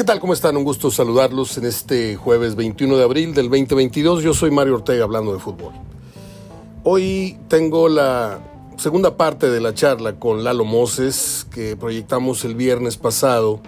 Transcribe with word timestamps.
¿Qué 0.00 0.04
tal? 0.04 0.18
¿Cómo 0.18 0.32
están? 0.32 0.56
Un 0.56 0.64
gusto 0.64 0.90
saludarlos 0.90 1.58
en 1.58 1.66
este 1.66 2.16
jueves 2.16 2.56
21 2.56 2.96
de 2.96 3.04
abril 3.04 3.34
del 3.34 3.50
2022. 3.50 4.22
Yo 4.22 4.32
soy 4.32 4.50
Mario 4.50 4.76
Ortega 4.76 5.04
hablando 5.04 5.34
de 5.34 5.38
fútbol. 5.38 5.74
Hoy 6.84 7.36
tengo 7.48 7.86
la 7.86 8.40
segunda 8.78 9.18
parte 9.18 9.50
de 9.50 9.60
la 9.60 9.74
charla 9.74 10.18
con 10.18 10.42
Lalo 10.42 10.64
Moses 10.64 11.46
que 11.52 11.76
proyectamos 11.76 12.46
el 12.46 12.54
viernes 12.54 12.96
pasado 12.96 13.60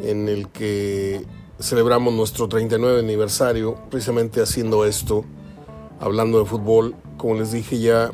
en 0.00 0.28
el 0.28 0.46
que 0.48 1.26
celebramos 1.58 2.14
nuestro 2.14 2.46
39 2.48 3.00
aniversario 3.00 3.74
precisamente 3.90 4.42
haciendo 4.42 4.84
esto, 4.84 5.24
hablando 5.98 6.38
de 6.38 6.44
fútbol, 6.44 6.94
como 7.16 7.34
les 7.34 7.50
dije 7.50 7.80
ya, 7.80 8.12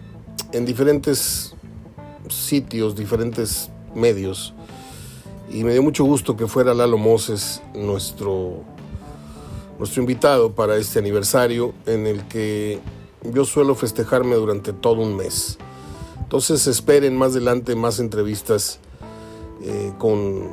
en 0.53 0.65
diferentes 0.65 1.55
sitios, 2.31 2.97
diferentes 2.97 3.71
medios. 3.95 4.55
Y 5.51 5.65
me 5.65 5.73
dio 5.73 5.83
mucho 5.83 6.05
gusto 6.05 6.37
que 6.37 6.47
fuera 6.47 6.75
Lalo 6.75 6.99
Moses 6.99 7.63
nuestro, 7.75 8.63
nuestro 9.79 10.03
invitado 10.03 10.53
para 10.53 10.77
este 10.77 10.99
aniversario 10.99 11.73
en 11.87 12.07
el 12.07 12.27
que 12.29 12.81
yo 13.25 13.45
suelo 13.45 13.75
festejarme 13.75 14.37
durante 14.37 14.73
todo 14.73 15.01
un 15.01 15.17
mes. 15.17 15.59
Entonces 16.21 16.67
esperen 16.67 17.17
más 17.17 17.33
adelante 17.33 17.75
más 17.75 17.99
entrevistas 18.01 18.81
eh, 19.63 19.93
con 19.99 20.51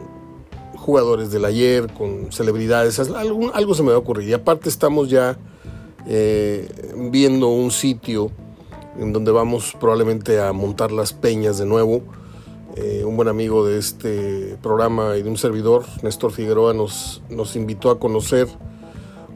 jugadores 0.77 1.31
del 1.31 1.45
ayer, 1.45 1.91
con 1.93 2.31
celebridades, 2.31 2.99
algo, 2.99 3.75
se 3.75 3.83
me 3.83 3.89
va 3.89 3.95
a 3.95 3.99
ocurrir. 3.99 4.29
Y 4.29 4.33
aparte 4.33 4.69
estamos 4.69 5.09
ya 5.09 5.37
eh, 6.07 6.69
viendo 7.11 7.49
un 7.49 7.71
sitio 7.71 8.31
en 8.97 9.11
donde 9.11 9.31
vamos 9.31 9.75
probablemente 9.79 10.39
a 10.39 10.53
montar 10.53 10.91
las 10.91 11.11
peñas 11.11 11.57
de 11.57 11.65
nuevo. 11.65 12.01
Eh, 12.77 13.05
un 13.05 13.15
buen 13.15 13.29
amigo 13.29 13.65
de 13.65 13.77
este 13.77 14.57
programa 14.61 15.15
y 15.15 15.23
de 15.23 15.29
un 15.29 15.37
servidor, 15.37 15.85
Néstor 16.03 16.33
Figueroa, 16.33 16.73
nos, 16.73 17.21
nos 17.29 17.55
invitó 17.55 17.89
a 17.89 17.99
conocer 17.99 18.49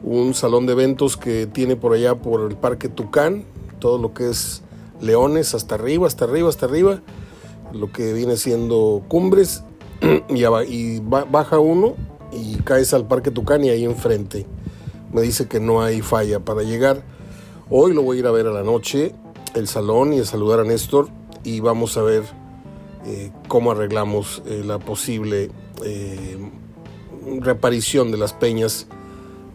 un 0.02 0.34
salón 0.34 0.66
de 0.66 0.72
eventos 0.72 1.16
que 1.16 1.46
tiene 1.46 1.74
por 1.74 1.94
allá 1.94 2.16
por 2.16 2.50
el 2.50 2.58
Parque 2.58 2.90
Tucán, 2.90 3.46
todo 3.78 3.96
lo 3.96 4.12
que 4.12 4.28
es 4.28 4.62
Leones, 5.00 5.54
hasta 5.54 5.76
arriba, 5.76 6.06
hasta 6.06 6.26
arriba, 6.26 6.50
hasta 6.50 6.66
arriba, 6.66 7.00
lo 7.72 7.90
que 7.90 8.12
viene 8.12 8.36
siendo 8.36 9.02
Cumbres, 9.08 9.64
y, 10.28 10.44
y 10.44 11.00
baja 11.00 11.58
uno 11.58 11.94
y 12.32 12.56
caes 12.56 12.92
al 12.92 13.06
Parque 13.08 13.30
Tucán 13.30 13.64
y 13.64 13.70
ahí 13.70 13.86
enfrente. 13.86 14.46
Me 15.14 15.22
dice 15.22 15.48
que 15.48 15.60
no 15.60 15.80
hay 15.80 16.02
falla 16.02 16.40
para 16.40 16.62
llegar. 16.62 17.02
Hoy 17.70 17.94
lo 17.94 18.02
voy 18.02 18.18
a 18.18 18.20
ir 18.20 18.26
a 18.26 18.32
ver 18.32 18.46
a 18.46 18.52
la 18.52 18.64
noche, 18.64 19.14
el 19.54 19.66
salón 19.66 20.12
y 20.12 20.20
a 20.20 20.26
saludar 20.26 20.60
a 20.60 20.64
Néstor 20.64 21.08
y 21.42 21.60
vamos 21.60 21.96
a 21.96 22.02
ver 22.02 22.39
eh, 23.10 23.32
cómo 23.48 23.72
arreglamos 23.72 24.42
eh, 24.46 24.62
la 24.64 24.78
posible 24.78 25.50
eh, 25.84 26.38
reparición 27.40 28.10
de 28.10 28.18
las 28.18 28.32
peñas, 28.32 28.86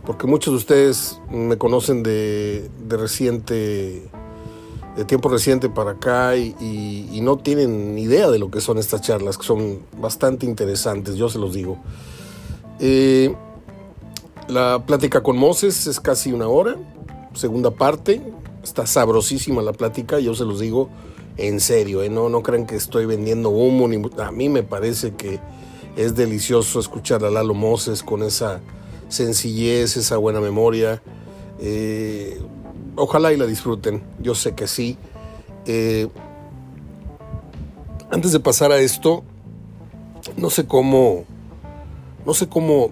porque 0.05 0.27
muchos 0.27 0.53
de 0.53 0.57
ustedes 0.57 1.19
me 1.31 1.57
conocen 1.57 2.03
de, 2.03 2.69
de 2.87 2.97
reciente 2.97 4.09
de 4.95 5.03
tiempo 5.03 5.29
reciente 5.29 5.69
para 5.69 5.91
acá 5.91 6.35
y, 6.37 7.19
no 7.21 7.37
tienen 7.37 7.97
idea 7.97 8.29
de 8.29 8.37
lo 8.37 8.51
que 8.51 8.61
son 8.61 8.77
estas 8.77 9.01
charlas, 9.01 9.37
que 9.37 9.45
son 9.45 9.79
bastante 9.99 10.45
interesantes, 10.45 11.15
yo 11.15 11.27
se 11.27 11.39
los 11.39 11.53
digo. 11.53 11.77
Eh, 12.79 13.35
la 14.47 14.83
plática 14.85 15.23
con 15.23 15.37
Moses 15.37 15.87
es 15.87 15.99
casi 15.99 16.31
una 16.31 16.47
hora, 16.47 16.75
segunda 17.33 17.71
parte, 17.71 18.21
está 18.63 18.85
sabrosísima 18.85 19.63
la 19.63 19.73
plática, 19.73 20.19
yo 20.19 20.35
se 20.35 20.45
los 20.45 20.59
digo 20.59 20.89
en 21.37 21.59
serio, 21.59 22.01
¿eh? 22.01 22.09
no, 22.09 22.29
no 22.29 22.43
crean 22.43 22.65
que 22.65 22.75
estoy 22.75 23.05
vendiendo 23.05 23.49
humo, 23.49 23.87
ni, 23.87 24.01
a 24.21 24.31
mí 24.31 24.49
me 24.49 24.63
parece 24.63 25.15
que 25.15 25.39
es 25.95 26.15
delicioso 26.15 26.79
escuchar 26.79 27.23
a 27.25 27.29
Lalo 27.29 27.53
Moses 27.53 28.03
con 28.03 28.23
esa 28.23 28.61
sencillez, 29.09 29.97
esa 29.97 30.17
buena 30.17 30.39
memoria. 30.39 31.01
Eh, 31.59 32.41
ojalá 32.95 33.33
y 33.33 33.37
la 33.37 33.45
disfruten, 33.45 34.03
yo 34.19 34.35
sé 34.35 34.53
que 34.55 34.67
sí. 34.67 34.97
Eh, 35.65 36.07
antes 38.11 38.31
de 38.31 38.39
pasar 38.39 38.71
a 38.71 38.77
esto, 38.77 39.23
no 40.37 40.49
sé 40.49 40.65
cómo, 40.65 41.25
no 42.25 42.33
sé 42.33 42.47
cómo 42.47 42.91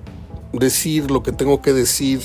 decir 0.51 1.11
lo 1.11 1.23
que 1.23 1.31
tengo 1.31 1.61
que 1.61 1.73
decir. 1.73 2.21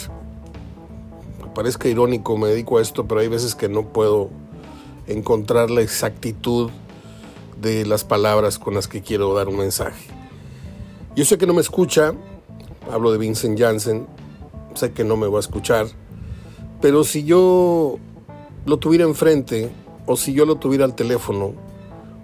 Me 1.41 1.49
parezca 1.55 1.89
irónico, 1.89 2.37
me 2.37 2.49
dedico 2.49 2.79
a 2.79 2.83
esto, 2.83 3.07
pero 3.07 3.21
hay 3.21 3.29
veces 3.29 3.55
que 3.55 3.69
no 3.69 3.93
puedo 3.93 4.31
encontrar 5.09 5.71
la 5.71 5.83
exactitud 5.83 6.71
de 7.61 7.85
las 7.85 8.05
palabras 8.05 8.59
con 8.59 8.75
las 8.75 8.89
que 8.89 9.03
quiero 9.03 9.35
dar 9.35 9.49
un 9.49 9.57
mensaje. 9.57 10.07
Yo 11.17 11.25
sé 11.25 11.39
que 11.39 11.47
no 11.47 11.55
me 11.55 11.61
escucha, 11.61 12.15
hablo 12.93 13.11
de 13.11 13.19
Vincent 13.19 13.59
Janssen, 13.59 14.07
sé 14.75 14.93
que 14.93 15.05
no 15.05 15.17
me 15.17 15.27
va 15.27 15.39
a 15.39 15.41
escuchar 15.41 15.89
pero 16.81 17.05
si 17.05 17.25
yo 17.25 17.99
lo 18.65 18.77
tuviera 18.79 19.05
enfrente, 19.05 19.71
o 20.07 20.17
si 20.17 20.33
yo 20.33 20.47
lo 20.47 20.57
tuviera 20.57 20.85
al 20.85 20.95
teléfono, 20.95 21.55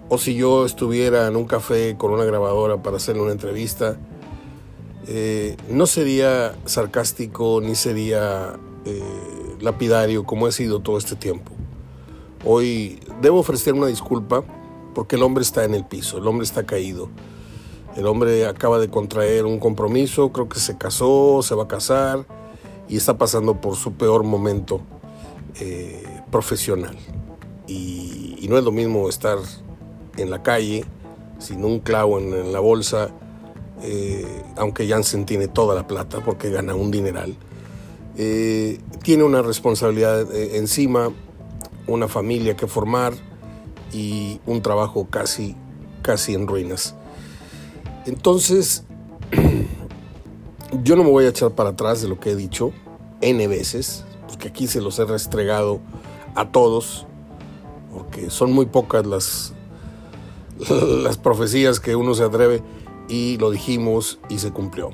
o 0.07 0.17
si 0.17 0.35
yo 0.35 0.65
estuviera 0.65 1.27
en 1.27 1.35
un 1.35 1.45
café 1.45 1.95
con 1.97 2.11
una 2.11 2.23
grabadora 2.23 2.81
para 2.81 2.97
hacerle 2.97 3.21
una 3.21 3.33
entrevista, 3.33 3.97
eh, 5.07 5.57
no 5.69 5.87
sería 5.87 6.55
sarcástico 6.65 7.61
ni 7.61 7.75
sería 7.75 8.57
eh, 8.85 9.01
lapidario 9.59 10.23
como 10.23 10.47
he 10.47 10.51
sido 10.51 10.79
todo 10.79 10.97
este 10.97 11.15
tiempo. 11.15 11.51
Hoy 12.47 12.99
debo 13.21 13.39
ofrecer 13.39 13.73
una 13.73 13.87
disculpa 13.87 14.43
porque 14.93 15.15
el 15.15 15.23
hombre 15.23 15.41
está 15.41 15.65
en 15.65 15.73
el 15.73 15.83
piso, 15.83 16.19
el 16.19 16.27
hombre 16.27 16.45
está 16.45 16.63
caído. 16.63 17.09
El 17.95 18.05
hombre 18.05 18.45
acaba 18.45 18.77
de 18.77 18.87
contraer 18.87 19.45
un 19.45 19.57
compromiso, 19.57 20.31
creo 20.31 20.47
que 20.47 20.59
se 20.59 20.77
casó, 20.77 21.41
se 21.41 21.55
va 21.55 21.63
a 21.63 21.67
casar 21.67 22.25
y 22.87 22.97
está 22.97 23.17
pasando 23.17 23.59
por 23.61 23.75
su 23.75 23.93
peor 23.93 24.23
momento 24.23 24.81
eh, 25.59 26.03
profesional. 26.29 26.95
Y, 27.67 28.45
no 28.47 28.59
es 28.59 28.63
lo 28.63 28.71
mismo 28.71 29.09
estar 29.09 29.39
en 30.17 30.29
la 30.29 30.43
calle 30.43 30.85
sin 31.39 31.65
un 31.65 31.79
clavo 31.79 32.19
en, 32.19 32.53
la 32.53 32.59
bolsa, 32.59 33.09
eh, 33.81 34.43
aunque 34.55 34.87
Janssen 34.87 35.25
tiene 35.25 35.47
toda 35.47 35.73
la 35.73 35.87
plata 35.87 36.23
porque 36.23 36.51
gana 36.51 36.75
un 36.75 36.91
dineral. 36.91 37.35
Eh, 38.17 38.77
tiene 39.01 39.23
una 39.23 39.41
responsabilidad 39.41 40.31
encima, 40.35 41.11
una 41.87 42.07
familia 42.07 42.55
que 42.55 42.67
formar 42.67 43.13
y 43.91 44.39
un 44.45 44.61
trabajo 44.61 45.07
casi, 45.09 45.55
casi 46.01 46.33
en 46.33 46.47
ruinas. 46.47 46.95
Entonces, 48.05 48.83
Yo 50.83 50.95
no 50.95 51.03
me 51.03 51.09
voy 51.09 51.25
a 51.25 51.29
echar 51.29 51.51
para 51.51 51.69
atrás 51.69 52.01
de 52.01 52.07
lo 52.07 52.19
que 52.19 52.31
he 52.31 52.35
dicho 52.35 52.73
N 53.21 53.47
veces, 53.47 54.03
porque 54.27 54.49
aquí 54.49 54.67
se 54.67 54.81
los 54.81 54.99
he 54.99 55.05
restregado 55.05 55.79
a 56.33 56.51
todos, 56.51 57.05
porque 57.93 58.29
son 58.29 58.51
muy 58.51 58.65
pocas 58.65 59.05
las, 59.05 59.53
las 61.03 61.17
profecías 61.17 61.79
que 61.79 61.95
uno 61.95 62.13
se 62.13 62.23
atreve 62.23 62.61
y 63.07 63.37
lo 63.37 63.51
dijimos 63.51 64.19
y 64.27 64.39
se 64.39 64.51
cumplió. 64.51 64.91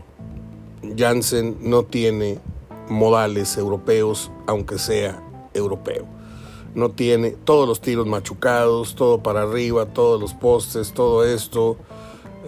Janssen 0.98 1.58
no 1.62 1.84
tiene 1.84 2.40
modales 2.90 3.58
europeos, 3.58 4.32
aunque 4.48 4.78
sea 4.78 5.24
europeo. 5.54 6.06
No 6.74 6.92
tiene 6.92 7.32
todos 7.32 7.68
los 7.68 7.82
tiros 7.82 8.08
machucados, 8.08 8.96
todo 8.96 9.22
para 9.22 9.44
arriba, 9.44 9.88
todos 9.88 10.20
los 10.20 10.34
postes, 10.34 10.94
todo 10.94 11.26
esto 11.26 11.78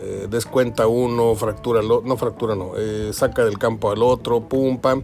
eh, 0.01 0.27
descuenta 0.29 0.87
uno, 0.87 1.35
fractura, 1.35 1.81
no 1.81 2.17
fractura, 2.17 2.55
no, 2.55 2.71
eh, 2.77 3.11
saca 3.13 3.45
del 3.45 3.57
campo 3.57 3.91
al 3.91 4.03
otro, 4.03 4.47
pum, 4.47 4.77
pam. 4.77 5.03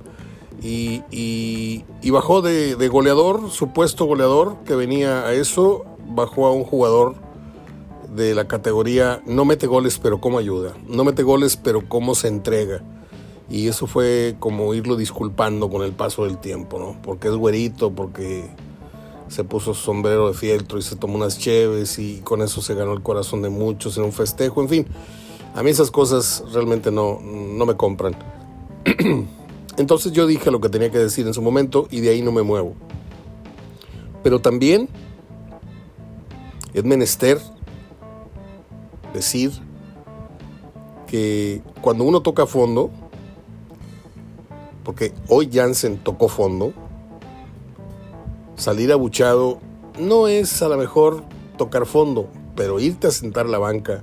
Y, 0.62 1.04
y, 1.10 2.10
bajó 2.10 2.42
de, 2.42 2.76
goleador, 2.90 3.50
supuesto 3.50 4.06
goleador 4.06 4.58
que 4.66 4.76
venía 4.76 5.26
a 5.26 5.34
eso, 5.34 5.86
bajó 6.10 6.48
a 6.48 6.52
un 6.52 6.66
jugador 6.66 7.16
de 8.14 8.34
la 8.34 8.48
categoría 8.48 9.22
no 9.28 9.46
mete 9.46 9.68
goles 9.68 10.00
pero 10.00 10.20
cómo 10.20 10.40
ayuda, 10.40 10.74
no 10.88 11.04
mete 11.04 11.22
goles 11.22 11.56
pero 11.58 11.88
cómo 11.88 12.16
se 12.16 12.28
entrega. 12.28 12.82
Y 13.50 13.68
eso 13.68 13.88
fue 13.88 14.36
como 14.40 14.74
irlo 14.74 14.96
disculpando 14.96 15.70
con 15.70 15.82
el 15.84 15.94
paso 15.94 16.26
del 16.26 16.38
tiempo, 16.38 16.78
¿no? 16.78 17.02
Porque 17.02 17.30
es 17.30 17.34
güerito, 17.34 17.92
porque 17.92 18.48
se 19.30 19.44
puso 19.44 19.74
sombrero 19.74 20.28
de 20.28 20.34
fieltro 20.34 20.78
y 20.80 20.82
se 20.82 20.96
tomó 20.96 21.16
unas 21.16 21.38
cheves 21.38 22.00
y 22.00 22.22
con 22.24 22.42
eso 22.42 22.62
se 22.62 22.74
ganó 22.74 22.94
el 22.94 23.02
corazón 23.02 23.42
de 23.42 23.50
muchos 23.50 23.98
en 23.98 24.04
un 24.04 24.12
festejo, 24.12 24.62
en 24.62 24.70
fin. 24.70 24.88
A 25.56 25.64
mí 25.64 25.70
esas 25.70 25.92
cosas 25.92 26.44
realmente 26.52 26.92
no, 26.92 27.20
no 27.22 27.66
me 27.66 27.76
compran. 27.76 28.16
Entonces 29.78 30.12
yo 30.12 30.28
dije 30.28 30.52
lo 30.52 30.60
que 30.60 30.70
tenía 30.70 30.92
que 30.92 30.98
decir 30.98 31.26
en 31.26 31.34
su 31.34 31.42
momento 31.42 31.88
y 31.92 32.02
de 32.02 32.10
ahí 32.10 32.22
no 32.22 32.32
me 32.32 32.42
muevo. 32.42 32.74
Pero 34.24 34.40
también 34.40 34.90
es 36.74 36.84
menester 36.84 37.40
decir 39.14 39.52
que 41.08 41.62
cuando 41.82 42.04
uno 42.04 42.22
toca 42.22 42.46
fondo, 42.46 42.92
porque 44.84 45.14
hoy 45.28 45.50
Jansen 45.52 45.98
tocó 45.98 46.28
fondo, 46.28 46.74
salir 48.60 48.92
abuchado 48.92 49.60
no 50.00 50.28
es 50.28 50.62
a 50.62 50.68
lo 50.68 50.78
mejor 50.78 51.24
tocar 51.58 51.86
fondo, 51.86 52.28
pero 52.56 52.80
irte 52.80 53.08
a 53.08 53.12
sentar 53.12 53.46
a 53.46 53.50
la 53.50 53.58
banca 53.58 54.02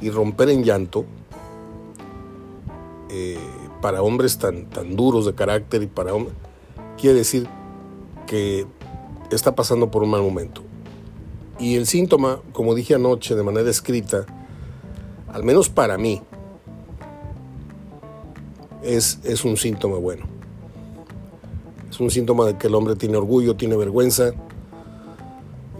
y 0.00 0.10
romper 0.10 0.50
en 0.50 0.62
llanto, 0.64 1.04
eh, 3.10 3.38
para 3.80 4.02
hombres 4.02 4.38
tan, 4.38 4.66
tan 4.66 4.96
duros 4.96 5.26
de 5.26 5.34
carácter 5.34 5.82
y 5.82 5.86
para 5.86 6.14
hombres, 6.14 6.34
quiere 6.96 7.18
decir 7.18 7.48
que 8.26 8.66
está 9.30 9.54
pasando 9.54 9.90
por 9.90 10.02
un 10.02 10.10
mal 10.10 10.22
momento. 10.22 10.62
Y 11.58 11.76
el 11.76 11.86
síntoma, 11.86 12.40
como 12.52 12.74
dije 12.74 12.94
anoche 12.94 13.34
de 13.34 13.42
manera 13.42 13.68
escrita, 13.68 14.26
al 15.32 15.42
menos 15.42 15.68
para 15.68 15.98
mí, 15.98 16.22
es, 18.82 19.20
es 19.24 19.44
un 19.44 19.56
síntoma 19.56 19.96
bueno. 19.96 20.41
Es 21.92 22.00
un 22.00 22.10
síntoma 22.10 22.46
de 22.46 22.56
que 22.56 22.68
el 22.68 22.74
hombre 22.74 22.96
tiene 22.96 23.18
orgullo, 23.18 23.54
tiene 23.54 23.76
vergüenza. 23.76 24.32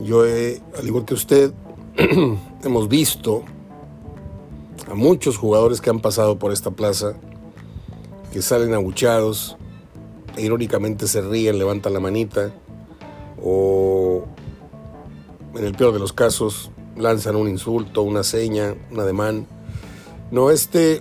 Yo, 0.05 0.25
al 0.25 0.87
igual 0.87 1.07
que 1.07 1.15
usted, 1.15 1.55
hemos 2.65 2.89
visto 2.91 3.45
a 4.91 4.95
muchos 4.95 5.39
jugadores 5.39 5.81
que 5.81 5.89
han 5.89 6.01
pasado 6.01 6.39
por 6.39 6.53
esta 6.53 6.71
plaza, 6.71 7.15
que 8.31 8.43
salen 8.43 8.75
abuchados, 8.75 9.57
e 10.37 10.43
irónicamente 10.43 11.07
se 11.07 11.23
ríen, 11.23 11.59
levantan 11.59 11.95
la 11.95 12.01
manita, 12.01 12.53
o 13.43 14.25
en 15.55 15.65
el 15.65 15.75
peor 15.75 15.95
de 15.95 15.99
los 15.99 16.13
casos 16.13 16.71
lanzan 16.95 17.37
un 17.37 17.49
insulto, 17.49 18.03
una 18.03 18.23
seña, 18.23 18.75
un 18.91 19.01
ademán. 19.01 19.47
No, 20.31 20.51
este 20.51 21.01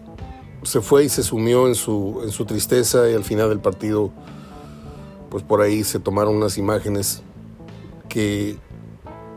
se 0.63 0.79
fue 0.79 1.03
y 1.03 1.09
se 1.09 1.21
sumió 1.21 1.67
en 1.67 1.75
su, 1.75 2.21
en 2.23 2.31
su 2.31 2.45
tristeza 2.45 3.09
y 3.09 3.13
al 3.13 3.25
final 3.25 3.49
del 3.49 3.59
partido, 3.59 4.13
pues 5.31 5.43
por 5.43 5.61
ahí 5.61 5.83
se 5.85 5.97
tomaron 5.99 6.35
unas 6.35 6.57
imágenes 6.57 7.23
que 8.09 8.57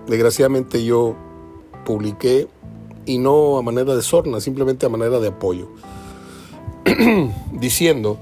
desgraciadamente 0.08 0.84
yo 0.84 1.14
publiqué 1.86 2.48
y 3.06 3.18
no 3.18 3.58
a 3.58 3.62
manera 3.62 3.94
de 3.94 4.02
sorna, 4.02 4.40
simplemente 4.40 4.86
a 4.86 4.88
manera 4.88 5.20
de 5.20 5.28
apoyo, 5.28 5.68
diciendo 7.52 8.18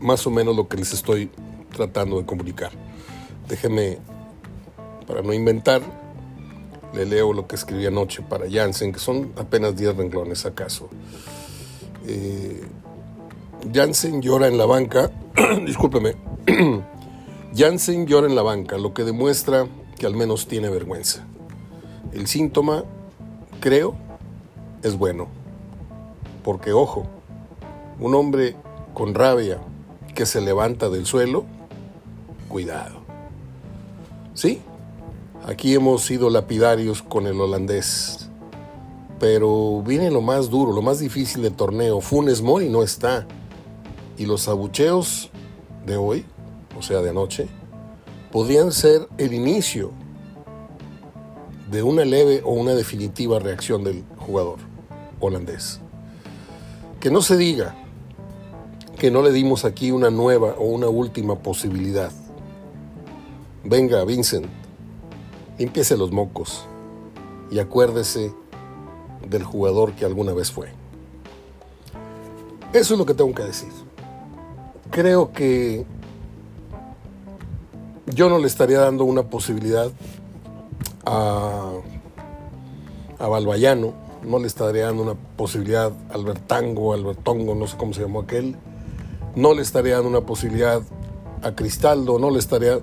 más 0.00 0.24
o 0.28 0.30
menos 0.30 0.54
lo 0.54 0.68
que 0.68 0.76
les 0.76 0.92
estoy 0.92 1.28
tratando 1.74 2.18
de 2.18 2.24
comunicar. 2.24 2.70
Déjenme, 3.48 3.98
para 5.08 5.22
no 5.22 5.32
inventar, 5.32 5.82
le 6.94 7.04
leo 7.04 7.32
lo 7.32 7.48
que 7.48 7.56
escribí 7.56 7.84
anoche 7.84 8.22
para 8.22 8.48
Jansen, 8.48 8.92
que 8.92 9.00
son 9.00 9.32
apenas 9.36 9.76
10 9.76 9.96
renglones 9.96 10.46
acaso. 10.46 10.88
Eh, 12.06 12.62
Jansen 13.74 14.22
llora 14.22 14.46
en 14.46 14.56
la 14.56 14.66
banca, 14.66 15.10
discúlpeme, 15.66 16.27
Jansen 17.54 18.06
llora 18.06 18.26
en 18.26 18.34
la 18.34 18.42
banca, 18.42 18.78
lo 18.78 18.94
que 18.94 19.04
demuestra 19.04 19.66
que 19.98 20.06
al 20.06 20.14
menos 20.14 20.46
tiene 20.46 20.70
vergüenza. 20.70 21.26
El 22.12 22.26
síntoma, 22.26 22.84
creo, 23.60 23.96
es 24.82 24.96
bueno. 24.96 25.28
Porque 26.42 26.72
ojo, 26.72 27.06
un 28.00 28.14
hombre 28.14 28.56
con 28.94 29.14
rabia 29.14 29.58
que 30.14 30.24
se 30.24 30.40
levanta 30.40 30.88
del 30.88 31.04
suelo, 31.04 31.44
cuidado. 32.48 33.00
Sí, 34.34 34.60
aquí 35.44 35.74
hemos 35.74 36.04
sido 36.04 36.30
lapidarios 36.30 37.02
con 37.02 37.26
el 37.26 37.40
holandés. 37.40 38.30
Pero 39.18 39.82
viene 39.82 40.10
lo 40.10 40.22
más 40.22 40.48
duro, 40.48 40.72
lo 40.72 40.80
más 40.80 41.00
difícil 41.00 41.42
del 41.42 41.54
torneo. 41.54 42.00
Funes 42.00 42.40
Mori 42.40 42.68
no 42.68 42.82
está. 42.82 43.26
Y 44.16 44.26
los 44.26 44.48
abucheos 44.48 45.30
de 45.88 45.96
hoy, 45.96 46.24
o 46.78 46.82
sea, 46.82 47.02
de 47.02 47.10
anoche, 47.10 47.48
podrían 48.30 48.70
ser 48.70 49.08
el 49.18 49.34
inicio 49.34 49.90
de 51.70 51.82
una 51.82 52.04
leve 52.04 52.40
o 52.44 52.52
una 52.52 52.74
definitiva 52.74 53.38
reacción 53.40 53.82
del 53.82 54.04
jugador 54.16 54.58
holandés. 55.20 55.80
Que 57.00 57.10
no 57.10 57.20
se 57.20 57.36
diga 57.36 57.74
que 58.98 59.10
no 59.10 59.22
le 59.22 59.32
dimos 59.32 59.64
aquí 59.64 59.90
una 59.90 60.10
nueva 60.10 60.54
o 60.58 60.64
una 60.64 60.88
última 60.88 61.36
posibilidad. 61.36 62.12
Venga, 63.64 64.04
Vincent, 64.04 64.46
limpiese 65.58 65.96
los 65.96 66.12
mocos 66.12 66.64
y 67.50 67.58
acuérdese 67.58 68.32
del 69.28 69.42
jugador 69.42 69.94
que 69.94 70.04
alguna 70.04 70.32
vez 70.32 70.50
fue. 70.50 70.68
Eso 72.72 72.94
es 72.94 72.98
lo 72.98 73.06
que 73.06 73.14
tengo 73.14 73.34
que 73.34 73.44
decir. 73.44 73.72
Creo 74.90 75.32
que 75.32 75.86
yo 78.14 78.28
no 78.28 78.38
le 78.38 78.46
estaría 78.46 78.80
dando 78.80 79.04
una 79.04 79.24
posibilidad 79.24 79.90
a, 81.04 81.72
a 83.18 83.28
Balbayano, 83.28 83.94
no 84.24 84.38
le 84.38 84.46
estaría 84.46 84.86
dando 84.86 85.02
una 85.02 85.14
posibilidad 85.14 85.92
a 86.10 86.14
Albertango, 86.14 86.92
Albertongo, 86.92 87.54
no 87.54 87.66
sé 87.66 87.76
cómo 87.76 87.92
se 87.92 88.02
llamó 88.02 88.20
aquel, 88.20 88.56
no 89.34 89.54
le 89.54 89.62
estaría 89.62 89.94
dando 89.94 90.08
una 90.08 90.22
posibilidad 90.22 90.82
a 91.42 91.54
Cristaldo, 91.54 92.18
no 92.18 92.30
le 92.30 92.38
estaría... 92.38 92.80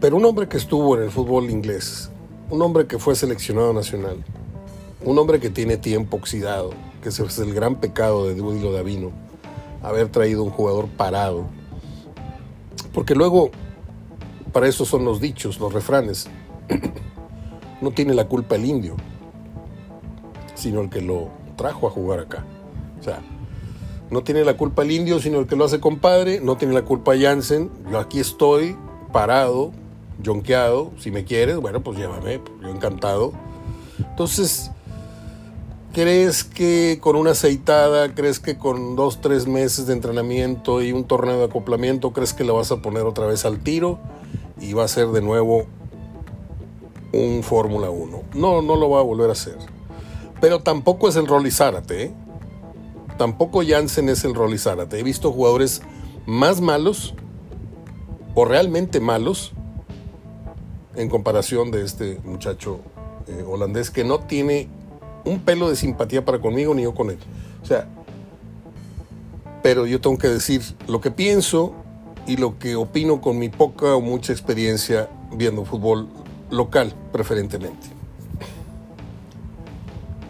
Pero 0.00 0.16
un 0.16 0.24
hombre 0.24 0.48
que 0.48 0.58
estuvo 0.58 0.96
en 0.96 1.04
el 1.04 1.10
fútbol 1.10 1.50
inglés, 1.50 2.10
un 2.50 2.60
hombre 2.60 2.86
que 2.86 2.98
fue 2.98 3.14
seleccionado 3.14 3.72
nacional, 3.72 4.22
un 5.04 5.18
hombre 5.18 5.40
que 5.40 5.50
tiene 5.50 5.76
tiempo 5.76 6.16
oxidado, 6.16 6.70
que 7.02 7.08
ese 7.08 7.24
es 7.24 7.38
el 7.38 7.54
gran 7.54 7.76
pecado 7.76 8.26
de 8.26 8.34
Dudilo 8.34 8.72
Davino, 8.72 9.12
haber 9.82 10.08
traído 10.08 10.42
un 10.42 10.50
jugador 10.50 10.88
parado, 10.88 11.46
porque 12.92 13.14
luego, 13.14 13.50
para 14.52 14.68
eso 14.68 14.84
son 14.84 15.04
los 15.04 15.20
dichos, 15.20 15.58
los 15.58 15.72
refranes. 15.72 16.28
no 17.80 17.90
tiene 17.90 18.14
la 18.14 18.26
culpa 18.26 18.56
el 18.56 18.64
indio, 18.64 18.96
sino 20.54 20.80
el 20.80 20.90
que 20.90 21.00
lo 21.00 21.28
trajo 21.56 21.86
a 21.86 21.90
jugar 21.90 22.20
acá. 22.20 22.44
O 23.00 23.02
sea, 23.02 23.20
no 24.10 24.22
tiene 24.22 24.44
la 24.44 24.56
culpa 24.56 24.82
el 24.82 24.92
indio, 24.92 25.20
sino 25.20 25.40
el 25.40 25.46
que 25.46 25.56
lo 25.56 25.64
hace 25.64 25.80
compadre. 25.80 26.40
No 26.40 26.56
tiene 26.56 26.74
la 26.74 26.82
culpa 26.82 27.12
Jansen. 27.18 27.70
Yo 27.90 27.98
aquí 27.98 28.20
estoy, 28.20 28.76
parado, 29.12 29.72
jonqueado. 30.24 30.92
Si 30.98 31.10
me 31.10 31.24
quieres, 31.24 31.56
bueno, 31.56 31.82
pues 31.82 31.98
llévame. 31.98 32.40
Yo 32.62 32.68
encantado. 32.68 33.32
Entonces, 33.98 34.70
¿Crees 35.94 36.42
que 36.42 36.98
con 37.00 37.14
una 37.14 37.30
aceitada, 37.30 38.16
crees 38.16 38.40
que 38.40 38.58
con 38.58 38.96
dos, 38.96 39.20
tres 39.20 39.46
meses 39.46 39.86
de 39.86 39.92
entrenamiento 39.92 40.82
y 40.82 40.90
un 40.90 41.04
torneo 41.04 41.38
de 41.38 41.44
acoplamiento, 41.44 42.12
crees 42.12 42.34
que 42.34 42.42
lo 42.42 42.56
vas 42.56 42.72
a 42.72 42.82
poner 42.82 43.02
otra 43.02 43.26
vez 43.26 43.44
al 43.44 43.60
tiro 43.60 44.00
y 44.60 44.72
va 44.72 44.82
a 44.82 44.88
ser 44.88 45.06
de 45.10 45.22
nuevo 45.22 45.66
un 47.12 47.44
Fórmula 47.44 47.90
1? 47.90 48.22
No, 48.34 48.60
no 48.60 48.74
lo 48.74 48.90
va 48.90 48.98
a 48.98 49.02
volver 49.04 49.28
a 49.28 49.34
hacer. 49.34 49.56
Pero 50.40 50.64
tampoco 50.64 51.08
es 51.08 51.14
el 51.14 51.28
Rolly 51.28 51.52
Zárate, 51.52 52.02
¿eh? 52.02 52.14
Tampoco 53.16 53.62
Jansen 53.64 54.08
es 54.08 54.24
el 54.24 54.34
Rolly 54.34 54.58
Zárate. 54.58 54.98
He 54.98 55.04
visto 55.04 55.30
jugadores 55.30 55.80
más 56.26 56.60
malos 56.60 57.14
o 58.34 58.44
realmente 58.44 58.98
malos 58.98 59.52
en 60.96 61.08
comparación 61.08 61.70
de 61.70 61.84
este 61.84 62.18
muchacho 62.24 62.80
eh, 63.28 63.44
holandés 63.46 63.92
que 63.92 64.02
no 64.02 64.18
tiene 64.18 64.68
un 65.24 65.40
pelo 65.40 65.68
de 65.68 65.76
simpatía 65.76 66.24
para 66.24 66.40
conmigo 66.40 66.74
ni 66.74 66.82
yo 66.82 66.94
con 66.94 67.10
él. 67.10 67.18
O 67.62 67.66
sea, 67.66 67.88
pero 69.62 69.86
yo 69.86 70.00
tengo 70.00 70.18
que 70.18 70.28
decir 70.28 70.62
lo 70.86 71.00
que 71.00 71.10
pienso 71.10 71.74
y 72.26 72.36
lo 72.36 72.58
que 72.58 72.76
opino 72.76 73.20
con 73.20 73.38
mi 73.38 73.48
poca 73.48 73.94
o 73.94 74.00
mucha 74.00 74.32
experiencia 74.32 75.08
viendo 75.32 75.64
fútbol 75.64 76.08
local 76.50 76.94
preferentemente. 77.12 77.88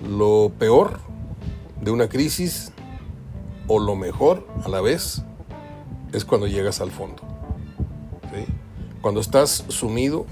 Lo 0.09 0.53
peor 0.59 1.01
de 1.81 1.91
una 1.91 2.09
crisis 2.09 2.73
o 3.67 3.79
lo 3.79 3.97
mejor 3.97 4.47
a 4.65 4.69
la 4.69 4.81
vez 4.81 5.23
es 6.13 6.25
cuando 6.25 6.47
llegas 6.47 6.81
al 6.81 6.91
fondo. 6.91 7.23
Cuando 9.01 9.21
estás 9.21 9.65
sumido 9.69 10.27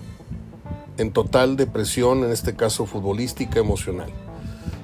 en 0.96 1.12
total 1.12 1.56
depresión, 1.56 2.24
en 2.24 2.30
este 2.30 2.54
caso 2.54 2.86
futbolística, 2.86 3.60
emocional 3.60 4.10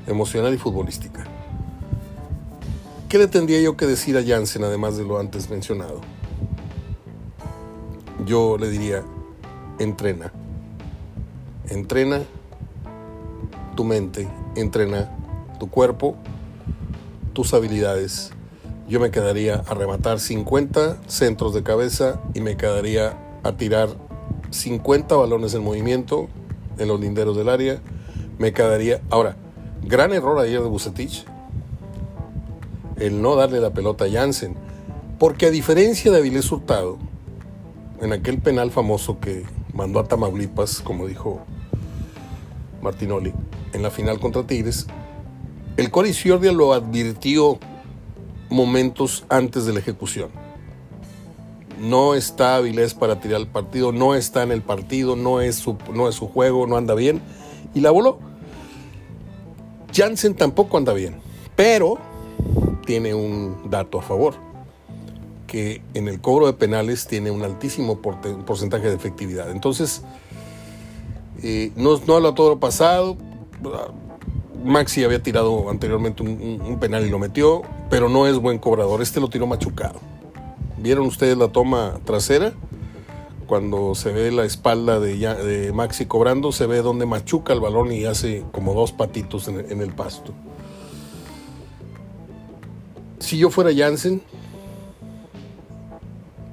emocional 0.09 0.55
y 0.55 0.59
futbolística. 0.59 1.25
¿Qué 3.09 3.19
le 3.19 3.27
tendría 3.27 3.61
yo 3.61 3.77
que 3.77 3.87
decir 3.87 4.17
a 4.17 4.25
Jansen 4.25 4.65
además 4.65 4.97
de 4.97 5.05
lo 5.05 5.19
antes 5.19 5.49
mencionado? 5.49 6.01
Yo 8.27 8.59
le 8.59 8.69
diría, 8.69 9.03
entrena. 9.79 10.33
Entrena 11.71 12.23
tu 13.77 13.85
mente, 13.85 14.29
entrena 14.57 15.11
tu 15.59 15.71
cuerpo, 15.71 16.17
tus 17.33 17.55
habilidades. 17.55 18.33
Yo 18.89 19.01
me 19.01 19.11
quedaría 19.11 19.63
a 19.67 19.75
rematar 19.75 20.19
50 20.21 20.99
centros 21.07 21.55
de 21.55 21.63
cabeza 21.63 22.21
y 22.35 22.41
me 22.41 22.57
quedaría 22.57 23.17
a 23.43 23.53
tirar 23.53 23.89
50 24.51 25.15
balones 25.15 25.55
en 25.55 25.63
movimiento 25.63 26.29
en 26.79 26.89
los 26.89 27.01
linderos 27.01 27.37
del 27.37 27.49
área. 27.49 27.81
Me 28.39 28.53
quedaría... 28.53 29.01
Ahora, 29.11 29.37
Gran 29.89 30.13
error 30.13 30.39
ayer 30.39 30.61
de 30.61 30.69
Bucetich. 30.69 31.25
El 32.97 33.23
no 33.23 33.37
darle 33.37 33.59
la 33.59 33.71
pelota 33.71 34.05
a 34.05 34.11
Jansen. 34.11 34.55
Porque 35.19 35.47
a 35.47 35.51
diferencia 35.51 36.13
de 36.13 36.19
Avilés 36.19 36.53
Hurtado, 36.53 36.99
en 38.03 38.13
aquel 38.13 38.39
penal 38.39 38.71
famoso 38.71 39.19
que 39.19 39.45
mandó 39.73 39.99
a 39.99 40.05
Tamaulipas, 40.05 40.81
como 40.81 41.07
dijo 41.07 41.41
Martinoli, 42.83 43.33
en 43.73 43.83
la 43.83 43.91
final 43.91 44.21
contra 44.21 44.47
Tigres, 44.47 44.87
el 45.79 45.91
Cori 45.91 46.13
Ciordia 46.13 46.53
lo 46.53 46.75
advirtió 46.75 47.59
momentos 48.51 49.25
antes 49.31 49.65
de 49.65 49.73
la 49.73 49.79
ejecución. 49.79 50.29
No 51.81 52.15
está 52.15 52.57
Avilés 52.57 52.93
para 52.93 53.21
tirar 53.21 53.41
el 53.41 53.47
partido, 53.47 53.93
no 53.93 54.15
está 54.15 54.43
en 54.43 54.53
el 54.53 54.61
partido, 54.61 55.17
no 55.17 55.41
es 55.41 55.57
su, 55.57 55.79
no 55.95 56.11
es 56.11 56.15
su 56.15 56.29
juego, 56.29 56.67
no 56.67 56.77
anda 56.77 56.95
bien. 56.95 57.23
Y 57.75 57.81
la 57.81 57.91
voló. 57.91 58.28
Jansen 59.99 60.35
tampoco 60.35 60.77
anda 60.77 60.93
bien, 60.93 61.17
pero 61.57 61.99
tiene 62.87 63.15
un 63.15 63.69
dato 63.69 63.99
a 63.99 64.03
favor, 64.03 64.35
que 65.49 65.83
en 65.95 66.07
el 66.07 66.21
cobro 66.21 66.47
de 66.47 66.53
penales 66.53 67.09
tiene 67.09 67.33
un 67.33 67.43
altísimo 67.43 68.01
porcentaje 68.01 68.89
de 68.89 68.95
efectividad. 68.95 69.51
Entonces, 69.51 70.03
eh, 71.43 71.73
no, 71.75 71.99
no 72.07 72.15
habla 72.15 72.33
todo 72.33 72.51
lo 72.51 72.61
pasado. 72.61 73.17
Maxi 74.65 75.03
había 75.03 75.21
tirado 75.21 75.69
anteriormente 75.69 76.23
un, 76.23 76.79
penal 76.79 77.05
y 77.05 77.11
lo 77.11 77.19
metió, 77.19 77.63
pero 77.91 78.09
no 78.09 78.29
es 78.29 78.39
buen 78.39 78.59
cobrador. 78.59 79.03
Este 79.03 79.19
lo 79.21 79.29
tiró 79.29 79.49
machucado. 79.49 79.99
¿Vieron 80.79 81.07
ustedes 81.07 81.37
la 81.37 81.49
toma 81.49 81.99
trasera? 82.05 82.53
Cuando 83.49 83.95
se 83.95 84.13
ve 84.13 84.31
la 84.31 84.45
espalda 84.45 85.01
de, 85.01 85.73
Maxi 85.73 86.05
cobrando, 86.05 86.53
se 86.53 86.67
ve 86.67 86.83
donde 86.83 87.07
machuca 87.07 87.55
el 87.55 87.61
balón 87.61 87.91
y 87.91 88.05
hace 88.05 88.45
como 88.53 88.75
dos 88.75 88.93
patitos 88.93 89.49
en, 89.49 89.81
el 89.81 89.95
pasto. 89.95 90.35
Si 93.21 93.39
yo 93.39 93.49
fuera 93.49 93.71
Jansen, 93.75 94.21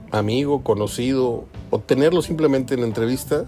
amigo, 0.10 0.64
conocido, 0.64 1.44
o 1.70 1.80
tenerlo 1.80 2.22
simplemente 2.22 2.76
en 2.76 2.84
entrevista, 2.84 3.44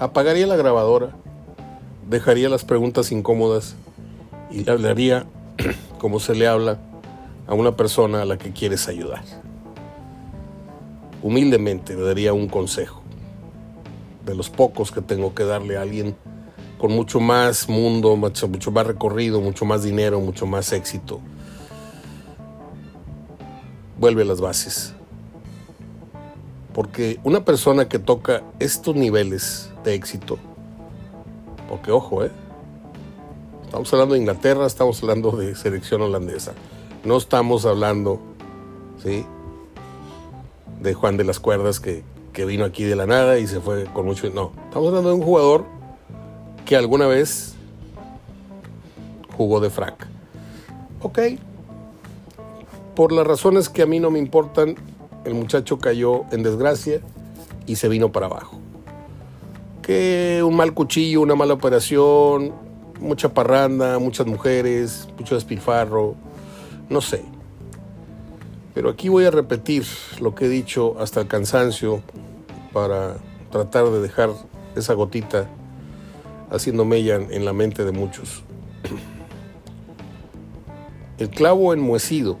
apagaría 0.00 0.48
la 0.48 0.56
grabadora, 0.56 1.14
dejaría 2.08 2.48
las 2.48 2.64
preguntas 2.64 3.12
incómodas 3.12 3.76
y 4.50 4.64
le 4.64 4.72
hablaría 4.72 5.26
como 5.98 6.18
se 6.18 6.34
le 6.34 6.48
habla 6.48 6.80
a 7.46 7.54
una 7.54 7.76
persona 7.76 8.22
a 8.22 8.24
la 8.24 8.36
que 8.36 8.50
quieres 8.50 8.88
ayudar. 8.88 9.22
Humildemente 11.22 11.94
le 11.94 12.02
daría 12.02 12.32
un 12.32 12.48
consejo, 12.48 13.02
de 14.24 14.34
los 14.34 14.48
pocos 14.48 14.90
que 14.90 15.02
tengo 15.02 15.34
que 15.34 15.44
darle 15.44 15.76
a 15.76 15.82
alguien 15.82 16.16
con 16.78 16.92
mucho 16.92 17.20
más 17.20 17.68
mundo, 17.68 18.16
mucho, 18.16 18.70
más 18.70 18.86
recorrido, 18.86 19.40
mucho 19.40 19.66
más 19.66 19.82
dinero, 19.82 20.18
mucho 20.18 20.46
más 20.46 20.72
éxito. 20.72 21.20
Vuelve 23.98 24.22
a 24.22 24.24
las 24.24 24.40
bases. 24.40 24.94
Porque 26.72 27.20
una 27.22 27.44
persona 27.44 27.86
que 27.86 27.98
toca 27.98 28.42
estos 28.60 28.96
niveles 28.96 29.70
de 29.84 29.94
éxito, 29.94 30.38
porque 31.68 31.90
ojo, 31.90 32.24
¿eh? 32.24 32.30
Estamos 33.64 33.92
hablando 33.92 34.14
de 34.14 34.20
Inglaterra, 34.20 34.66
estamos 34.66 35.02
hablando 35.02 35.32
de 35.32 35.54
selección 35.54 36.00
holandesa. 36.00 36.54
No 37.04 37.16
estamos 37.16 37.66
hablando, 37.66 38.20
¿sí? 39.02 39.26
De 40.80 40.94
Juan 40.94 41.16
de 41.16 41.24
las 41.24 41.40
Cuerdas 41.40 41.80
que, 41.80 42.02
que 42.32 42.44
vino 42.44 42.64
aquí 42.64 42.84
de 42.84 42.96
la 42.96 43.06
nada 43.06 43.38
y 43.38 43.46
se 43.46 43.60
fue 43.60 43.84
con 43.84 44.06
mucho... 44.06 44.30
No, 44.30 44.52
estamos 44.64 44.88
hablando 44.88 45.10
de 45.10 45.14
un 45.14 45.22
jugador 45.22 45.64
que 46.64 46.76
alguna 46.76 47.06
vez 47.06 47.54
jugó 49.36 49.60
de 49.60 49.70
frac. 49.70 50.06
Ok. 51.02 51.18
Por 52.94 53.12
las 53.12 53.26
razones 53.26 53.68
que 53.68 53.82
a 53.82 53.86
mí 53.86 54.00
no 54.00 54.10
me 54.10 54.18
importan, 54.18 54.76
el 55.24 55.34
muchacho 55.34 55.78
cayó 55.78 56.24
en 56.30 56.42
desgracia 56.42 57.00
y 57.66 57.76
se 57.76 57.88
vino 57.88 58.12
para 58.12 58.26
abajo. 58.26 58.58
Que 59.82 60.42
un 60.44 60.56
mal 60.56 60.74
cuchillo, 60.74 61.20
una 61.22 61.34
mala 61.34 61.54
operación, 61.54 62.52
mucha 63.00 63.32
parranda, 63.32 63.98
muchas 63.98 64.26
mujeres, 64.26 65.08
mucho 65.18 65.34
despilfarro, 65.34 66.14
no 66.88 67.00
sé. 67.00 67.24
Pero 68.74 68.88
aquí 68.88 69.08
voy 69.08 69.24
a 69.24 69.30
repetir 69.30 69.84
lo 70.20 70.34
que 70.34 70.46
he 70.46 70.48
dicho 70.48 70.96
hasta 71.00 71.20
el 71.20 71.26
cansancio 71.26 72.02
para 72.72 73.16
tratar 73.50 73.86
de 73.86 74.00
dejar 74.00 74.30
esa 74.76 74.94
gotita 74.94 75.48
haciendo 76.50 76.84
mella 76.84 77.16
en 77.16 77.44
la 77.44 77.52
mente 77.52 77.84
de 77.84 77.92
muchos. 77.92 78.44
El 81.18 81.28
clavo 81.30 81.74
enmuecido, 81.74 82.38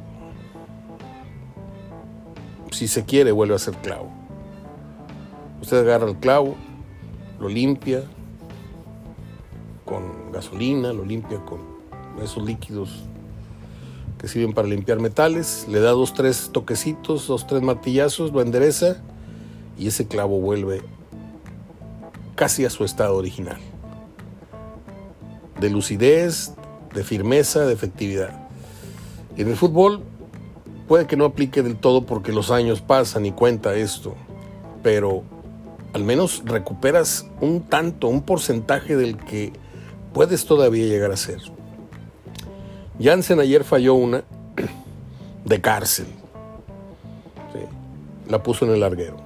si 2.70 2.88
se 2.88 3.04
quiere, 3.04 3.32
vuelve 3.32 3.54
a 3.54 3.58
ser 3.58 3.74
clavo. 3.76 4.10
Usted 5.60 5.80
agarra 5.80 6.08
el 6.08 6.16
clavo, 6.16 6.54
lo 7.38 7.48
limpia, 7.48 8.04
con 9.84 10.32
gasolina, 10.32 10.92
lo 10.92 11.04
limpia 11.04 11.44
con 11.44 11.60
esos 12.22 12.44
líquidos 12.44 13.09
que 14.20 14.28
sirven 14.28 14.52
para 14.52 14.68
limpiar 14.68 15.00
metales, 15.00 15.66
le 15.66 15.80
da 15.80 15.92
dos, 15.92 16.12
tres 16.12 16.50
toquecitos, 16.52 17.26
dos, 17.26 17.46
tres 17.46 17.62
martillazos, 17.62 18.32
lo 18.32 18.42
endereza 18.42 18.98
y 19.78 19.86
ese 19.86 20.06
clavo 20.06 20.38
vuelve 20.40 20.82
casi 22.34 22.66
a 22.66 22.70
su 22.70 22.84
estado 22.84 23.16
original. 23.16 23.58
De 25.58 25.70
lucidez, 25.70 26.52
de 26.92 27.02
firmeza, 27.02 27.64
de 27.64 27.72
efectividad. 27.72 28.46
En 29.38 29.48
el 29.48 29.56
fútbol 29.56 30.02
puede 30.86 31.06
que 31.06 31.16
no 31.16 31.24
aplique 31.24 31.62
del 31.62 31.76
todo 31.76 32.04
porque 32.04 32.32
los 32.32 32.50
años 32.50 32.82
pasan 32.82 33.24
y 33.24 33.32
cuenta 33.32 33.74
esto, 33.74 34.16
pero 34.82 35.22
al 35.94 36.04
menos 36.04 36.42
recuperas 36.44 37.26
un 37.40 37.62
tanto, 37.62 38.08
un 38.08 38.20
porcentaje 38.20 38.96
del 38.96 39.16
que 39.16 39.54
puedes 40.12 40.44
todavía 40.44 40.84
llegar 40.84 41.10
a 41.10 41.16
ser. 41.16 41.40
Jansen 43.02 43.40
ayer 43.40 43.64
falló 43.64 43.94
una 43.94 44.24
de 45.44 45.60
cárcel. 45.60 46.06
la 48.28 48.42
puso 48.42 48.64
en 48.64 48.72
el 48.72 48.80
larguero. 48.80 49.16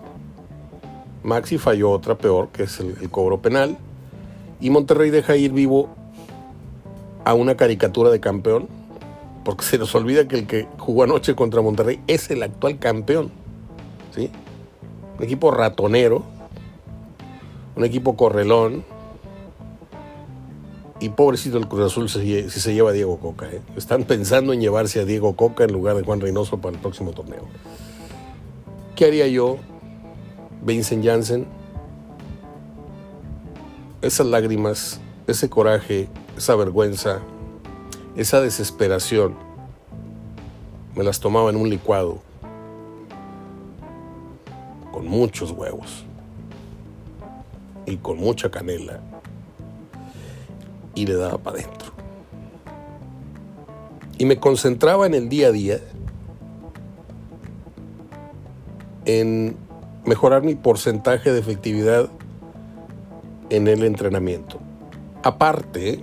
Maxi 1.25 1.59
falló 1.59 1.91
otra 1.91 2.17
peor, 2.17 2.49
que 2.49 2.63
es 2.63 2.81
el, 2.81 3.11
cobro 3.11 3.43
penal. 3.43 3.77
Y 4.61 4.71
Monterrey 4.71 5.11
deja 5.11 5.37
ir 5.37 5.53
vivo 5.53 5.89
a 7.25 7.35
una 7.35 7.57
caricatura 7.57 8.11
de 8.11 8.21
campeón, 8.21 8.69
porque 9.45 9.65
se 9.65 9.77
nos 9.77 9.95
olvida 9.95 10.27
que 10.29 10.37
el 10.37 10.47
que 10.47 10.67
jugó 10.79 11.03
anoche 11.03 11.35
contra 11.35 11.61
Monterrey 11.61 12.01
es 12.07 12.31
el 12.31 12.43
actual 12.43 12.79
campeón. 12.79 13.31
¿sí? 14.15 14.31
Un 15.19 15.25
equipo 15.25 15.51
ratonero, 15.51 16.23
un 17.77 17.85
equipo 17.85 18.17
correlón, 18.17 18.85
y 21.05 21.11
pobrecito 21.11 21.59
el 21.59 21.69
Cruz 21.69 21.93
Azul 21.93 22.09
si, 22.09 22.49
se 22.49 22.73
lleva 22.73 22.89
a 22.89 22.93
Diego 22.95 23.19
Coca. 23.19 23.47
¿eh? 23.47 23.61
Están 23.77 24.05
pensando 24.05 24.55
en 24.55 24.63
llevarse 24.63 25.01
a 25.01 25.05
Diego 25.05 25.37
Coca 25.37 25.65
en 25.65 25.73
lugar 25.73 25.97
de 25.97 26.03
Juan 26.03 26.19
Reynoso 26.19 26.63
para 26.63 26.75
el 26.75 26.81
próximo 26.81 27.13
torneo. 27.13 27.43
¿Qué 28.97 29.05
haría 29.05 29.29
yo, 29.29 29.59
Vincent 30.63 31.05
Janssen? 31.05 31.47
Esas 34.01 34.27
lágrimas, 34.27 34.99
ese 35.27 35.51
coraje, 35.51 36.09
esa 36.39 36.57
vergüenza, 36.57 37.21
esa 38.17 38.41
desesperación, 38.41 39.35
me 40.95 41.05
las 41.05 41.21
tomaba 41.21 41.51
en 41.51 41.57
un 41.57 41.69
licuado 41.69 42.21
con 44.91 45.07
muchos 45.07 45.51
huevos 45.51 46.07
y 47.85 47.99
con 47.99 48.17
mucha 48.17 48.51
canela 48.51 49.01
y 50.95 51.07
le 51.07 51.15
daba 51.15 51.39
para 51.39 51.59
adentro. 51.59 51.93
Y 54.19 54.27
me 54.27 54.39
concentraba 54.39 55.07
en 55.07 55.15
el 55.15 55.29
día 55.29 55.49
a 55.49 55.53
día, 55.53 55.81
en 59.05 59.57
mejorar 60.05 60.43
mi 60.43 60.55
porcentaje 60.55 61.33
de 61.33 61.41
efectividad 61.41 62.09
en 63.51 63.69
el 63.69 63.85
entrenamiento. 63.85 64.59
Aparte, 65.23 66.01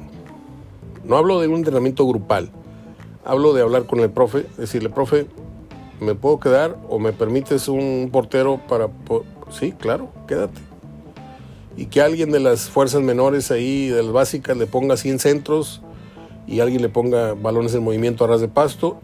no 1.03 1.17
hablo 1.17 1.39
de 1.39 1.47
un 1.47 1.55
entrenamiento 1.55 2.05
grupal, 2.07 2.51
hablo 3.23 3.53
de 3.53 3.61
hablar 3.61 3.85
con 3.85 3.99
el 3.99 4.09
profe, 4.09 4.45
decirle, 4.57 4.89
profe, 4.89 5.27
¿me 5.99 6.15
puedo 6.15 6.39
quedar 6.39 6.77
o 6.89 6.99
me 6.99 7.13
permites 7.13 7.67
un 7.67 8.09
portero 8.11 8.59
para... 8.67 8.89
Sí, 9.49 9.73
claro, 9.73 10.09
quédate 10.27 10.70
y 11.77 11.85
que 11.85 12.01
alguien 12.01 12.31
de 12.31 12.39
las 12.39 12.69
fuerzas 12.69 13.01
menores 13.01 13.51
ahí, 13.51 13.87
de 13.87 14.03
las 14.03 14.11
básicas, 14.11 14.57
le 14.57 14.67
ponga 14.67 14.97
100 14.97 15.19
centros 15.19 15.81
y 16.47 16.59
alguien 16.59 16.81
le 16.81 16.89
ponga 16.89 17.33
balones 17.33 17.73
en 17.73 17.83
movimiento 17.83 18.25
a 18.25 18.27
ras 18.27 18.41
de 18.41 18.47
pasto 18.47 18.99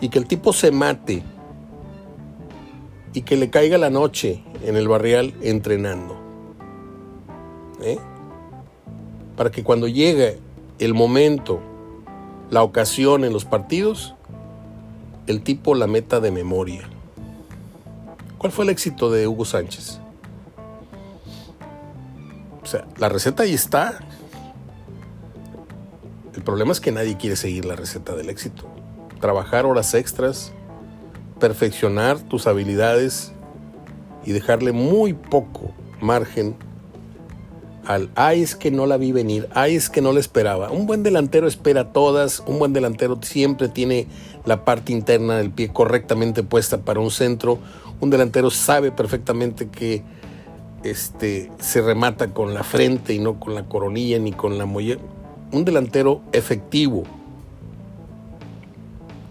y 0.00 0.08
que 0.08 0.18
el 0.18 0.26
tipo 0.26 0.52
se 0.52 0.70
mate 0.70 1.22
y 3.12 3.22
que 3.22 3.36
le 3.36 3.50
caiga 3.50 3.78
la 3.78 3.90
noche 3.90 4.42
en 4.64 4.76
el 4.76 4.88
barrial 4.88 5.34
entrenando. 5.40 6.16
¿Eh? 7.82 7.98
Para 9.36 9.50
que 9.50 9.62
cuando 9.62 9.88
llegue 9.88 10.38
el 10.78 10.94
momento, 10.94 11.60
la 12.50 12.62
ocasión 12.62 13.24
en 13.24 13.32
los 13.32 13.44
partidos, 13.44 14.14
el 15.26 15.42
tipo 15.42 15.74
la 15.74 15.86
meta 15.86 16.20
de 16.20 16.30
memoria. 16.30 16.88
¿Cuál 18.38 18.52
fue 18.52 18.64
el 18.64 18.70
éxito 18.70 19.10
de 19.10 19.26
Hugo 19.26 19.44
Sánchez? 19.44 20.00
La 22.98 23.08
receta 23.08 23.42
ahí 23.42 23.54
está. 23.54 23.98
El 26.34 26.42
problema 26.42 26.72
es 26.72 26.80
que 26.80 26.92
nadie 26.92 27.16
quiere 27.16 27.36
seguir 27.36 27.64
la 27.64 27.76
receta 27.76 28.14
del 28.14 28.28
éxito. 28.28 28.68
trabajar 29.20 29.64
horas 29.64 29.94
extras, 29.94 30.52
perfeccionar 31.40 32.18
tus 32.18 32.46
habilidades 32.46 33.32
y 34.26 34.32
dejarle 34.32 34.72
muy 34.72 35.14
poco 35.14 35.72
margen 36.00 36.56
al 37.86 38.10
ay 38.14 38.42
es 38.42 38.56
que 38.56 38.70
no 38.70 38.86
la 38.86 38.96
vi 38.96 39.12
venir, 39.12 39.48
ay 39.54 39.76
es 39.76 39.90
que 39.90 40.00
no 40.00 40.12
la 40.12 40.20
esperaba. 40.20 40.70
Un 40.70 40.86
buen 40.86 41.02
delantero 41.02 41.46
espera 41.46 41.92
todas, 41.92 42.42
un 42.46 42.58
buen 42.58 42.72
delantero 42.72 43.18
siempre 43.22 43.68
tiene 43.68 44.06
la 44.44 44.64
parte 44.64 44.92
interna 44.92 45.36
del 45.36 45.50
pie 45.50 45.72
correctamente 45.72 46.42
puesta 46.42 46.78
para 46.78 47.00
un 47.00 47.10
centro. 47.10 47.58
Un 48.00 48.10
delantero 48.10 48.50
sabe 48.50 48.90
perfectamente 48.90 49.68
que 49.68 50.02
este, 50.84 51.50
se 51.58 51.80
remata 51.80 52.32
con 52.32 52.54
la 52.54 52.62
frente 52.62 53.14
y 53.14 53.18
no 53.18 53.40
con 53.40 53.54
la 53.54 53.64
coronilla 53.64 54.18
ni 54.18 54.32
con 54.32 54.58
la 54.58 54.66
mollera. 54.66 55.00
Un 55.50 55.64
delantero 55.64 56.20
efectivo 56.32 57.04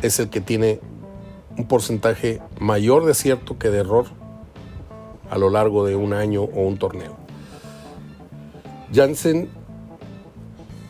es 0.01 0.19
el 0.19 0.29
que 0.29 0.41
tiene 0.41 0.79
un 1.55 1.65
porcentaje 1.65 2.41
mayor 2.59 3.05
de 3.05 3.11
acierto 3.11 3.57
que 3.57 3.69
de 3.69 3.79
error 3.79 4.07
a 5.29 5.37
lo 5.37 5.49
largo 5.49 5.85
de 5.85 5.95
un 5.95 6.13
año 6.13 6.41
o 6.41 6.61
un 6.61 6.77
torneo. 6.77 7.15
Jansen 8.93 9.49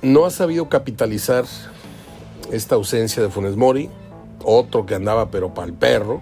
no 0.01 0.25
ha 0.25 0.31
sabido 0.31 0.69
capitalizar 0.69 1.45
esta 2.51 2.75
ausencia 2.75 3.21
de 3.21 3.29
Funes 3.29 3.55
Mori, 3.55 3.89
otro 4.43 4.85
que 4.85 4.95
andaba 4.95 5.29
pero 5.29 5.53
para 5.53 5.67
el 5.67 5.73
perro, 5.73 6.21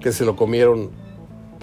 que 0.00 0.12
se 0.12 0.24
lo 0.24 0.36
comieron 0.36 1.01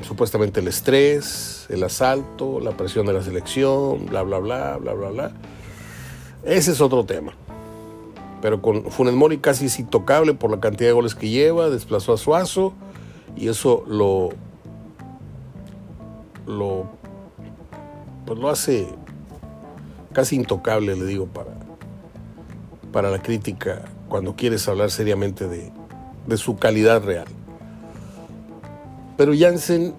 supuestamente 0.02 0.60
el 0.60 0.68
estrés, 0.68 1.66
el 1.70 1.84
asalto, 1.84 2.60
la 2.60 2.72
presión 2.72 3.06
de 3.06 3.14
la 3.14 3.22
selección, 3.22 4.06
bla, 4.08 4.24
bla, 4.24 4.40
bla, 4.40 4.78
bla, 4.78 4.94
bla, 4.94 5.10
bla. 5.10 5.32
Ese 6.44 6.72
es 6.72 6.82
otro 6.82 7.06
tema. 7.06 7.34
Pero 8.42 8.62
con 8.62 8.90
Funes 8.92 9.14
Mori 9.14 9.40
casi 9.40 9.66
es 9.66 9.80
intocable 9.80 10.34
por 10.34 10.50
la 10.52 10.60
cantidad 10.60 10.90
de 10.90 10.94
goles 10.94 11.16
que 11.16 11.30
lleva, 11.30 11.70
desplazó 11.70 12.14
a 12.14 12.18
Suazo 12.18 12.74
y 13.36 13.50
eso 13.50 13.84
lo, 13.88 14.30
lo 16.48 16.90
pues 18.26 18.40
lo 18.40 18.50
hace 18.50 18.88
casi 20.14 20.36
intocable, 20.36 20.96
le 20.96 21.06
digo, 21.06 21.28
para, 21.28 21.52
para 22.92 23.10
la 23.10 23.22
crítica 23.22 23.86
cuando 24.08 24.36
quieres 24.36 24.68
hablar 24.68 24.92
seriamente 24.92 25.48
de, 25.48 25.72
de 26.26 26.38
su 26.38 26.58
calidad 26.58 27.04
real. 27.04 27.28
Pero 29.20 29.34
Jansen 29.38 29.96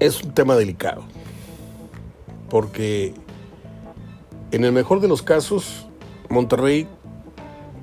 es 0.00 0.22
un 0.22 0.32
tema 0.32 0.56
delicado, 0.56 1.02
porque 2.48 3.12
en 4.52 4.64
el 4.64 4.72
mejor 4.72 5.00
de 5.00 5.08
los 5.08 5.20
casos, 5.20 5.86
Monterrey 6.30 6.88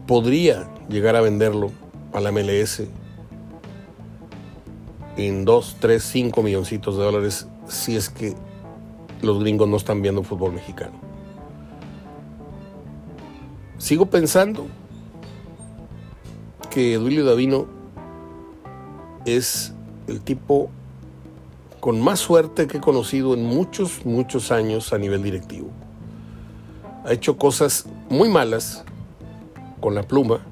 podría 0.07 0.67
llegar 0.89 1.15
a 1.15 1.21
venderlo 1.21 1.69
a 2.13 2.19
la 2.19 2.31
MLS 2.31 2.81
en 5.17 5.45
2, 5.45 5.77
3, 5.79 6.03
5 6.03 6.41
milloncitos 6.41 6.97
de 6.97 7.03
dólares 7.03 7.45
si 7.67 7.95
es 7.95 8.09
que 8.09 8.33
los 9.21 9.39
gringos 9.39 9.69
no 9.69 9.77
están 9.77 10.01
viendo 10.01 10.23
fútbol 10.23 10.53
mexicano. 10.53 10.99
Sigo 13.77 14.07
pensando 14.07 14.65
que 16.71 16.95
Duilio 16.95 17.23
Davino 17.23 17.80
es 19.25 19.73
el 20.07 20.21
tipo 20.21 20.69
con 21.79 21.99
más 21.99 22.19
suerte 22.19 22.67
que 22.67 22.77
he 22.77 22.81
conocido 22.81 23.33
en 23.33 23.43
muchos, 23.43 24.05
muchos 24.05 24.51
años 24.51 24.93
a 24.93 24.97
nivel 24.97 25.23
directivo. 25.23 25.69
Ha 27.05 27.13
hecho 27.13 27.37
cosas 27.37 27.85
muy 28.09 28.29
malas 28.29 28.83
con 29.79 29.95
la 29.95 30.03
pluma. 30.03 30.45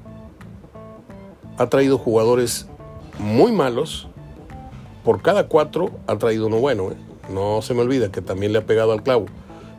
Ha 1.56 1.68
traído 1.68 1.98
jugadores 1.98 2.66
muy 3.18 3.52
malos. 3.52 4.08
Por 5.04 5.22
cada 5.22 5.46
cuatro 5.46 5.92
ha 6.08 6.18
traído 6.18 6.48
uno 6.48 6.58
bueno. 6.58 6.90
¿eh? 6.90 6.96
No 7.32 7.62
se 7.62 7.74
me 7.74 7.82
olvida 7.82 8.10
que 8.10 8.22
también 8.22 8.52
le 8.52 8.58
ha 8.58 8.66
pegado 8.66 8.92
al 8.92 9.04
clavo, 9.04 9.26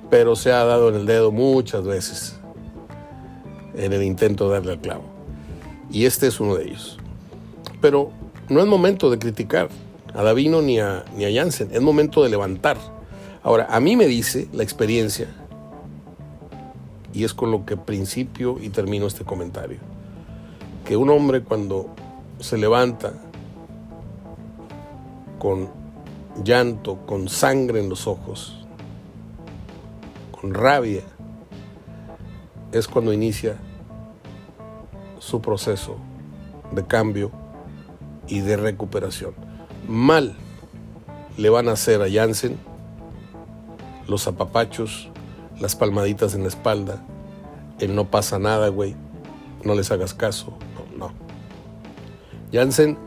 pero 0.09 0.37
se 0.37 0.53
ha 0.53 0.63
dado 0.63 0.89
en 0.89 0.95
el 0.95 1.05
dedo 1.05 1.31
muchas 1.31 1.83
veces 1.83 2.37
en 3.75 3.93
el 3.93 4.03
intento 4.03 4.47
de 4.47 4.53
darle 4.55 4.73
al 4.73 4.79
clavo. 4.79 5.03
Y 5.91 6.05
este 6.05 6.27
es 6.27 6.39
uno 6.39 6.55
de 6.55 6.65
ellos. 6.65 6.97
Pero 7.81 8.11
no 8.51 8.59
es 8.59 8.67
momento 8.67 9.09
de 9.09 9.17
criticar 9.17 9.69
a 10.13 10.23
Davino 10.23 10.61
ni 10.61 10.77
a, 10.77 11.05
ni 11.15 11.23
a 11.23 11.33
Jansen, 11.33 11.69
es 11.71 11.81
momento 11.81 12.21
de 12.21 12.29
levantar. 12.29 12.77
Ahora, 13.43 13.67
a 13.69 13.79
mí 13.79 13.95
me 13.95 14.07
dice 14.07 14.49
la 14.51 14.61
experiencia, 14.61 15.29
y 17.13 17.23
es 17.23 17.33
con 17.33 17.49
lo 17.49 17.65
que 17.65 17.77
principio 17.77 18.57
y 18.61 18.67
termino 18.67 19.07
este 19.07 19.23
comentario, 19.23 19.79
que 20.83 20.97
un 20.97 21.09
hombre 21.09 21.43
cuando 21.43 21.95
se 22.41 22.57
levanta 22.57 23.13
con 25.39 25.69
llanto, 26.43 27.05
con 27.05 27.29
sangre 27.29 27.79
en 27.79 27.87
los 27.87 28.05
ojos, 28.05 28.67
con 30.41 30.53
rabia, 30.53 31.03
es 32.73 32.85
cuando 32.89 33.13
inicia 33.13 33.55
su 35.19 35.39
proceso 35.39 35.95
de 36.73 36.85
cambio 36.85 37.40
y 38.27 38.41
de 38.41 38.57
recuperación. 38.57 39.33
Mal 39.87 40.35
le 41.37 41.49
van 41.49 41.69
a 41.69 41.73
hacer 41.73 42.01
a 42.01 42.11
Jansen 42.11 42.57
los 44.07 44.27
apapachos, 44.27 45.09
las 45.59 45.75
palmaditas 45.75 46.35
en 46.35 46.41
la 46.41 46.49
espalda, 46.49 47.03
el 47.79 47.95
no 47.95 48.09
pasa 48.09 48.39
nada, 48.39 48.67
güey, 48.69 48.95
no 49.63 49.75
les 49.75 49.91
hagas 49.91 50.13
caso, 50.13 50.57
no, 50.97 51.07
no. 51.07 51.13
Jansen 52.51 52.97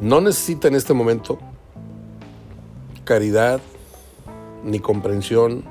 no 0.00 0.20
necesita 0.20 0.68
en 0.68 0.74
este 0.74 0.94
momento 0.94 1.38
caridad, 3.04 3.60
ni 4.64 4.80
comprensión, 4.80 5.64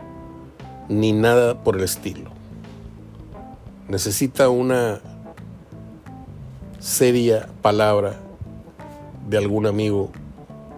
ni 0.88 1.12
nada 1.12 1.64
por 1.64 1.76
el 1.76 1.84
estilo. 1.84 2.32
Necesita 3.90 4.50
una 4.50 5.02
seria 6.80 7.50
palabra 7.62 8.20
de 9.28 9.38
algún 9.38 9.66
amigo, 9.66 10.12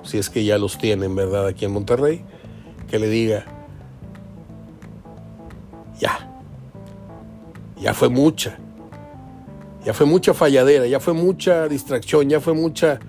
si 0.03 0.17
es 0.17 0.29
que 0.29 0.43
ya 0.43 0.57
los 0.57 0.77
tiene 0.77 1.05
en 1.05 1.15
verdad 1.15 1.47
aquí 1.47 1.65
en 1.65 1.71
Monterrey, 1.71 2.23
que 2.89 2.99
le 2.99 3.09
diga, 3.09 3.45
ya, 5.99 6.29
ya 7.79 7.93
fue 7.93 8.09
mucha, 8.09 8.57
ya 9.85 9.93
fue 9.93 10.05
mucha 10.05 10.33
falladera, 10.33 10.87
ya 10.87 10.99
fue 10.99 11.13
mucha 11.13 11.67
distracción, 11.67 12.29
ya 12.29 12.39
fue 12.39 12.53
mucha, 12.53 12.99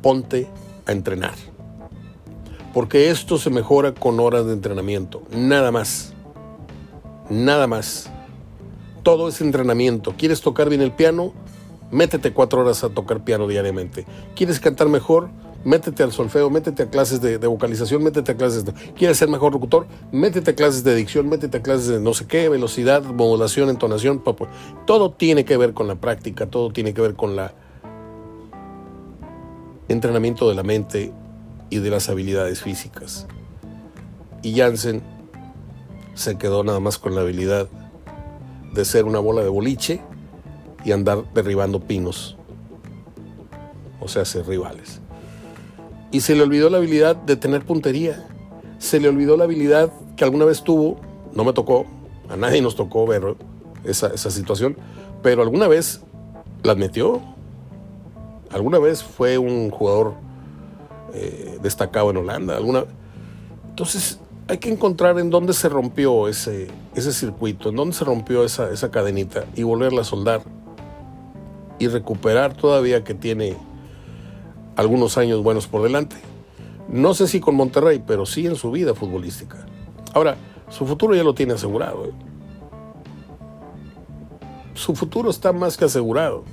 ponte 0.00 0.48
a 0.86 0.92
entrenar 0.92 1.34
porque 2.78 3.10
esto 3.10 3.38
se 3.38 3.50
mejora 3.50 3.92
con 3.92 4.20
horas 4.20 4.46
de 4.46 4.52
entrenamiento, 4.52 5.22
nada 5.32 5.72
más, 5.72 6.12
nada 7.28 7.66
más. 7.66 8.08
Todo 9.02 9.28
es 9.28 9.40
entrenamiento. 9.40 10.14
¿Quieres 10.16 10.42
tocar 10.42 10.68
bien 10.68 10.82
el 10.82 10.92
piano? 10.92 11.32
Métete 11.90 12.32
cuatro 12.32 12.60
horas 12.60 12.84
a 12.84 12.90
tocar 12.90 13.24
piano 13.24 13.48
diariamente. 13.48 14.04
¿Quieres 14.34 14.60
cantar 14.60 14.88
mejor? 14.88 15.30
Métete 15.64 16.02
al 16.02 16.12
solfeo, 16.12 16.50
métete 16.50 16.84
a 16.84 16.90
clases 16.90 17.20
de, 17.20 17.36
vocalización, 17.38 18.02
métete 18.02 18.32
a 18.32 18.36
clases 18.36 18.64
de... 18.64 18.72
¿Quieres 18.72 19.16
ser 19.16 19.28
mejor 19.28 19.52
locutor? 19.52 19.86
Métete 20.12 20.52
a 20.52 20.54
clases 20.54 20.84
de 20.84 20.94
dicción, 20.94 21.28
métete 21.28 21.58
a 21.58 21.62
clases 21.62 21.88
de 21.88 22.00
no 22.00 22.14
sé 22.14 22.26
qué, 22.26 22.48
velocidad, 22.48 23.02
modulación, 23.02 23.68
entonación. 23.68 24.22
Todo 24.86 25.12
tiene 25.12 25.44
que 25.44 25.56
ver 25.56 25.74
con 25.74 25.88
la 25.88 25.96
práctica, 25.96 26.46
todo 26.46 26.70
tiene 26.72 26.94
que 26.94 27.00
ver 27.00 27.14
con 27.14 27.36
la 27.36 27.54
entrenamiento 29.88 30.48
de 30.48 30.54
la 30.54 30.62
mente 30.62 31.12
y 31.70 31.78
de 31.78 31.90
las 31.90 32.08
habilidades 32.08 32.62
físicas. 32.62 33.26
Y 34.42 34.56
Jansen 34.56 35.02
se 36.14 36.36
quedó 36.36 36.62
nada 36.62 36.78
más 36.78 36.98
con 36.98 37.14
la 37.14 37.22
habilidad 37.22 37.68
de 38.72 38.84
ser 38.84 39.06
una 39.06 39.18
bola 39.18 39.42
de 39.42 39.48
boliche 39.48 40.02
y 40.84 40.92
andar 40.92 41.24
derribando 41.34 41.80
pinos, 41.80 42.36
o 44.00 44.08
sea, 44.08 44.24
ser 44.24 44.46
rivales. 44.46 45.00
Y 46.10 46.20
se 46.20 46.34
le 46.34 46.42
olvidó 46.42 46.70
la 46.70 46.78
habilidad 46.78 47.16
de 47.16 47.36
tener 47.36 47.64
puntería, 47.64 48.26
se 48.78 49.00
le 49.00 49.08
olvidó 49.08 49.36
la 49.36 49.44
habilidad 49.44 49.92
que 50.16 50.24
alguna 50.24 50.44
vez 50.44 50.62
tuvo, 50.62 51.00
no 51.34 51.44
me 51.44 51.52
tocó, 51.52 51.86
a 52.28 52.36
nadie 52.36 52.62
nos 52.62 52.76
tocó 52.76 53.06
ver 53.06 53.36
esa, 53.84 54.08
esa 54.08 54.30
situación, 54.30 54.76
pero 55.22 55.42
alguna 55.42 55.68
vez 55.68 56.00
la 56.62 56.74
metió, 56.74 57.20
alguna 58.50 58.78
vez 58.78 59.02
fue 59.02 59.38
un 59.38 59.70
jugador 59.70 60.14
eh, 61.14 61.58
destacado 61.62 62.10
en 62.10 62.18
Holanda. 62.18 62.56
Alguna... 62.56 62.84
Entonces 63.70 64.20
hay 64.48 64.58
que 64.58 64.70
encontrar 64.70 65.18
en 65.18 65.30
dónde 65.30 65.52
se 65.52 65.68
rompió 65.68 66.28
ese, 66.28 66.68
ese 66.94 67.12
circuito, 67.12 67.68
en 67.68 67.76
dónde 67.76 67.94
se 67.94 68.04
rompió 68.04 68.44
esa, 68.44 68.70
esa 68.70 68.90
cadenita 68.90 69.44
y 69.54 69.62
volverla 69.62 70.02
a 70.02 70.04
soldar 70.04 70.42
y 71.78 71.88
recuperar 71.88 72.54
todavía 72.54 73.04
que 73.04 73.14
tiene 73.14 73.56
algunos 74.76 75.18
años 75.18 75.42
buenos 75.42 75.66
por 75.66 75.82
delante. 75.82 76.16
No 76.88 77.14
sé 77.14 77.28
si 77.28 77.40
con 77.40 77.54
Monterrey, 77.54 78.02
pero 78.06 78.26
sí 78.26 78.46
en 78.46 78.56
su 78.56 78.70
vida 78.70 78.94
futbolística. 78.94 79.66
Ahora, 80.14 80.36
su 80.70 80.86
futuro 80.86 81.14
ya 81.14 81.22
lo 81.22 81.34
tiene 81.34 81.54
asegurado. 81.54 82.06
¿eh? 82.06 82.12
su 84.78 84.94
futuro 84.94 85.28
está 85.28 85.52
más 85.52 85.76
que 85.76 85.84
asegurado. 85.84 86.44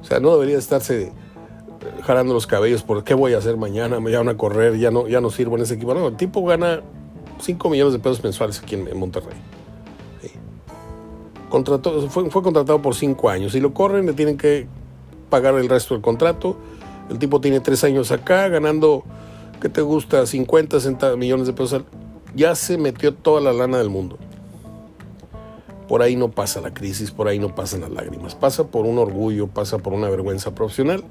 O 0.00 0.04
sea, 0.04 0.18
no 0.18 0.32
debería 0.32 0.58
estarse 0.58 1.12
jalando 2.02 2.34
los 2.34 2.46
cabellos 2.46 2.82
por 2.82 3.04
qué 3.04 3.14
voy 3.14 3.34
a 3.34 3.38
hacer 3.38 3.56
mañana, 3.56 4.00
me 4.00 4.14
van 4.16 4.28
a 4.28 4.36
correr, 4.36 4.78
ya 4.78 4.90
no, 4.90 5.06
ya 5.06 5.20
no 5.20 5.30
sirvo 5.30 5.56
en 5.56 5.62
ese 5.62 5.74
equipo. 5.74 5.94
No, 5.94 6.08
el 6.08 6.16
tipo 6.16 6.44
gana 6.44 6.80
5 7.40 7.68
millones 7.68 7.92
de 7.92 7.98
pesos 7.98 8.22
mensuales 8.24 8.60
aquí 8.60 8.74
en, 8.74 8.98
Monterrey. 8.98 9.36
Fue, 12.08 12.42
contratado 12.42 12.80
por 12.82 12.94
5 12.94 13.28
años. 13.28 13.52
Si 13.52 13.60
lo 13.60 13.74
corren, 13.74 14.06
le 14.06 14.14
tienen 14.14 14.36
que 14.36 14.66
pagar 15.30 15.54
el 15.54 15.68
resto 15.68 15.94
del 15.94 16.02
contrato. 16.02 16.56
El 17.10 17.18
tipo 17.18 17.40
tiene 17.40 17.60
3 17.60 17.84
años 17.84 18.10
acá, 18.10 18.48
ganando, 18.48 19.04
¿qué 19.60 19.68
te 19.68 19.82
gusta? 19.82 20.26
50, 20.26 20.80
60 20.80 21.16
millones 21.16 21.46
de 21.46 21.52
pesos. 21.52 21.82
Ya 22.34 22.54
se 22.54 22.78
metió 22.78 23.14
toda 23.14 23.40
la 23.40 23.52
lana 23.52 23.78
del 23.78 23.90
mundo. 23.90 24.18
Por 25.88 26.00
ahí 26.00 26.16
no 26.16 26.30
pasa 26.30 26.60
la 26.60 26.72
crisis, 26.72 27.10
por 27.10 27.28
ahí 27.28 27.38
no 27.38 27.54
pasan 27.54 27.82
las 27.82 27.90
lágrimas. 27.90 28.34
Pasa 28.34 28.68
por 28.68 28.86
un 28.86 28.98
orgullo, 28.98 29.48
pasa 29.48 29.78
por 29.78 29.92
una 29.92 30.08
vergüenza 30.08 30.54
profesional 30.54 31.04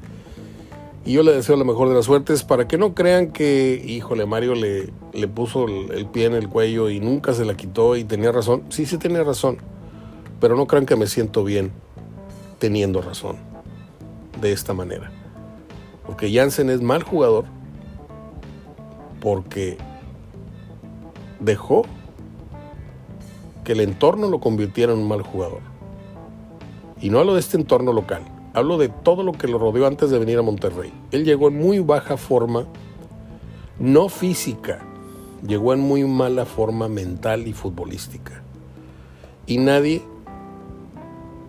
y 1.04 1.14
yo 1.14 1.24
le 1.24 1.32
deseo 1.34 1.56
la 1.56 1.64
mejor 1.64 1.90
de 1.90 1.96
las 1.96 2.06
suertes 2.06 2.44
para 2.44 2.68
que 2.68 2.78
no 2.78 2.94
crean 2.94 3.32
que, 3.32 3.82
híjole, 3.84 4.26
Mario 4.28 4.54
le, 4.54 4.90
le 5.14 5.28
puso 5.28 5.66
el, 5.66 6.06
pie 6.08 6.26
en 6.26 6.34
el 6.34 6.48
cuello 6.48 6.90
y 6.90 7.00
nunca 7.00 7.34
se 7.34 7.44
la 7.44 7.56
quitó 7.56 7.96
y 7.96 8.04
tenía 8.04 8.32
razón. 8.32 8.64
Sí, 8.70 8.86
sí 8.86 8.98
tenía 8.98 9.24
razón. 9.24 9.58
Pero 10.42 10.58
no 10.58 10.68
crean 10.68 10.86
que 10.86 10.98
me 10.98 11.08
siento 11.08 11.46
bien 11.46 11.72
teniendo 12.60 13.02
razón 13.02 13.38
de 14.42 14.52
esta 14.52 14.74
manera. 14.74 15.10
Porque 16.06 16.34
Jansen 16.34 16.70
es 16.70 16.82
mal 16.82 17.04
jugador 17.04 17.46
porque 19.22 19.78
dejó 21.40 21.84
que 23.64 23.72
el 23.72 23.80
entorno 23.80 24.28
lo 24.28 24.42
convirtiera 24.42 24.92
en 24.92 25.00
un 25.00 25.08
mal 25.08 25.22
jugador. 25.22 25.62
Y 27.00 27.10
no 27.10 27.20
hablo 27.20 27.36
de 27.36 27.40
este 27.40 27.56
entorno 27.56 27.94
local 27.94 28.24
Hablo 28.54 28.78
de 28.78 28.90
todo 28.90 29.24
lo 29.24 29.32
que 29.32 29.48
lo 29.48 29.58
rodeó 29.58 29.88
antes 29.88 30.10
de 30.10 30.20
venir 30.20 30.38
a 30.38 30.42
Monterrey. 30.42 30.92
Él 31.12 31.24
llegó 31.24 31.48
en 31.48 31.58
muy 31.58 31.80
baja 31.80 32.18
forma, 32.18 32.66
no 33.80 34.10
física, 34.10 34.80
llegó 35.48 35.74
en 35.74 35.80
muy 35.80 36.04
mala 36.04 36.46
forma 36.46 36.90
mental 36.90 37.48
y 37.48 37.54
futbolística. 37.54 38.44
Y 39.48 39.58
nadie 39.58 40.02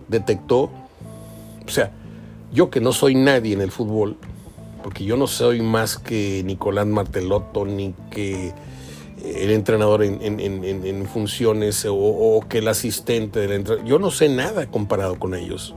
detectó, 0.07 0.69
o 1.65 1.69
sea, 1.69 1.91
yo 2.51 2.69
que 2.69 2.81
no 2.81 2.93
soy 2.93 3.15
nadie 3.15 3.53
en 3.53 3.61
el 3.61 3.71
fútbol, 3.71 4.17
porque 4.83 5.05
yo 5.05 5.17
no 5.17 5.27
soy 5.27 5.61
más 5.61 5.97
que 5.97 6.43
Nicolás 6.43 6.85
Martelotto, 6.85 7.65
ni 7.65 7.93
que 8.11 8.47
eh, 8.47 8.53
el 9.23 9.51
entrenador 9.51 10.03
en, 10.03 11.05
funciones 11.05 11.85
o, 11.85 11.95
o, 11.95 12.47
que 12.47 12.59
el 12.59 12.67
asistente 12.67 13.39
del 13.39 13.53
entrenador. 13.53 13.87
Yo 13.87 13.99
no 13.99 14.11
sé 14.11 14.29
nada 14.29 14.67
comparado 14.69 15.17
con 15.17 15.33
ellos. 15.33 15.75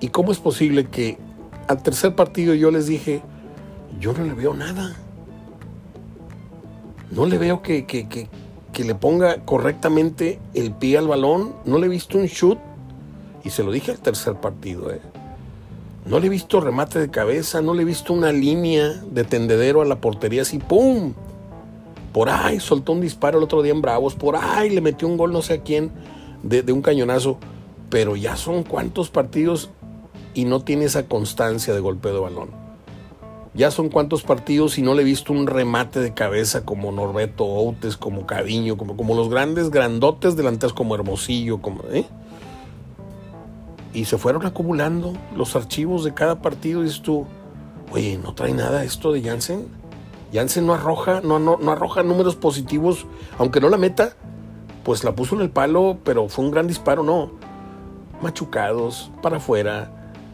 ¿Y 0.00 0.08
cómo 0.08 0.32
es 0.32 0.38
posible 0.38 0.86
que 0.88 1.18
al 1.68 1.82
tercer 1.82 2.16
partido 2.16 2.54
yo 2.54 2.70
les 2.70 2.86
dije, 2.86 3.22
yo 4.00 4.12
no 4.12 4.24
le 4.24 4.34
veo 4.34 4.54
nada? 4.54 4.96
No 7.12 7.26
le 7.26 7.38
veo 7.38 7.62
que, 7.62 7.86
que, 7.86 8.28
le 8.78 8.94
ponga 8.94 9.44
correctamente 9.44 10.40
el 10.54 10.72
pie 10.72 10.98
al 10.98 11.08
balón. 11.08 11.54
No 11.64 11.78
le 11.78 11.86
he 11.86 11.90
visto 11.90 12.18
un 12.18 12.26
shoot. 12.26 12.58
Y 13.44 13.50
se 13.50 13.62
lo 13.62 13.72
dije 13.72 13.92
al 13.92 13.98
tercer 13.98 14.34
partido. 14.36 14.90
¿eh? 14.90 15.00
No 16.06 16.18
le 16.18 16.26
he 16.26 16.30
visto 16.30 16.60
remate 16.60 16.98
de 16.98 17.10
cabeza. 17.10 17.60
No 17.60 17.74
le 17.74 17.82
he 17.82 17.84
visto 17.84 18.12
una 18.12 18.32
línea 18.32 18.88
de 19.10 19.24
tendedero 19.24 19.82
a 19.82 19.84
la 19.84 20.00
portería 20.00 20.42
así. 20.42 20.58
¡Pum! 20.58 21.14
Por 22.12 22.28
ahí 22.28 22.60
soltó 22.60 22.92
un 22.92 23.00
disparo 23.00 23.38
el 23.38 23.44
otro 23.44 23.62
día 23.62 23.72
en 23.72 23.82
Bravos. 23.82 24.14
Por 24.14 24.36
ahí 24.36 24.70
le 24.70 24.80
metió 24.80 25.08
un 25.08 25.16
gol 25.16 25.32
no 25.32 25.42
sé 25.42 25.54
a 25.54 25.62
quién 25.62 25.90
de, 26.42 26.62
de 26.62 26.72
un 26.72 26.82
cañonazo. 26.82 27.38
Pero 27.90 28.16
ya 28.16 28.36
son 28.36 28.62
cuántos 28.62 29.10
partidos 29.10 29.70
y 30.34 30.44
no 30.46 30.62
tiene 30.62 30.86
esa 30.86 31.04
constancia 31.04 31.74
de 31.74 31.80
golpeo 31.80 32.14
de 32.14 32.20
balón. 32.20 32.61
Ya 33.54 33.70
son 33.70 33.90
cuantos 33.90 34.22
partidos 34.22 34.78
y 34.78 34.82
no 34.82 34.94
le 34.94 35.02
he 35.02 35.04
visto 35.04 35.32
un 35.32 35.46
remate 35.46 36.00
de 36.00 36.14
cabeza 36.14 36.64
como 36.64 36.90
Norberto 36.90 37.44
Outes, 37.44 37.98
como 37.98 38.26
Cadiño, 38.26 38.78
como, 38.78 39.14
los 39.14 39.28
grandes 39.28 39.70
grandotes 39.70 40.36
delanteros 40.36 40.72
como 40.72 40.94
Hermosillo, 40.94 41.60
como, 41.60 41.82
¿eh? 41.92 42.06
Y 43.92 44.06
se 44.06 44.16
fueron 44.16 44.46
acumulando 44.46 45.12
los 45.36 45.54
archivos 45.54 46.02
de 46.02 46.14
cada 46.14 46.40
partido 46.40 46.80
y 46.80 46.84
dices 46.84 47.02
tú, 47.02 47.26
oye, 47.90 48.16
¿no 48.16 48.34
trae 48.34 48.54
nada 48.54 48.84
esto 48.84 49.12
de 49.12 49.20
Jansen? 49.20 49.66
Jansen 50.32 50.66
no 50.66 50.72
arroja, 50.72 51.20
no 51.20 51.58
arroja 51.70 52.02
números 52.02 52.36
positivos, 52.36 53.06
aunque 53.36 53.60
no 53.60 53.68
la 53.68 53.76
meta, 53.76 54.14
pues 54.82 55.04
la 55.04 55.14
puso 55.14 55.34
en 55.34 55.42
el 55.42 55.50
palo, 55.50 55.98
pero 56.04 56.28
fue 56.28 56.44
un 56.44 56.50
gran 56.50 56.66
disparo, 56.66 57.02
no. 57.02 57.30
Machucados, 58.20 59.10
para 59.20 59.36
afuera, 59.36 59.90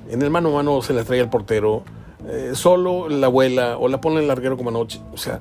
en 0.09 0.23
el 0.23 0.31
mano 0.31 0.51
a 0.51 0.53
mano 0.53 0.83
se 0.83 0.93
la 0.93 1.05
trae 1.05 1.21
el 1.21 1.29
portero, 1.29 1.83
eh, 2.27 2.53
solo 2.55 3.09
la 3.09 3.27
abuela 3.27 3.79
o 3.79 3.89
la 3.89 4.01
pone 4.01 4.21
el 4.21 4.29
larguero 4.29 4.57
como 4.57 4.71
anoche. 4.71 5.01
O 5.13 5.17
sea, 5.17 5.41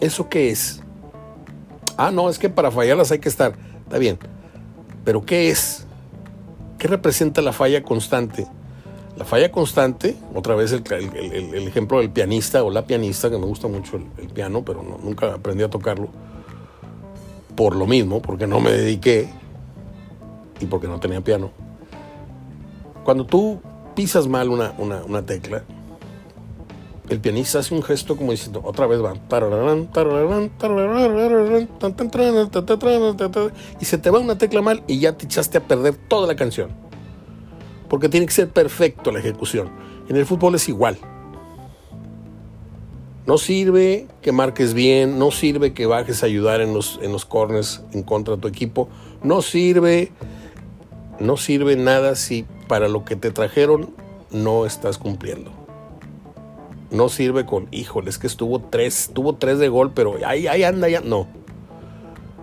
¿eso 0.00 0.28
qué 0.28 0.50
es? 0.50 0.82
Ah, 1.96 2.10
no, 2.10 2.28
es 2.28 2.38
que 2.38 2.48
para 2.48 2.70
fallarlas 2.70 3.10
hay 3.10 3.18
que 3.18 3.28
estar. 3.28 3.54
Está 3.84 3.98
bien. 3.98 4.18
Pero 5.04 5.24
¿qué 5.24 5.50
es? 5.50 5.86
¿Qué 6.78 6.88
representa 6.88 7.42
la 7.42 7.52
falla 7.52 7.82
constante? 7.82 8.46
La 9.16 9.24
falla 9.24 9.50
constante, 9.50 10.14
otra 10.34 10.54
vez 10.54 10.72
el, 10.72 10.84
ejemplo 11.66 12.00
del 12.00 12.10
pianista 12.10 12.62
o 12.62 12.70
la 12.70 12.86
pianista, 12.86 13.30
que 13.30 13.38
me 13.38 13.46
gusta 13.46 13.66
mucho 13.66 13.96
el, 13.96 14.28
piano, 14.28 14.62
pero 14.62 14.82
nunca 14.82 15.32
aprendí 15.32 15.62
a 15.62 15.70
tocarlo. 15.70 16.08
Por 17.54 17.76
lo 17.76 17.86
mismo, 17.86 18.20
porque 18.20 18.46
no 18.46 18.60
me 18.60 18.72
dediqué 18.72 19.30
y 20.60 20.66
porque 20.66 20.86
no 20.86 21.00
tenía 21.00 21.22
piano 21.22 21.50
cuando 23.06 23.24
tú 23.24 23.60
pisas 23.96 24.28
mal 24.28 24.50
una, 24.50 25.26
tecla, 25.26 25.64
el 27.08 27.18
pianista 27.18 27.60
hace 27.60 27.74
un 27.74 27.82
gesto 27.82 28.16
como 28.16 28.30
diciendo, 28.30 28.60
otra 28.64 28.86
vez 28.86 29.00
va, 29.02 29.14
y 33.80 33.84
se 33.84 33.98
te 33.98 34.10
va 34.10 34.18
una 34.18 34.38
tecla 34.38 34.62
mal 34.62 34.84
y 34.86 35.00
ya 35.00 35.16
te 35.16 35.24
echaste 35.24 35.58
a 35.58 35.62
perder 35.62 35.96
toda 35.96 36.26
la 36.26 36.36
canción. 36.36 36.70
Porque 37.88 38.08
tiene 38.08 38.26
que 38.26 38.32
ser 38.32 38.48
perfecto 38.50 39.12
la 39.12 39.20
ejecución. 39.20 39.70
En 40.08 40.16
el 40.16 40.26
fútbol 40.26 40.56
es 40.56 40.68
igual. 40.68 40.98
No 43.24 43.38
sirve 43.38 44.08
que 44.20 44.30
marques 44.30 44.74
bien, 44.74 45.18
no 45.18 45.30
sirve 45.30 45.72
que 45.72 45.86
bajes 45.86 46.22
a 46.22 46.26
ayudar 46.26 46.60
en 46.60 46.74
los, 46.74 46.98
en 47.02 47.12
los 47.12 47.26
en 47.92 48.02
contra 48.02 48.34
de 48.34 48.42
tu 48.42 48.48
equipo, 48.48 48.88
no 49.22 49.42
sirve, 49.42 50.12
no 51.18 51.36
sirve 51.36 51.76
nada 51.76 52.14
si 52.14 52.46
para 52.66 52.88
lo 52.88 53.04
que 53.04 53.16
te 53.16 53.30
trajeron 53.30 53.94
no 54.30 54.66
estás 54.66 54.98
cumpliendo. 54.98 55.50
No 56.90 57.08
sirve 57.08 57.46
con, 57.46 57.68
híjole, 57.70 58.10
es 58.10 58.18
que 58.18 58.26
estuvo 58.26 58.60
tres, 58.60 59.10
tuvo 59.12 59.34
tres 59.34 59.58
de 59.58 59.68
gol, 59.68 59.92
pero 59.92 60.14
ahí, 60.24 60.46
ahí 60.46 60.62
anda, 60.62 60.88
ya. 60.88 61.00
No. 61.00 61.26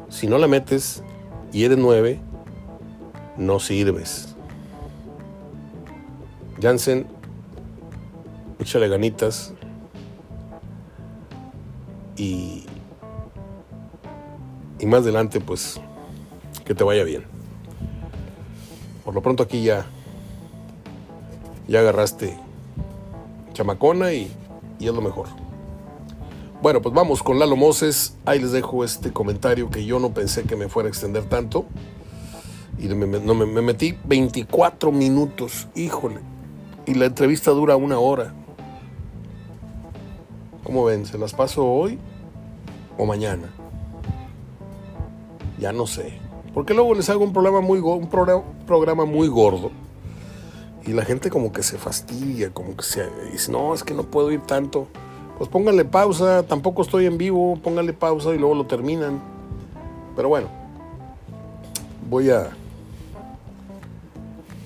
Si 0.09 0.27
no 0.27 0.37
la 0.37 0.47
metes 0.47 1.03
y 1.51 1.63
eres 1.63 1.77
nueve, 1.77 2.19
no 3.37 3.59
sirves. 3.59 4.35
Jansen, 6.61 7.07
échale 8.59 8.87
ganitas 8.87 9.53
y, 12.15 12.65
y 14.79 14.85
más 14.85 15.01
adelante, 15.01 15.39
pues, 15.39 15.79
que 16.65 16.75
te 16.75 16.83
vaya 16.83 17.03
bien. 17.03 17.23
Por 19.03 19.13
lo 19.13 19.21
pronto 19.21 19.43
aquí 19.43 19.63
ya 19.63 19.85
ya 21.73 21.79
agarraste 21.79 22.37
chamacona 23.53 24.13
y, 24.13 24.31
es 24.79 24.93
lo 24.93 25.01
mejor. 25.01 25.25
Bueno, 26.61 26.83
pues 26.83 26.93
vamos 26.93 27.23
con 27.23 27.39
Lalo 27.39 27.55
Moses. 27.55 28.15
Ahí 28.25 28.39
les 28.39 28.51
dejo 28.51 28.83
este 28.83 29.11
comentario 29.11 29.71
que 29.71 29.83
yo 29.83 29.99
no 29.99 30.13
pensé 30.13 30.43
que 30.43 30.55
me 30.55 30.69
fuera 30.69 30.85
a 30.85 30.91
extender 30.91 31.23
tanto. 31.23 31.65
Y 32.77 32.89
me, 32.89 33.07
no, 33.19 33.33
me, 33.33 33.61
metí 33.63 33.97
24 34.05 34.91
minutos, 34.91 35.67
híjole. 35.73 36.19
Y 36.85 36.93
la 36.93 37.05
entrevista 37.05 37.49
dura 37.49 37.75
una 37.75 37.97
hora. 37.97 38.35
¿Cómo 40.63 40.85
ven? 40.85 41.07
¿Se 41.07 41.17
las 41.17 41.33
paso 41.33 41.65
hoy 41.65 41.97
o 42.99 43.05
mañana? 43.07 43.51
Ya 45.59 45.71
no 45.71 45.87
sé. 45.87 46.19
Porque 46.53 46.75
luego 46.75 46.93
les 46.93 47.09
hago 47.09 47.23
un 47.23 47.35
un 47.35 48.09
programa 48.67 49.05
muy 49.05 49.27
gordo 49.27 49.82
y 50.85 50.91
la 50.91 51.05
gente 51.05 51.29
como 51.29 51.51
que 51.53 51.63
se 51.63 51.77
fastidia, 51.77 52.53
como 52.53 52.75
que 52.75 52.83
se 52.83 53.09
dice, 53.31 53.51
no, 53.51 53.73
es 53.73 53.83
que 53.83 53.93
no 53.93 54.03
puedo 54.03 54.31
ir 54.31 54.41
tanto. 54.41 54.87
Pues 55.37 55.49
pónganle 55.49 55.85
pausa, 55.85 56.43
tampoco 56.43 56.81
estoy 56.81 57.05
en 57.05 57.17
vivo, 57.17 57.57
pónganle 57.63 57.93
pausa 57.93 58.33
y 58.33 58.37
luego 58.37 58.55
lo 58.55 58.65
terminan. 58.65 59.21
Pero 60.15 60.29
bueno, 60.29 60.47
voy 62.09 62.29
a 62.29 62.49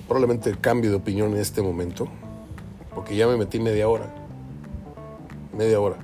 probablemente 0.08 0.54
cambio 0.60 0.90
de 0.90 0.96
opinión 0.96 1.32
en 1.32 1.38
este 1.38 1.62
momento, 1.62 2.08
porque 2.94 3.16
ya 3.16 3.26
me 3.26 3.36
metí 3.36 3.60
media 3.60 3.88
hora. 3.88 4.12
Media 5.56 5.80
hora. 5.80 5.96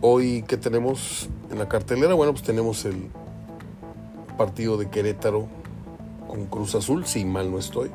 Hoy, 0.00 0.44
¿qué 0.46 0.56
tenemos 0.56 1.28
en 1.50 1.58
la 1.58 1.68
cartelera? 1.68 2.14
Bueno, 2.14 2.32
pues 2.32 2.44
tenemos 2.44 2.84
el 2.84 3.10
partido 4.36 4.76
de 4.76 4.90
Querétaro 4.90 5.46
con 6.28 6.46
Cruz 6.46 6.74
Azul, 6.74 7.06
si 7.06 7.24
mal 7.24 7.50
no 7.50 7.58
estoy. 7.58 7.90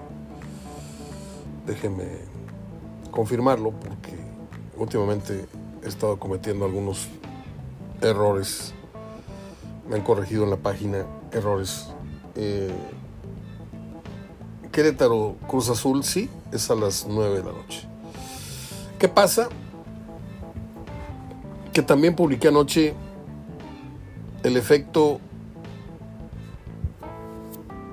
Déjenme 1.70 2.06
confirmarlo 3.12 3.70
porque 3.70 4.18
últimamente 4.76 5.46
he 5.84 5.88
estado 5.88 6.18
cometiendo 6.18 6.66
algunos 6.66 7.08
errores. 8.02 8.74
Me 9.88 9.98
han 9.98 10.02
corregido 10.02 10.46
en 10.46 10.50
la 10.50 10.58
página 10.58 11.06
errores. 11.32 11.92
Eh, 12.36 12.74
Querétaro 14.72 15.36
Cruz 15.48 15.70
Azul, 15.70 16.04
sí, 16.04 16.28
es 16.52 16.72
a 16.72 16.76
las 16.76 17.06
9 17.08 17.38
de 17.38 17.44
la 17.44 17.52
noche. 17.52 17.88
¿Qué 18.98 19.08
pasa? 19.08 19.48
Que 21.72 21.84
también 21.84 22.16
publiqué 22.16 22.48
anoche 22.48 22.96
el 24.42 24.58
efecto 24.58 25.20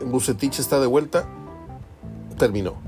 Bucetich 0.03 0.61
está 0.61 0.81
de 0.81 0.87
vuelta, 0.87 1.29
terminó. 2.39 2.86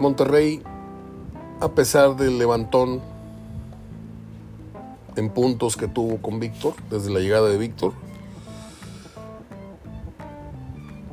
Monterrey, 0.00 0.62
a 1.60 1.68
pesar 1.70 2.16
del 2.16 2.38
levantón 2.38 3.00
en 5.16 5.30
puntos 5.30 5.76
que 5.76 5.88
tuvo 5.88 6.18
con 6.18 6.38
Víctor, 6.38 6.74
desde 6.90 7.10
la 7.10 7.20
llegada 7.20 7.48
de 7.48 7.58
Víctor, 7.58 7.92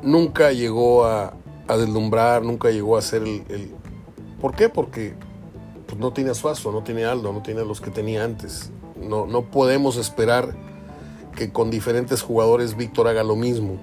nunca 0.02 0.52
llegó 0.52 1.04
a, 1.04 1.34
deslumbrar, 1.68 2.44
nunca 2.44 2.70
llegó 2.70 2.96
a 2.96 3.02
ser 3.02 3.22
el, 3.22 3.74
¿Por 4.40 4.54
qué? 4.54 4.68
Porque 4.68 5.14
pues, 5.86 5.98
no 5.98 6.12
tiene 6.12 6.30
a 6.30 6.34
Suazo, 6.34 6.70
no 6.70 6.82
tiene 6.82 7.04
a 7.04 7.12
Aldo, 7.12 7.32
no 7.32 7.42
tiene 7.42 7.62
a 7.62 7.64
los 7.64 7.80
que 7.80 7.90
tenía 7.90 8.22
antes. 8.22 8.70
No, 9.00 9.26
no 9.26 9.50
podemos 9.50 9.96
esperar 9.96 10.54
que 11.34 11.52
con 11.52 11.70
diferentes 11.70 12.22
jugadores 12.22 12.76
Víctor 12.76 13.08
haga 13.08 13.24
lo 13.24 13.36
mismo. 13.36 13.76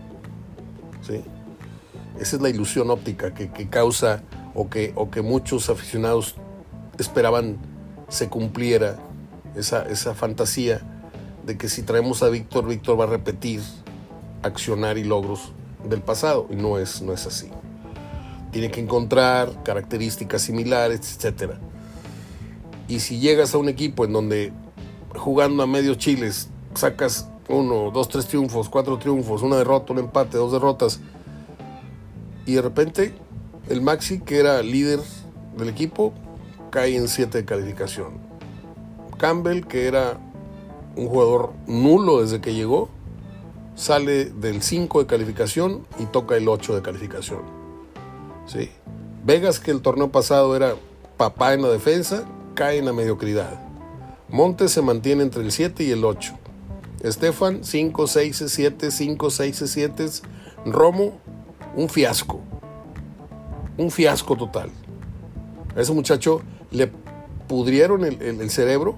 ¿sí? 1.02 1.24
Esa 2.20 2.36
es 2.38 2.42
la 2.42 2.50
ilusión 2.50 2.90
óptica 2.90 3.34
que, 3.34 3.50
causa 3.70 4.24
o 4.56 4.70
que, 4.70 4.94
o 4.96 5.10
que 5.10 5.22
muchos 5.22 5.70
aficionados 5.70 6.36
esperaban 6.98 7.58
se 8.08 8.30
cumpliera 8.30 8.98
esa, 9.56 9.84
esa 9.84 10.14
fantasía 10.14 10.82
de 11.46 11.58
que 11.58 11.68
si 11.70 11.84
traemos 11.84 12.24
a 12.24 12.30
Víctor, 12.30 12.68
Víctor 12.68 13.00
va 13.00 13.06
a 13.06 13.08
repetir 13.08 13.62
accionar 14.44 14.98
y 14.98 15.04
logros 15.04 15.52
del 15.88 16.02
pasado 16.02 16.48
y 16.50 16.56
no 16.56 16.78
es, 16.78 17.02
no 17.02 17.14
es 17.14 17.26
así. 17.26 17.50
Tiene 18.52 18.70
que 18.70 18.80
encontrar 18.80 19.64
características 19.64 20.44
similares, 20.44 21.18
etc. 21.18 21.54
Y 22.88 23.00
si 23.00 23.20
llegas 23.20 23.56
a 23.56 23.58
un 23.58 23.68
equipo 23.68 24.06
en 24.06 24.14
donde 24.14 24.54
jugando 25.16 25.64
a 25.64 25.68
medio 25.68 25.96
chiles 25.96 26.50
sacas 26.76 27.30
uno, 27.50 27.92
dos, 27.92 28.10
tres 28.10 28.28
triunfos, 28.28 28.70
cuatro 28.70 28.98
triunfos, 28.98 29.42
una 29.42 29.58
derrota, 29.58 29.94
un 29.94 30.00
empate, 30.00 30.38
dos 30.38 30.52
derrotas, 30.52 31.00
y 32.46 32.54
de 32.54 32.62
repente 32.62 33.14
el 33.70 33.82
Maxi, 33.82 34.20
que 34.20 34.40
era 34.40 34.62
líder 34.62 35.00
del 35.58 35.70
equipo, 35.70 36.14
cae 36.70 36.96
en 36.96 37.08
siete 37.08 37.40
de 37.40 37.46
calificación. 37.46 38.14
Campbell, 39.18 39.66
que 39.66 39.88
era 39.88 40.20
un 40.96 41.08
jugador 41.08 41.54
nulo 41.68 42.22
desde 42.22 42.42
que 42.42 42.54
llegó, 42.54 42.90
sale 43.76 44.26
del 44.26 44.62
5 44.62 45.00
de 45.00 45.06
calificación 45.06 45.88
y 46.00 46.06
toca 46.06 46.36
el 46.36 46.48
8 46.48 46.76
de 46.76 46.82
calificación. 46.82 47.42
¿Sí? 48.46 48.70
Vegas, 49.26 49.60
que 49.60 49.72
el 49.72 49.82
torneo 49.82 50.12
pasado 50.12 50.56
era 50.56 50.76
papá 51.18 51.54
en 51.54 51.62
la 51.62 51.70
defensa, 51.70 52.26
cae 52.56 52.78
en 52.78 52.86
la 52.86 52.94
mediocridad. 52.94 53.60
Montes 54.30 54.72
se 54.72 54.82
mantiene 54.82 55.24
entre 55.24 55.44
el 55.44 55.52
7 55.52 55.84
y 55.84 55.92
el 55.92 56.04
8. 56.04 56.34
Estefan, 57.02 57.64
5, 57.64 58.08
6, 58.08 58.44
7, 58.48 58.92
5, 58.92 59.30
6, 59.30 59.64
7. 59.66 60.06
Romo, 60.66 61.20
un 61.76 61.90
fiasco. 61.90 62.42
Un 63.78 63.92
fiasco 63.92 64.36
total. 64.36 64.70
A 65.76 65.82
ese 65.82 65.94
muchacho 65.94 66.42
le 66.72 66.92
pudrieron 67.48 68.06
el, 68.06 68.22
el 68.22 68.50
cerebro 68.50 68.96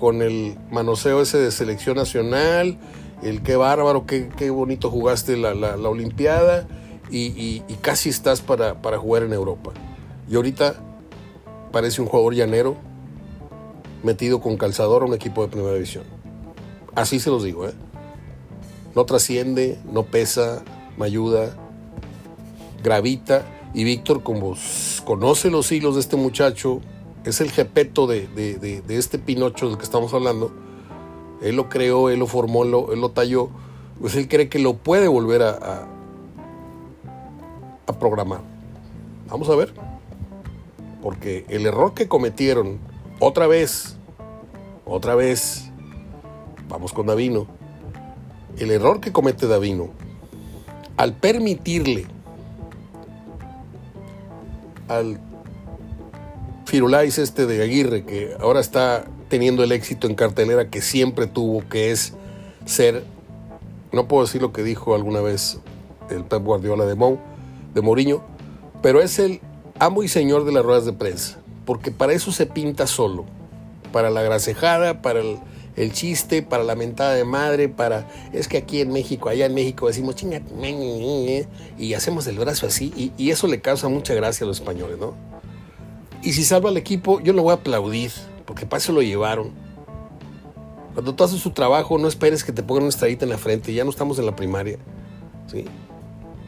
con 0.00 0.22
el 0.22 0.56
manoseo 0.70 1.20
ese 1.20 1.36
de 1.36 1.50
selección 1.50 1.96
nacional, 1.96 2.78
el 3.22 3.42
qué 3.42 3.56
bárbaro, 3.56 4.06
qué, 4.06 4.30
qué 4.34 4.48
bonito 4.48 4.90
jugaste 4.90 5.36
la, 5.36 5.52
la, 5.52 5.88
Olimpiada 5.90 6.66
y, 7.10 7.60
casi 7.82 8.08
estás 8.08 8.40
para, 8.40 8.80
para 8.80 8.96
jugar 8.96 9.24
en 9.24 9.34
Europa. 9.34 9.72
Y 10.26 10.36
ahorita 10.36 10.76
parece 11.70 12.00
un 12.00 12.08
jugador 12.08 12.34
llanero 12.34 12.76
metido 14.02 14.40
con 14.40 14.56
calzador 14.56 15.02
a 15.02 15.04
un 15.04 15.12
equipo 15.12 15.42
de 15.42 15.48
primera 15.48 15.74
división. 15.74 16.04
Así 16.94 17.20
se 17.20 17.28
los 17.28 17.44
digo, 17.44 17.68
¿eh? 17.68 17.74
No 18.96 19.04
trasciende, 19.04 19.78
no 19.92 20.04
pesa, 20.04 20.62
me 20.96 21.04
ayuda, 21.04 21.54
gravita. 22.82 23.44
Y 23.72 23.84
Víctor, 23.84 24.22
como 24.22 24.56
conoce 25.04 25.50
los 25.50 25.70
hilos 25.70 25.94
de 25.94 26.00
este 26.00 26.16
muchacho, 26.16 26.80
es 27.24 27.40
el 27.40 27.50
jepeto 27.50 28.06
de, 28.06 28.82
este 28.88 29.18
Pinocho 29.18 29.68
del 29.68 29.78
que 29.78 29.84
estamos 29.84 30.12
hablando. 30.14 30.52
Él 31.42 31.56
lo 31.56 31.68
creó, 31.68 32.10
él 32.10 32.18
lo 32.18 32.26
formó, 32.26 32.64
él 32.64 33.00
lo 33.00 33.10
talló. 33.10 33.50
Pues 34.00 34.16
él 34.16 34.28
cree 34.28 34.48
que 34.48 34.58
lo 34.58 34.74
puede 34.74 35.08
volver 35.08 35.42
a, 35.42 35.86
a, 37.86 37.98
programar. 37.98 38.40
Vamos 39.28 39.48
a 39.50 39.56
ver. 39.56 39.72
Porque 41.02 41.44
el 41.48 41.66
error 41.66 41.94
que 41.94 42.08
cometieron 42.08 42.78
otra 43.20 43.46
vez, 43.46 43.96
otra 44.84 45.14
vez, 45.14 45.70
vamos 46.68 46.92
con 46.92 47.06
Davino. 47.06 47.46
El 48.58 48.70
error 48.70 49.00
que 49.00 49.12
comete 49.12 49.46
Davino 49.46 49.90
al 50.96 51.14
permitirle 51.14 52.06
al 54.90 55.20
Firulais 56.66 57.18
este 57.18 57.46
de 57.46 57.62
Aguirre, 57.62 58.04
que 58.04 58.34
ahora 58.40 58.60
está 58.60 59.04
teniendo 59.28 59.62
el 59.62 59.72
éxito 59.72 60.06
en 60.06 60.14
cartelera 60.14 60.68
que 60.68 60.82
siempre 60.82 61.26
tuvo, 61.26 61.66
que 61.68 61.90
es 61.92 62.12
ser, 62.64 63.04
no 63.92 64.08
puedo 64.08 64.24
decir 64.24 64.42
lo 64.42 64.52
que 64.52 64.62
dijo 64.62 64.94
alguna 64.94 65.20
vez 65.20 65.60
el 66.10 66.24
Pep 66.24 66.42
Guardiola 66.42 66.84
de 66.84 66.96
Mou, 66.96 67.18
de 67.72 67.80
Mourinho, 67.80 68.22
pero 68.82 69.00
es 69.00 69.18
el 69.18 69.40
amo 69.78 70.02
y 70.02 70.08
señor 70.08 70.44
de 70.44 70.52
las 70.52 70.64
ruedas 70.64 70.84
de 70.84 70.92
prensa, 70.92 71.38
porque 71.64 71.92
para 71.92 72.12
eso 72.12 72.32
se 72.32 72.46
pinta 72.46 72.86
solo, 72.86 73.24
para 73.92 74.10
la 74.10 74.22
grasejada, 74.22 75.02
para 75.02 75.20
el, 75.20 75.38
chiste, 75.92 76.42
para 76.42 76.64
la 76.64 76.74
mentada 76.74 77.14
de 77.14 77.24
madre, 77.24 77.68
para 77.68 78.08
es 78.32 78.48
que 78.48 78.58
aquí 78.58 78.80
en 78.80 78.92
México, 78.92 79.28
allá 79.28 79.46
en 79.46 79.54
México 79.54 79.86
decimos 79.86 80.16
chinga 80.16 80.42
y 81.78 81.94
hacemos 81.94 82.26
el 82.26 82.38
brazo 82.38 82.66
así 82.66 83.12
y, 83.16 83.30
eso 83.30 83.46
le 83.46 83.60
causa 83.60 83.88
mucha 83.88 84.14
gracia 84.14 84.44
a 84.44 84.48
los 84.48 84.58
españoles, 84.58 84.98
¿no? 84.98 85.14
Y 86.22 86.32
si 86.32 86.44
salva 86.44 86.68
al 86.68 86.76
equipo, 86.76 87.20
yo 87.20 87.32
lo 87.32 87.42
voy 87.42 87.52
a 87.52 87.54
aplaudir, 87.54 88.10
porque 88.44 88.66
para 88.66 88.78
eso 88.78 88.92
lo 88.92 89.00
llevaron. 89.00 89.52
Cuando 90.92 91.14
tú 91.14 91.24
haces 91.24 91.40
su 91.40 91.52
trabajo, 91.52 91.96
no 91.96 92.08
esperes 92.08 92.44
que 92.44 92.52
te 92.52 92.62
pongan 92.62 92.82
una 92.82 92.90
estrellita 92.90 93.24
en 93.24 93.30
la 93.30 93.38
frente, 93.38 93.72
ya 93.72 93.84
no 93.84 93.90
estamos 93.90 94.18
en 94.18 94.26
la 94.26 94.36
primaria. 94.36 94.78
¿sí? 95.46 95.64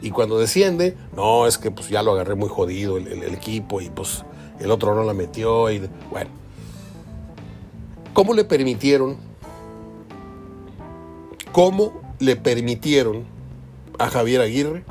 Y 0.03 0.11
cuando 0.11 0.37
desciende, 0.37 0.97
no, 1.15 1.47
es 1.47 1.57
que 1.57 1.71
pues 1.71 1.87
ya 1.87 2.03
lo 2.03 2.11
agarré 2.11 2.35
muy 2.35 2.49
jodido 2.49 2.97
el, 2.97 3.23
equipo 3.33 3.79
y 3.79 3.89
pues 3.89 4.25
el 4.59 4.69
otro 4.69 4.93
no 4.93 5.03
la 5.03 5.13
metió. 5.13 5.71
Y, 5.71 5.89
bueno, 6.11 6.29
¿cómo 8.13 8.33
le 8.33 8.43
permitieron? 8.43 9.17
¿Cómo 11.51 12.01
le 12.19 12.35
permitieron 12.35 13.25
a 13.99 14.09
Javier 14.09 14.41
Aguirre 14.41 14.85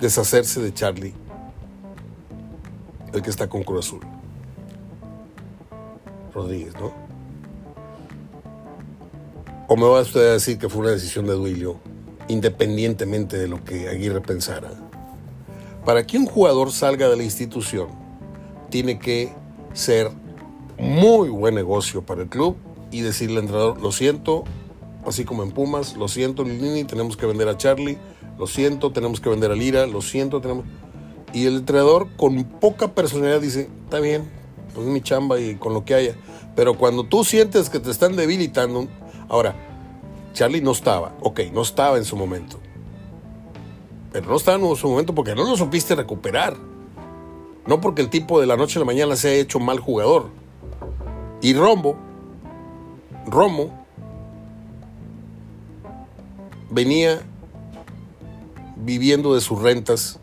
deshacerse 0.00 0.60
de 0.60 0.74
Charlie 0.74 1.14
el 3.12 3.22
que 3.22 3.30
está 3.30 3.48
con 3.48 3.62
Cruz 3.62 3.86
Azul. 3.86 4.00
Rodríguez, 6.34 6.74
¿no? 6.78 6.92
¿O 9.68 9.76
me 9.76 9.84
va 9.84 10.02
usted 10.02 10.20
a 10.20 10.32
decir 10.34 10.58
que 10.58 10.68
fue 10.68 10.82
una 10.82 10.90
decisión 10.90 11.26
de 11.26 11.32
Duilio, 11.32 11.80
independientemente 12.28 13.38
de 13.38 13.48
lo 13.48 13.64
que 13.64 13.88
Aguirre 13.88 14.20
pensara? 14.20 14.70
Para 15.84 16.06
que 16.06 16.18
un 16.18 16.26
jugador 16.26 16.72
salga 16.72 17.08
de 17.08 17.16
la 17.16 17.22
institución, 17.22 17.88
tiene 18.68 18.98
que 18.98 19.32
ser 19.76 20.10
muy 20.78 21.28
buen 21.28 21.54
negocio 21.54 22.02
para 22.02 22.22
el 22.22 22.28
club 22.28 22.56
y 22.90 23.02
decirle 23.02 23.36
al 23.36 23.44
entrenador, 23.44 23.80
lo 23.80 23.92
siento, 23.92 24.44
así 25.06 25.24
como 25.24 25.42
en 25.42 25.52
Pumas, 25.52 25.96
lo 25.96 26.08
siento 26.08 26.44
Lini, 26.44 26.84
tenemos 26.84 27.16
que 27.16 27.26
vender 27.26 27.48
a 27.48 27.56
Charlie, 27.56 27.98
lo 28.38 28.46
siento, 28.46 28.90
tenemos 28.90 29.20
que 29.20 29.28
vender 29.28 29.50
a 29.50 29.54
Lira, 29.54 29.86
lo 29.86 30.02
siento, 30.02 30.40
tenemos... 30.40 30.64
Y 31.32 31.46
el 31.46 31.56
entrenador 31.56 32.08
con 32.16 32.42
poca 32.44 32.94
personalidad 32.94 33.40
dice, 33.40 33.68
está 33.84 34.00
bien, 34.00 34.30
pues 34.74 34.86
es 34.86 34.92
mi 34.92 35.00
chamba 35.00 35.38
y 35.38 35.56
con 35.56 35.74
lo 35.74 35.84
que 35.84 35.94
haya. 35.94 36.16
Pero 36.54 36.78
cuando 36.78 37.04
tú 37.04 37.24
sientes 37.24 37.68
que 37.68 37.80
te 37.80 37.90
están 37.90 38.16
debilitando, 38.16 38.88
ahora, 39.28 39.54
Charlie 40.32 40.62
no 40.62 40.72
estaba, 40.72 41.14
ok, 41.20 41.40
no 41.52 41.62
estaba 41.62 41.98
en 41.98 42.04
su 42.04 42.16
momento. 42.16 42.58
Pero 44.12 44.30
no 44.30 44.36
estaba 44.36 44.56
en 44.56 44.76
su 44.76 44.88
momento 44.88 45.14
porque 45.14 45.34
no 45.34 45.44
lo 45.44 45.56
supiste 45.56 45.94
recuperar. 45.94 46.56
No 47.66 47.80
porque 47.80 48.02
el 48.02 48.10
tipo 48.10 48.40
de 48.40 48.46
la 48.46 48.56
noche 48.56 48.78
a 48.78 48.80
la 48.80 48.86
mañana 48.86 49.16
se 49.16 49.28
ha 49.28 49.34
hecho 49.34 49.58
mal 49.58 49.80
jugador. 49.80 50.30
Y 51.42 51.54
Rombo, 51.54 51.96
Romo 53.26 53.86
venía 56.70 57.20
viviendo 58.76 59.34
de 59.34 59.40
sus 59.40 59.60
rentas 59.60 60.20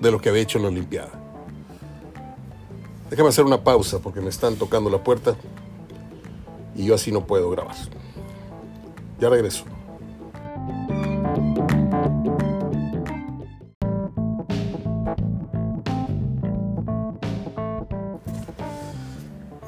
de 0.00 0.10
lo 0.10 0.20
que 0.20 0.28
había 0.28 0.42
hecho 0.42 0.58
en 0.58 0.64
la 0.64 0.70
Olimpiada. 0.70 1.10
Déjame 3.08 3.30
hacer 3.30 3.44
una 3.44 3.64
pausa 3.64 3.98
porque 3.98 4.20
me 4.20 4.28
están 4.28 4.56
tocando 4.56 4.88
la 4.90 5.02
puerta 5.02 5.34
y 6.76 6.84
yo 6.84 6.94
así 6.94 7.10
no 7.10 7.26
puedo 7.26 7.50
grabar. 7.50 7.76
Ya 9.18 9.28
regreso. 9.28 9.64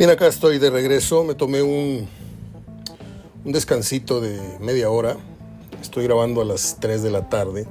Bien, 0.03 0.11
acá 0.11 0.27
estoy 0.27 0.59
de 0.59 0.69
regreso. 0.69 1.23
Me 1.23 1.37
tomé 1.37 1.62
un, 1.62 2.09
un 3.45 3.53
descansito 3.53 4.21
de 4.21 4.37
media 4.59 4.91
hora. 4.91 5.17
Estoy 5.81 6.03
grabando 6.03 6.41
a 6.41 6.45
las 6.45 6.79
3 6.81 7.05
de 7.05 7.11
la 7.12 7.29
tarde. 7.29 7.69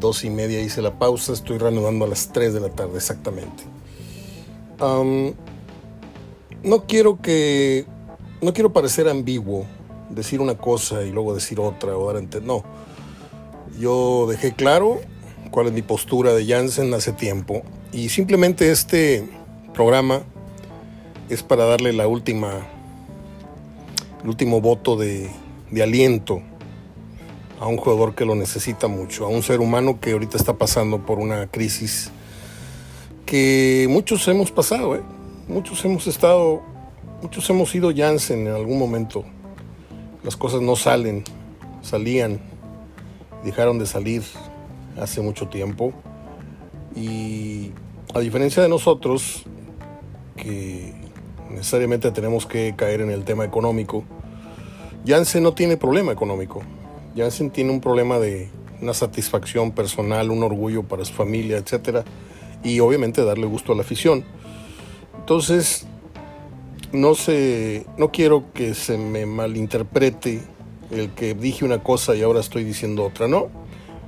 Dos 0.00 0.24
y 0.24 0.30
media 0.30 0.60
hice 0.60 0.82
la 0.82 0.98
pausa. 0.98 1.32
Estoy 1.32 1.58
reanudando 1.58 2.06
a 2.06 2.08
las 2.08 2.32
3 2.32 2.54
de 2.54 2.58
la 2.58 2.70
tarde 2.70 2.96
exactamente. 2.96 3.62
no 6.64 6.86
quiero 6.88 7.22
que. 7.22 7.86
No 8.42 8.52
quiero 8.52 8.72
parecer 8.72 9.08
ambiguo, 9.08 9.66
decir 10.08 10.40
una 10.40 10.58
cosa 10.58 11.04
y 11.04 11.12
luego 11.12 11.36
decir 11.36 11.60
otra 11.60 11.96
o 11.96 12.08
dar 12.08 12.16
entender. 12.16 12.48
No. 12.48 12.64
Yo 13.78 14.26
dejé 14.28 14.54
claro 14.54 15.00
cuál 15.52 15.68
es 15.68 15.72
mi 15.72 15.82
postura 15.82 16.34
de 16.34 16.44
Janssen 16.44 16.92
hace 16.94 17.12
tiempo. 17.12 17.62
Y 17.92 18.08
simplemente 18.08 18.72
este 18.72 19.28
programa 19.72 20.24
es 21.30 21.44
para 21.44 21.64
darle 21.64 21.92
la 21.92 22.08
última, 22.08 22.66
el 24.22 24.28
último 24.28 24.60
voto 24.60 24.96
de, 24.96 25.30
aliento 25.80 26.42
a 27.60 27.68
un 27.68 27.76
jugador 27.76 28.16
que 28.16 28.24
lo 28.24 28.34
necesita 28.34 28.88
mucho, 28.88 29.24
a 29.24 29.28
un 29.28 29.44
ser 29.44 29.60
humano 29.60 30.00
que 30.00 30.10
ahorita 30.10 30.36
está 30.36 30.54
pasando 30.54 31.06
por 31.06 31.20
una 31.20 31.46
crisis 31.46 32.10
que 33.24 33.86
muchos 33.88 34.26
hemos 34.26 34.50
pasado, 34.50 34.96
¿eh? 34.96 35.02
muchos 35.46 35.84
hemos 35.84 36.08
estado, 36.08 36.62
muchos 37.22 37.48
hemos 37.48 37.72
ido 37.76 37.92
Janssen 37.94 38.48
en 38.48 38.54
algún 38.54 38.78
momento. 38.78 39.24
Las 40.24 40.36
cosas 40.36 40.62
no 40.62 40.74
salen, 40.74 41.22
salían, 41.80 42.40
dejaron 43.44 43.78
de 43.78 43.86
salir 43.86 44.24
hace 45.00 45.20
mucho 45.20 45.46
tiempo. 45.46 45.92
Y 46.96 47.70
a 48.12 48.18
diferencia 48.18 48.64
de 48.64 48.68
nosotros, 48.68 49.44
que 50.36 50.99
necesariamente 51.50 52.10
tenemos 52.10 52.46
que 52.46 52.74
caer 52.76 53.00
en 53.00 53.10
el 53.10 53.24
tema 53.24 53.44
económico. 53.44 54.04
Janssen 55.06 55.42
no 55.42 55.52
tiene 55.52 55.76
problema 55.76 56.12
económico. 56.12 56.62
Janssen 57.16 57.50
tiene 57.50 57.70
un 57.70 57.80
problema 57.80 58.18
de 58.18 58.50
una 58.80 58.94
satisfacción 58.94 59.72
personal, 59.72 60.30
un 60.30 60.42
orgullo 60.42 60.82
para 60.82 61.04
su 61.04 61.12
familia, 61.12 61.58
etc. 61.58 62.04
Y 62.62 62.80
obviamente 62.80 63.24
darle 63.24 63.46
gusto 63.46 63.72
a 63.72 63.76
la 63.76 63.82
afición. 63.82 64.24
Entonces, 65.18 65.86
no, 66.92 67.14
sé, 67.14 67.86
no 67.96 68.10
quiero 68.10 68.52
que 68.52 68.74
se 68.74 68.98
me 68.98 69.26
malinterprete 69.26 70.42
el 70.90 71.10
que 71.10 71.34
dije 71.34 71.64
una 71.64 71.82
cosa 71.82 72.16
y 72.16 72.22
ahora 72.22 72.40
estoy 72.40 72.64
diciendo 72.64 73.04
otra, 73.04 73.28
¿no? 73.28 73.48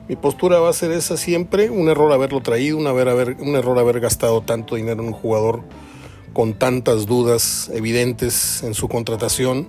Mi 0.09 0.17
postura 0.17 0.59
va 0.59 0.69
a 0.69 0.73
ser 0.73 0.91
esa 0.91 1.17
siempre, 1.17 1.71
un 1.71 1.89
error 1.89 2.13
haberlo 2.13 2.41
traído, 2.41 2.77
un, 2.77 2.87
haber, 2.89 3.37
un 3.41 3.55
error 3.55 3.79
haber 3.79 4.01
gastado 4.01 4.43
tanto 4.43 4.75
dinero 4.75 5.01
en 5.01 5.09
un 5.09 5.15
jugador 5.15 5.63
con 6.33 6.55
tantas 6.55 7.07
dudas 7.07 7.71
evidentes 7.75 8.63
en 8.63 8.75
su 8.75 8.89
contratación, 8.89 9.69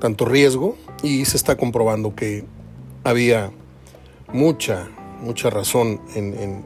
tanto 0.00 0.24
riesgo, 0.24 0.76
y 1.02 1.24
se 1.24 1.36
está 1.36 1.56
comprobando 1.56 2.14
que 2.14 2.44
había 3.04 3.52
mucha, 4.32 4.88
mucha 5.20 5.50
razón 5.50 6.00
en, 6.14 6.64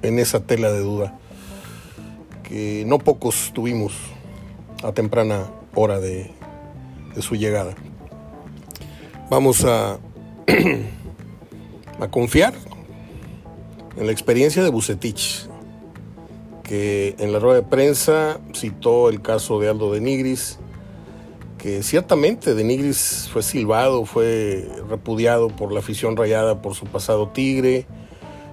esa 0.00 0.40
tela 0.40 0.70
de 0.70 0.80
duda, 0.80 1.18
que 2.42 2.84
no 2.86 2.98
pocos 2.98 3.52
tuvimos 3.54 3.92
a 4.82 4.92
temprana 4.92 5.50
hora 5.74 6.00
de, 6.00 6.30
de 7.14 7.22
su 7.22 7.36
llegada. 7.36 7.74
Vamos 9.30 9.64
a, 9.64 9.98
a 12.00 12.08
confiar 12.08 12.54
en 13.96 14.06
la 14.06 14.12
experiencia 14.12 14.62
de 14.62 14.70
Bucetich, 14.70 15.48
que 16.62 17.14
en 17.18 17.32
la 17.32 17.38
rueda 17.38 17.56
de 17.56 17.62
prensa 17.62 18.40
citó 18.54 19.08
el 19.08 19.20
caso 19.20 19.60
de 19.60 19.68
Aldo 19.68 19.92
de 19.92 20.00
Nigris, 20.00 20.58
que 21.58 21.82
ciertamente 21.82 22.54
de 22.54 22.64
Nigris 22.64 23.28
fue 23.32 23.42
silbado, 23.42 24.04
fue 24.04 24.68
repudiado 24.88 25.48
por 25.48 25.72
la 25.72 25.80
afición 25.80 26.16
rayada 26.16 26.60
por 26.60 26.74
su 26.74 26.86
pasado 26.86 27.28
tigre, 27.28 27.86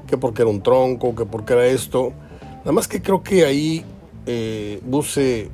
que 0.07 0.17
porque 0.17 0.43
era 0.43 0.51
un 0.51 0.61
tronco, 0.61 1.15
que 1.15 1.25
porque 1.25 1.53
era 1.53 1.65
esto. 1.65 2.13
Nada 2.59 2.71
más 2.71 2.87
que 2.87 3.01
creo 3.01 3.23
que 3.23 3.45
ahí 3.45 3.83
eh, 4.25 4.79
Buse, 4.83 5.49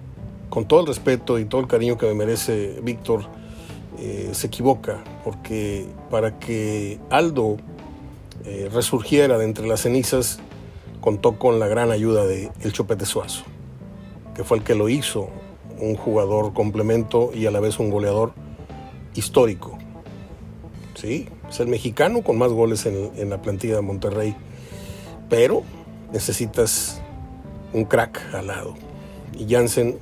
con 0.50 0.68
todo 0.68 0.82
el 0.82 0.88
respeto 0.88 1.40
y 1.40 1.46
todo 1.46 1.62
el 1.62 1.68
cariño 1.68 1.98
que 1.98 2.08
me 2.08 2.14
merece 2.14 2.80
Víctor, 2.84 3.26
eh, 4.00 4.30
se 4.34 4.48
equivoca, 4.48 5.02
porque 5.24 5.86
para 6.10 6.38
que 6.40 7.00
Aldo 7.10 7.56
eh, 8.44 8.70
resurgiera 8.74 9.38
de 9.38 9.46
entre 9.46 9.66
las 9.66 9.82
cenizas, 9.82 10.40
contó 11.06 11.38
con 11.38 11.60
la 11.60 11.68
gran 11.68 11.92
ayuda 11.92 12.26
de 12.26 12.50
El 12.62 12.74
Chopete 12.74 13.06
Suazo, 13.06 13.44
que 14.34 14.44
fue 14.44 14.58
el 14.58 14.64
que 14.64 14.74
lo 14.74 14.90
hizo 14.90 15.30
un 15.80 15.96
jugador 15.96 16.52
complemento 16.54 17.30
y 17.32 17.46
a 17.46 17.52
la 17.52 17.60
vez 17.60 17.78
un 17.78 17.92
goleador 17.92 18.34
histórico. 19.14 19.78
Sí, 20.96 21.30
es 21.48 21.60
el 21.60 21.68
mexicano 21.68 22.24
con 22.24 22.40
más 22.40 22.52
goles 22.52 22.88
en, 22.88 23.30
la 23.30 23.40
plantilla 23.40 23.76
de 23.76 23.82
Monterrey, 23.82 24.36
pero 25.30 25.62
necesitas 26.12 27.00
un 27.72 27.86
crack 27.86 28.34
al 28.34 28.48
lado. 28.48 28.74
Y 29.38 29.46
Jansen 29.48 30.00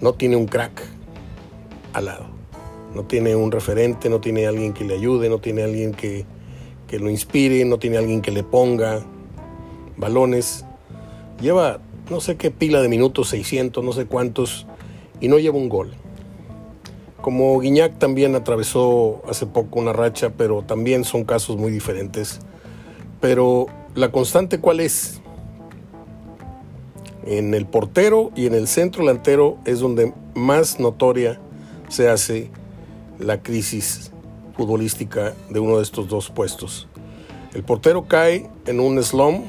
no 0.00 0.14
tiene 0.14 0.36
un 0.36 0.46
crack 0.46 0.82
al 1.92 2.06
lado. 2.06 2.28
No 2.94 3.04
tiene 3.04 3.36
un 3.36 3.52
referente, 3.52 4.08
no 4.08 4.22
tiene 4.22 4.46
alguien 4.46 4.72
que 4.72 4.84
le 4.84 4.94
ayude, 4.94 5.28
no 5.28 5.38
tiene 5.38 5.64
alguien 5.64 5.92
que, 5.92 6.24
que 6.88 6.98
lo 6.98 7.10
inspire, 7.10 7.62
no 7.66 7.78
tiene 7.78 7.98
alguien 7.98 8.22
que 8.22 8.30
le 8.30 8.42
ponga, 8.42 9.04
balones. 9.96 10.64
Lleva 11.40 11.80
no 12.10 12.20
sé 12.20 12.36
qué 12.36 12.50
pila 12.50 12.80
de 12.80 12.88
minutos, 12.88 13.28
600, 13.30 13.82
no 13.82 13.92
sé 13.92 14.06
cuántos, 14.06 14.66
y 15.20 15.28
no 15.28 15.38
lleva 15.38 15.56
un 15.56 15.68
gol. 15.68 15.94
Como 17.20 17.58
Guiñac 17.58 17.98
también 17.98 18.36
atravesó 18.36 19.22
hace 19.28 19.46
poco 19.46 19.80
una 19.80 19.92
racha, 19.92 20.30
pero 20.36 20.62
también 20.62 21.04
son 21.04 21.24
casos 21.24 21.56
muy 21.56 21.72
diferentes. 21.72 22.38
Pero 23.20 23.66
la 23.94 24.12
constante 24.12 24.60
cuál 24.60 24.80
es? 24.80 25.20
En 27.24 27.54
el 27.54 27.66
portero 27.66 28.30
y 28.36 28.46
en 28.46 28.54
el 28.54 28.68
centro 28.68 29.04
delantero 29.04 29.58
es 29.64 29.80
donde 29.80 30.12
más 30.34 30.78
notoria 30.78 31.40
se 31.88 32.08
hace 32.08 32.50
la 33.18 33.42
crisis 33.42 34.12
futbolística 34.56 35.34
de 35.50 35.58
uno 35.58 35.78
de 35.78 35.82
estos 35.82 36.06
dos 36.06 36.30
puestos. 36.30 36.86
El 37.54 37.64
portero 37.64 38.06
cae 38.06 38.48
en 38.66 38.78
un 38.78 39.02
slum 39.02 39.44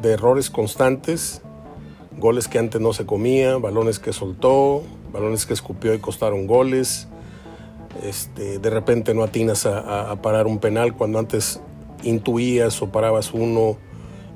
de 0.00 0.12
errores 0.12 0.50
constantes, 0.50 1.42
goles 2.18 2.48
que 2.48 2.58
antes 2.58 2.80
no 2.80 2.92
se 2.92 3.06
comía, 3.06 3.56
balones 3.56 3.98
que 3.98 4.12
soltó, 4.12 4.82
balones 5.12 5.46
que 5.46 5.54
escupió 5.54 5.94
y 5.94 5.98
costaron 5.98 6.46
goles. 6.46 7.08
Este, 8.02 8.58
de 8.58 8.70
repente 8.70 9.14
no 9.14 9.22
atinas 9.22 9.64
a, 9.64 10.14
parar 10.20 10.46
un 10.46 10.58
penal 10.58 10.94
cuando 10.94 11.18
antes 11.18 11.60
intuías 12.02 12.82
o 12.82 12.92
parabas 12.92 13.32
uno 13.32 13.78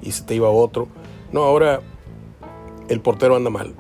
y 0.03 0.13
se 0.13 0.25
te 0.25 0.35
iba 0.35 0.49
otro. 0.49 0.89
No, 1.33 1.43
ahora 1.43 1.81
el 2.89 3.01
portero 3.01 3.37
anda 3.37 3.51
mal. 3.51 3.75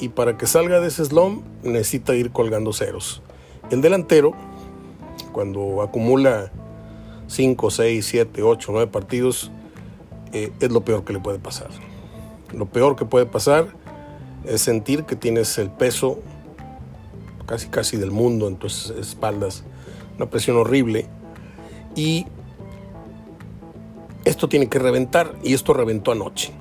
Y 0.00 0.10
para 0.10 0.36
que 0.36 0.46
salga 0.46 0.80
de 0.80 0.88
ese 0.88 1.04
slum 1.04 1.42
necesita 1.62 2.14
ir 2.14 2.32
colgando 2.32 2.72
ceros. 2.72 3.22
El 3.70 3.80
delantero, 3.80 4.32
cuando 5.32 5.82
acumula 5.82 6.50
5, 7.26 7.70
6, 7.70 8.06
7, 8.06 8.42
8, 8.42 8.72
9 8.72 8.90
partidos, 8.90 9.50
eh, 10.44 10.52
es 10.60 10.70
lo 10.70 10.82
peor 10.82 11.04
que 11.04 11.12
le 11.12 11.20
puede 11.20 11.38
pasar. 11.38 11.68
Lo 12.52 12.66
peor 12.66 12.96
que 12.96 13.04
puede 13.04 13.26
pasar 13.26 13.68
es 14.44 14.60
sentir 14.60 15.04
que 15.04 15.16
tienes 15.16 15.58
el 15.58 15.70
peso 15.70 16.20
casi 17.46 17.68
casi 17.68 17.96
del 17.96 18.10
mundo 18.10 18.48
en 18.48 18.56
tus 18.56 18.90
espaldas, 18.90 19.64
una 20.16 20.28
presión 20.28 20.56
horrible 20.56 21.06
y 21.94 22.26
esto 24.24 24.48
tiene 24.48 24.68
que 24.68 24.78
reventar 24.78 25.34
y 25.42 25.54
esto 25.54 25.72
reventó 25.72 26.12
anoche, 26.12 26.52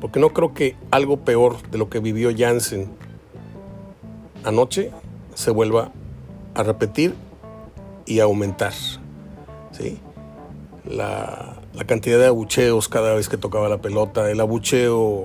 porque 0.00 0.18
no 0.18 0.30
creo 0.30 0.54
que 0.54 0.76
algo 0.90 1.18
peor 1.18 1.62
de 1.70 1.78
lo 1.78 1.90
que 1.90 2.00
vivió 2.00 2.30
Jansen 2.36 2.90
anoche 4.42 4.90
se 5.34 5.50
vuelva 5.50 5.92
a 6.54 6.62
repetir 6.62 7.14
y 8.06 8.20
a 8.20 8.24
aumentar. 8.24 8.72
¿sí? 9.72 9.98
La, 10.84 11.53
la 11.74 11.84
cantidad 11.84 12.18
de 12.18 12.26
abucheos 12.26 12.88
cada 12.88 13.14
vez 13.14 13.28
que 13.28 13.36
tocaba 13.36 13.68
la 13.68 13.78
pelota, 13.78 14.30
el 14.30 14.40
abucheo 14.40 15.24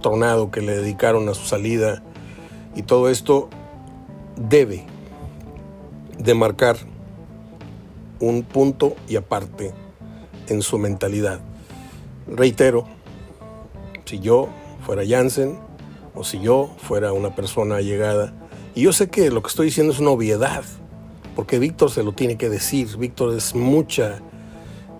tronado 0.00 0.50
que 0.50 0.62
le 0.62 0.76
dedicaron 0.76 1.28
a 1.28 1.34
su 1.34 1.46
salida 1.46 2.02
y 2.76 2.82
todo 2.82 3.08
esto 3.08 3.48
debe 4.36 4.86
de 6.18 6.34
marcar 6.34 6.76
un 8.20 8.42
punto 8.42 8.94
y 9.08 9.16
aparte 9.16 9.72
en 10.48 10.62
su 10.62 10.78
mentalidad. 10.78 11.40
Reitero, 12.28 12.86
si 14.04 14.20
yo 14.20 14.48
fuera 14.86 15.02
Jansen 15.06 15.58
o 16.14 16.22
si 16.22 16.40
yo 16.40 16.70
fuera 16.78 17.12
una 17.12 17.34
persona 17.34 17.80
llegada, 17.80 18.32
y 18.74 18.82
yo 18.82 18.92
sé 18.92 19.08
que 19.08 19.30
lo 19.30 19.42
que 19.42 19.48
estoy 19.48 19.66
diciendo 19.66 19.92
es 19.92 19.98
una 19.98 20.10
obviedad, 20.10 20.62
porque 21.34 21.58
Víctor 21.58 21.90
se 21.90 22.04
lo 22.04 22.12
tiene 22.12 22.36
que 22.36 22.48
decir, 22.48 22.96
Víctor 22.96 23.36
es 23.36 23.54
mucha, 23.54 24.20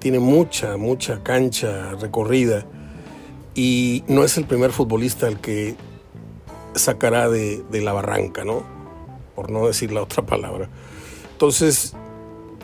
tiene 0.00 0.18
mucha, 0.18 0.76
mucha 0.76 1.22
cancha 1.22 1.92
recorrida 2.00 2.64
y 3.54 4.02
no 4.08 4.24
es 4.24 4.36
el 4.38 4.46
primer 4.46 4.72
futbolista 4.72 5.28
el 5.28 5.38
que 5.38 5.76
sacará 6.74 7.28
de, 7.28 7.62
la 7.70 7.92
barranca, 7.92 8.44
¿no? 8.44 8.62
Por 9.34 9.50
no 9.50 9.66
decir 9.66 9.92
la 9.92 10.02
otra 10.02 10.24
palabra. 10.24 10.68
Entonces, 11.32 11.94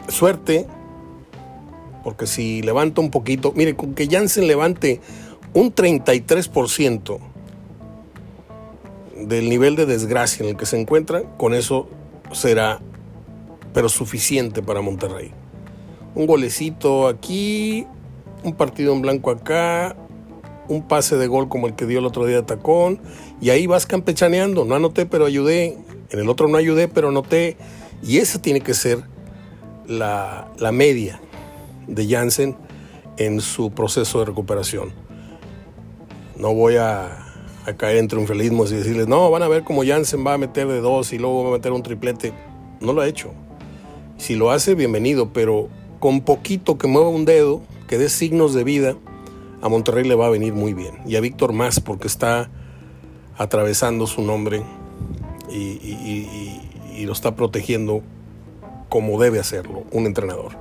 suerte, 0.08 0.66
porque 2.02 2.26
si 2.26 2.62
levanta 2.62 3.00
un 3.00 3.10
poquito, 3.10 3.52
mire, 3.54 3.76
con 3.76 3.94
que 3.94 4.08
Jansen 4.08 4.46
levante 4.46 5.00
un 5.52 5.74
33% 5.74 7.18
del 9.16 9.48
nivel 9.48 9.76
de 9.76 9.86
desgracia 9.86 10.44
en 10.44 10.50
el 10.50 10.56
que 10.56 10.66
se 10.66 10.80
encuentra, 10.80 11.22
con 11.36 11.52
eso 11.52 11.88
será, 12.32 12.80
pero 13.74 13.88
suficiente 13.88 14.62
para 14.62 14.80
Monterrey. 14.80 15.32
Un 16.16 16.26
golecito 16.26 17.08
aquí, 17.08 17.86
un 18.42 18.54
partido 18.54 18.94
en 18.94 19.02
blanco 19.02 19.30
acá, 19.30 19.94
un 20.66 20.82
pase 20.82 21.16
de 21.18 21.26
gol 21.26 21.48
como 21.50 21.66
el 21.66 21.74
que 21.74 21.84
dio 21.84 21.98
el 21.98 22.06
otro 22.06 22.24
día 22.24 22.36
de 22.36 22.42
Tacón, 22.42 22.98
y 23.38 23.50
ahí 23.50 23.66
vas 23.66 23.84
campechaneando. 23.84 24.64
No 24.64 24.74
anoté, 24.74 25.04
pero 25.04 25.26
ayudé. 25.26 25.76
En 26.08 26.18
el 26.18 26.30
otro 26.30 26.48
no 26.48 26.56
ayudé, 26.56 26.88
pero 26.88 27.10
anoté. 27.10 27.58
Y 28.02 28.16
esa 28.16 28.40
tiene 28.40 28.62
que 28.62 28.72
ser 28.72 29.04
la, 29.86 30.48
la 30.58 30.72
media 30.72 31.20
de 31.86 32.08
Jansen 32.08 32.56
en 33.18 33.42
su 33.42 33.70
proceso 33.72 34.18
de 34.20 34.24
recuperación. 34.24 34.94
No 36.38 36.54
voy 36.54 36.76
a, 36.76 37.26
a 37.66 37.76
caer 37.76 37.98
en 37.98 38.08
triunfalismos 38.08 38.72
y 38.72 38.76
decirles, 38.76 39.06
no, 39.06 39.30
van 39.30 39.42
a 39.42 39.48
ver 39.48 39.64
cómo 39.64 39.84
Jansen 39.84 40.26
va 40.26 40.32
a 40.32 40.38
meter 40.38 40.66
de 40.66 40.80
dos 40.80 41.12
y 41.12 41.18
luego 41.18 41.44
va 41.44 41.50
a 41.50 41.52
meter 41.52 41.72
un 41.72 41.82
triplete. 41.82 42.32
No 42.80 42.94
lo 42.94 43.02
ha 43.02 43.06
hecho. 43.06 43.32
Si 44.16 44.34
lo 44.34 44.50
hace, 44.50 44.74
bienvenido, 44.74 45.34
pero 45.34 45.68
con 45.98 46.20
poquito 46.20 46.78
que 46.78 46.86
mueva 46.86 47.08
un 47.08 47.24
dedo, 47.24 47.62
que 47.88 47.98
dé 47.98 48.08
signos 48.08 48.54
de 48.54 48.64
vida, 48.64 48.96
a 49.62 49.68
Monterrey 49.68 50.04
le 50.04 50.14
va 50.14 50.26
a 50.26 50.30
venir 50.30 50.52
muy 50.52 50.74
bien. 50.74 50.98
Y 51.06 51.16
a 51.16 51.20
Víctor 51.20 51.52
más, 51.52 51.80
porque 51.80 52.06
está 52.06 52.50
atravesando 53.36 54.06
su 54.06 54.22
nombre 54.22 54.62
y, 55.50 56.60
lo 57.04 57.12
está 57.12 57.36
protegiendo 57.36 58.02
como 58.88 59.20
debe 59.20 59.38
hacerlo 59.38 59.84
un 59.92 60.06
entrenador. 60.06 60.52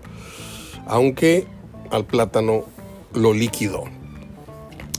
Aunque 0.86 1.48
al 1.90 2.06
plátano 2.06 2.66
lo 3.14 3.34
liquidó 3.34 3.86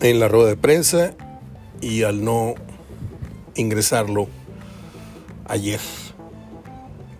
en 0.00 0.18
la 0.18 0.28
rueda 0.28 0.48
de 0.48 0.56
prensa 0.56 1.14
y 1.80 2.02
al 2.02 2.24
no 2.24 2.54
ingresarlo 3.54 4.28
ayer, 5.46 5.80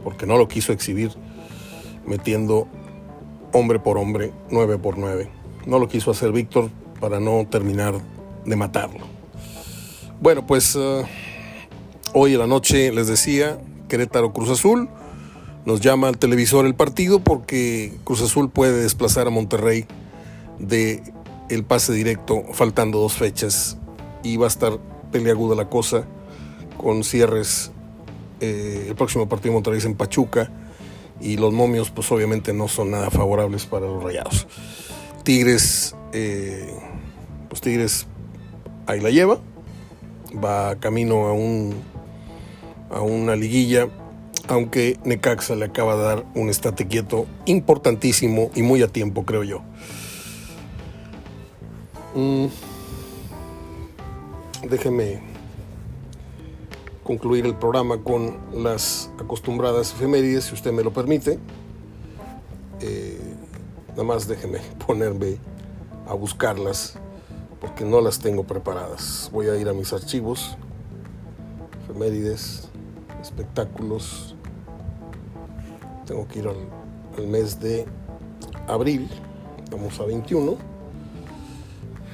porque 0.03 0.27
no 0.27 0.39
lo 0.39 0.49
quiso 0.49 0.73
exhibir 0.73 1.13
metiendo 2.07 2.67
hombre 3.57 3.79
por 3.79 3.99
hombre, 3.99 4.33
9 4.51 4.79
por 4.79 4.99
9. 4.99 5.31
No 5.67 5.79
lo 5.79 5.89
quiso 5.89 6.11
hacer 6.11 6.33
Víctor 6.33 6.71
para 7.01 7.21
no 7.21 7.47
terminar 7.51 7.95
de 8.45 8.57
matarlo. 8.57 9.01
Bueno, 10.21 10.47
pues 10.47 10.77
uh, 10.77 11.05
hoy 12.13 12.35
en 12.35 12.39
la 12.39 12.47
noche 12.47 12.93
les 12.93 13.07
decía, 13.07 13.59
Querétaro 13.89 14.33
Cruz 14.33 14.51
Azul, 14.51 14.89
nos 15.65 15.81
llama 15.81 16.09
al 16.09 16.19
televisor 16.19 16.65
el 16.67 16.75
partido 16.75 17.21
porque 17.21 17.93
Cruz 18.05 18.23
Azul 18.23 18.51
puede 18.51 18.83
desplazar 18.83 19.27
a 19.27 19.31
Monterrey 19.31 19.87
de 20.59 21.03
el 21.51 21.65
pase 21.65 21.93
directo 21.93 22.45
faltando 22.53 22.99
dos 22.99 23.15
fechas 23.15 23.77
y 24.23 24.37
va 24.37 24.47
a 24.47 24.49
estar 24.49 24.79
peleaguda 25.11 25.55
la 25.55 25.69
cosa 25.69 26.05
con 26.77 27.05
cierres 27.05 27.73
eh, 28.41 28.87
el 28.89 28.95
próximo 28.95 29.29
partido 29.29 29.51
de 29.51 29.55
Monterrey 29.55 29.79
es 29.79 29.85
en 29.85 29.95
Pachuca 29.97 30.51
y 31.21 31.37
los 31.37 31.53
momios 31.53 31.91
pues 31.91 32.11
obviamente 32.13 32.53
no 32.53 32.69
son 32.69 32.91
nada 32.91 33.11
favorables 33.11 33.67
para 33.67 33.87
los 33.87 34.03
rayados 34.03 34.47
Tigres 35.23 35.95
eh, 36.13 36.75
pues 37.49 37.61
Tigres 37.61 38.07
ahí 38.87 39.01
la 39.01 39.11
lleva 39.11 39.39
va 40.33 40.77
camino 40.77 41.27
a 41.27 41.33
un 41.33 41.75
a 42.91 43.01
una 43.01 43.35
liguilla 43.37 43.89
aunque 44.49 44.99
Necaxa 45.05 45.57
le 45.57 45.65
acaba 45.65 45.97
de 45.97 46.03
dar 46.03 46.25
un 46.35 46.49
estate 46.49 46.87
quieto 46.87 47.27
importantísimo 47.47 48.51
y 48.55 48.63
muy 48.63 48.83
a 48.83 48.89
tiempo, 48.89 49.25
creo 49.25 49.43
yo. 49.43 49.63
Mm. 52.15 52.47
Déjeme 54.69 55.21
concluir 57.07 57.47
el 57.47 57.55
programa 57.55 57.99
con 58.03 58.37
las 58.53 59.13
acostumbradas 59.21 59.93
efemérides, 59.93 60.47
si 60.47 60.55
usted 60.55 60.73
me 60.73 60.83
lo 60.83 60.93
permite. 60.93 61.39
Eh, 62.81 63.21
nada 63.91 64.03
más 64.03 64.27
déjeme 64.27 64.59
ponerme 64.87 65.37
a 66.09 66.15
buscarlas 66.15 66.99
porque 67.61 67.85
no 67.85 68.01
las 68.01 68.19
tengo 68.19 68.43
preparadas. 68.43 69.31
Voy 69.33 69.47
a 69.47 69.57
ir 69.57 69.69
a 69.69 69.73
mis 69.73 69.93
archivos, 69.93 70.59
efemérides, 71.85 72.69
espectáculos, 73.23 74.35
tengo 76.07 76.27
que 76.27 76.41
ir 76.41 76.49
al, 76.49 76.57
al 77.17 77.29
mes 77.29 77.61
de 77.61 77.87
abril, 78.67 79.09
vamos 79.71 80.01
a 80.01 80.05
21, 80.05 80.57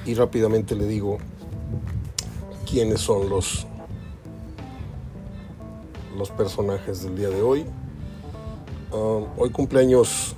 y 0.05 0.13
rápidamente 0.13 0.75
le 0.75 0.85
digo 0.85 1.17
quiénes 2.69 3.01
son 3.01 3.27
los, 3.29 3.65
los 6.17 6.31
personajes 6.31 7.03
del 7.03 7.17
día 7.17 7.29
de 7.29 7.41
hoy. 7.41 7.65
Uh, 8.91 9.25
hoy 9.37 9.49
cumpleaños 9.49 10.35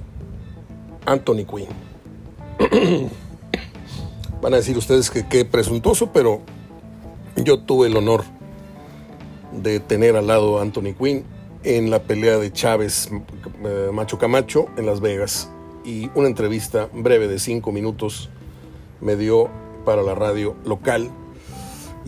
Anthony 1.05 1.45
Quinn. 1.45 1.67
Van 4.41 4.53
a 4.53 4.57
decir 4.57 4.77
ustedes 4.77 5.09
que 5.09 5.27
qué 5.27 5.45
presuntuoso, 5.45 6.11
pero 6.11 6.41
yo 7.35 7.59
tuve 7.59 7.87
el 7.87 7.97
honor 7.97 8.23
de 9.51 9.79
tener 9.79 10.15
al 10.15 10.27
lado 10.27 10.59
a 10.59 10.61
Anthony 10.61 10.93
Quinn 10.97 11.25
en 11.63 11.89
la 11.89 11.99
pelea 12.03 12.37
de 12.37 12.51
Chávez 12.51 13.09
eh, 13.63 13.89
Macho 13.91 14.17
Camacho 14.17 14.67
en 14.77 14.85
Las 14.85 15.01
Vegas 15.01 15.49
y 15.83 16.09
una 16.15 16.27
entrevista 16.27 16.89
breve 16.93 17.27
de 17.27 17.39
cinco 17.39 17.71
minutos 17.71 18.29
me 19.01 19.15
dio 19.15 19.49
para 19.83 20.01
la 20.03 20.15
radio 20.15 20.55
local 20.65 21.09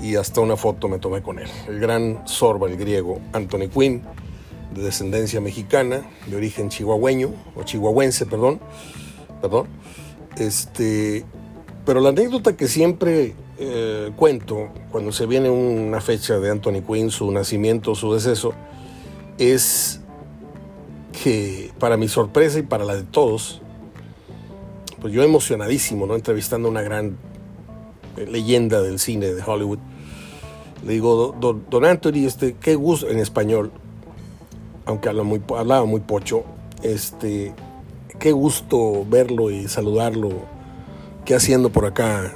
y 0.02 0.16
hasta 0.16 0.42
una 0.42 0.56
foto 0.56 0.88
me 0.88 1.00
tomé 1.00 1.22
con 1.22 1.40
él. 1.40 1.48
El 1.68 1.80
gran 1.80 2.28
sorba, 2.28 2.68
el 2.68 2.78
griego 2.78 3.20
Anthony 3.34 3.68
Quinn, 3.74 4.04
de 4.74 4.84
descendencia 4.84 5.42
mexicana, 5.42 6.02
de 6.28 6.36
origen 6.36 6.70
chihuahueño, 6.70 7.32
o 7.56 7.64
chihuahuense, 7.64 8.26
perdón, 8.26 8.60
perdón. 9.42 9.68
Este, 10.38 11.26
pero 11.86 12.00
la 12.00 12.10
anécdota 12.10 12.56
que 12.56 12.68
siempre 12.68 13.34
eh, 13.60 14.12
cuento 14.16 14.70
cuando 14.92 15.12
se 15.12 15.26
viene 15.26 15.50
una 15.50 16.00
fecha 16.00 16.38
de 16.40 16.52
Anthony 16.52 16.82
Quinn, 16.86 17.10
su 17.10 17.32
nacimiento, 17.32 17.96
su 17.96 18.14
deceso, 18.14 18.54
es 19.38 20.02
que 21.24 21.72
para 21.80 21.98
mi 21.98 22.08
sorpresa 22.08 22.60
y 22.60 22.64
para 22.64 22.86
la 22.86 22.96
de 22.96 23.04
todos, 23.04 23.62
pues 25.02 25.14
yo 25.14 25.24
emocionadísimo, 25.24 26.06
¿no? 26.06 26.16
Entrevistando 26.16 26.68
a 26.68 26.72
una 26.72 26.82
gran 26.82 27.18
leyenda 28.26 28.82
del 28.82 29.00
cine 29.00 29.34
de 29.34 29.42
Hollywood. 29.42 29.80
Le 30.86 30.94
digo, 30.94 31.36
don, 31.40 31.66
don 31.70 31.86
Anthony, 31.86 32.26
este, 32.26 32.56
qué 32.60 32.76
gusto, 32.76 33.10
en 33.10 33.20
español, 33.20 33.72
aunque 34.86 35.10
habla 35.10 35.24
muy, 35.24 35.42
hablaba 35.56 35.86
muy 35.86 36.02
pocho, 36.02 36.44
este, 36.84 37.54
qué 38.20 38.32
gusto 38.32 39.06
verlo 39.10 39.52
y 39.52 39.68
saludarlo. 39.68 40.30
¿Qué 41.26 41.36
haciendo 41.36 41.70
por 41.70 41.86
acá? 41.86 42.34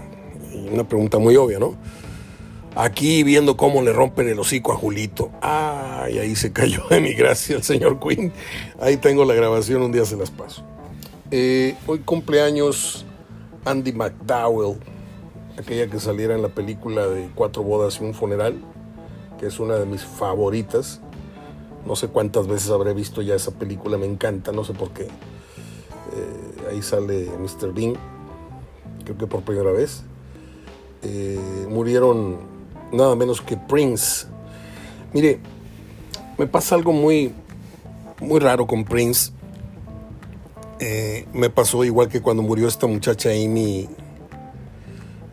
Una 0.71 0.83
pregunta 0.87 1.17
muy 1.17 1.37
obvia, 1.37 1.59
¿no? 1.59 1.77
Aquí 2.75 3.23
viendo 3.23 3.57
cómo 3.57 3.81
le 3.81 3.93
rompen 3.93 4.27
el 4.27 4.39
hocico 4.39 4.71
a 4.73 4.75
Julito. 4.75 5.31
Ay, 5.41 6.19
ahí 6.19 6.35
se 6.35 6.51
cayó 6.51 6.83
de 6.89 6.99
mi 6.99 7.13
gracia 7.13 7.55
el 7.55 7.63
señor 7.63 7.99
Quinn. 7.99 8.31
Ahí 8.79 8.97
tengo 8.97 9.23
la 9.25 9.33
grabación, 9.33 9.81
un 9.81 9.91
día 9.91 10.05
se 10.05 10.17
las 10.17 10.31
paso. 10.31 10.63
Eh, 11.31 11.75
hoy 11.87 11.99
cumpleaños 11.99 13.05
Andy 13.65 13.93
McDowell, 13.93 14.77
aquella 15.57 15.87
que 15.87 15.99
saliera 15.99 16.35
en 16.35 16.41
la 16.41 16.49
película 16.49 17.07
de 17.07 17.29
Cuatro 17.35 17.63
bodas 17.63 17.99
y 18.01 18.03
un 18.03 18.13
funeral, 18.13 18.55
que 19.39 19.47
es 19.47 19.59
una 19.59 19.75
de 19.75 19.85
mis 19.85 20.03
favoritas. 20.03 21.01
No 21.85 21.95
sé 21.95 22.07
cuántas 22.07 22.47
veces 22.47 22.69
habré 22.69 22.93
visto 22.93 23.21
ya 23.21 23.35
esa 23.35 23.51
película, 23.51 23.97
me 23.97 24.05
encanta, 24.05 24.51
no 24.51 24.63
sé 24.63 24.73
por 24.73 24.91
qué. 24.91 25.03
Eh, 25.03 26.69
ahí 26.71 26.81
sale 26.81 27.29
Mr. 27.39 27.73
Bean, 27.73 27.95
creo 29.03 29.17
que 29.17 29.27
por 29.27 29.41
primera 29.41 29.71
vez. 29.71 30.03
Eh, 31.03 31.65
murieron 31.69 32.37
nada 32.91 33.15
menos 33.15 33.41
que 33.41 33.57
Prince. 33.57 34.27
Mire, 35.13 35.39
me 36.37 36.47
pasa 36.47 36.75
algo 36.75 36.91
muy, 36.91 37.33
muy 38.19 38.39
raro 38.39 38.67
con 38.67 38.83
Prince. 38.83 39.31
Eh, 40.79 41.27
me 41.33 41.49
pasó 41.49 41.83
igual 41.83 42.09
que 42.09 42.21
cuando 42.21 42.43
murió 42.43 42.67
esta 42.67 42.87
muchacha 42.87 43.29
Amy, 43.29 43.87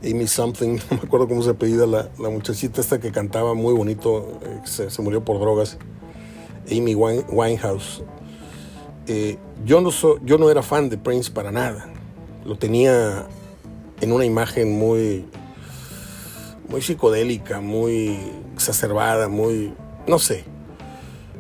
Amy 0.03 0.27
Something, 0.27 0.79
no 0.91 0.97
me 0.97 1.03
acuerdo 1.03 1.29
cómo 1.29 1.43
se 1.43 1.51
apellida 1.51 1.87
la, 1.87 2.09
la 2.19 2.31
muchachita 2.31 2.81
esta 2.81 3.01
que 3.01 3.11
cantaba 3.11 3.55
muy 3.55 3.75
bonito, 3.75 4.39
eh, 4.43 4.61
se, 4.65 5.03
murió 5.03 5.25
por 5.25 5.41
drogas, 5.41 5.79
Amy 6.71 6.95
Winehouse. 6.95 8.03
Eh, 9.07 9.39
yo, 9.65 9.81
no 9.81 9.91
yo 10.25 10.39
no 10.39 10.51
era 10.51 10.63
fan 10.63 10.89
de 10.89 10.99
Prince 10.99 11.31
para 11.31 11.51
nada, 11.51 11.89
lo 12.45 12.57
tenía 12.57 13.27
en 14.01 14.13
una 14.13 14.25
imagen 14.25 14.79
muy, 14.79 15.25
muy 16.69 16.83
psicodélica, 16.83 17.61
muy 17.61 18.19
exacerbada, 18.55 19.29
muy, 19.29 19.73
no 20.07 20.19
sé. 20.19 20.45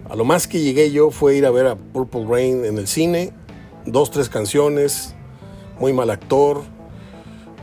A 0.08 0.16
lo 0.16 0.24
más 0.24 0.48
que 0.48 0.60
llegué 0.60 0.90
yo 0.90 1.10
fue 1.10 1.36
ir 1.36 1.44
a 1.44 1.50
ver 1.50 1.66
a 1.66 1.76
Purple 1.76 2.24
Rain 2.26 2.64
en 2.64 2.78
el 2.78 2.88
cine, 2.88 3.32
dos, 3.84 4.10
tres 4.10 4.30
canciones, 4.30 5.14
muy 5.78 5.92
mal 5.92 6.10
actor, 6.10 6.62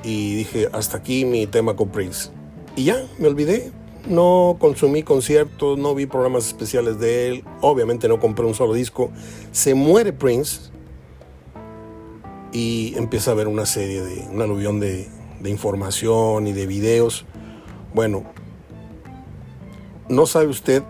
y 0.06 0.36
dije, 0.36 0.70
hasta 0.72 0.98
aquí 0.98 1.26
mi 1.26 1.48
tema 1.48 1.76
con 1.76 1.90
Prince. 1.90 2.30
Y 2.76 2.84
ya, 2.86 3.04
me 3.18 3.28
olvidé. 3.28 3.72
No 4.08 4.58
consumí 4.60 5.02
conciertos, 5.02 5.80
no 5.80 5.96
vi 5.96 6.06
programas 6.06 6.46
especiales 6.46 7.00
de 7.00 7.28
él, 7.28 7.44
obviamente 7.62 8.08
no 8.08 8.20
compré 8.20 8.46
un 8.46 8.54
solo 8.54 8.74
disco. 8.74 9.10
Se 9.52 9.74
muere 9.74 10.14
Prince 10.14 10.70
y 12.54 12.94
empieza 12.98 13.32
a 13.32 13.34
ver 13.34 13.48
una 13.48 13.66
serie 13.66 14.04
de, 14.04 14.28
un 14.32 14.44
aluvión 14.44 14.80
de, 14.80 15.10
de 15.40 15.50
información 15.50 16.46
y 16.46 16.54
de 16.54 16.68
videos. 16.68 17.26
Bueno, 17.96 18.26
no 20.08 20.28
sabe 20.28 20.48
usted 20.48 20.84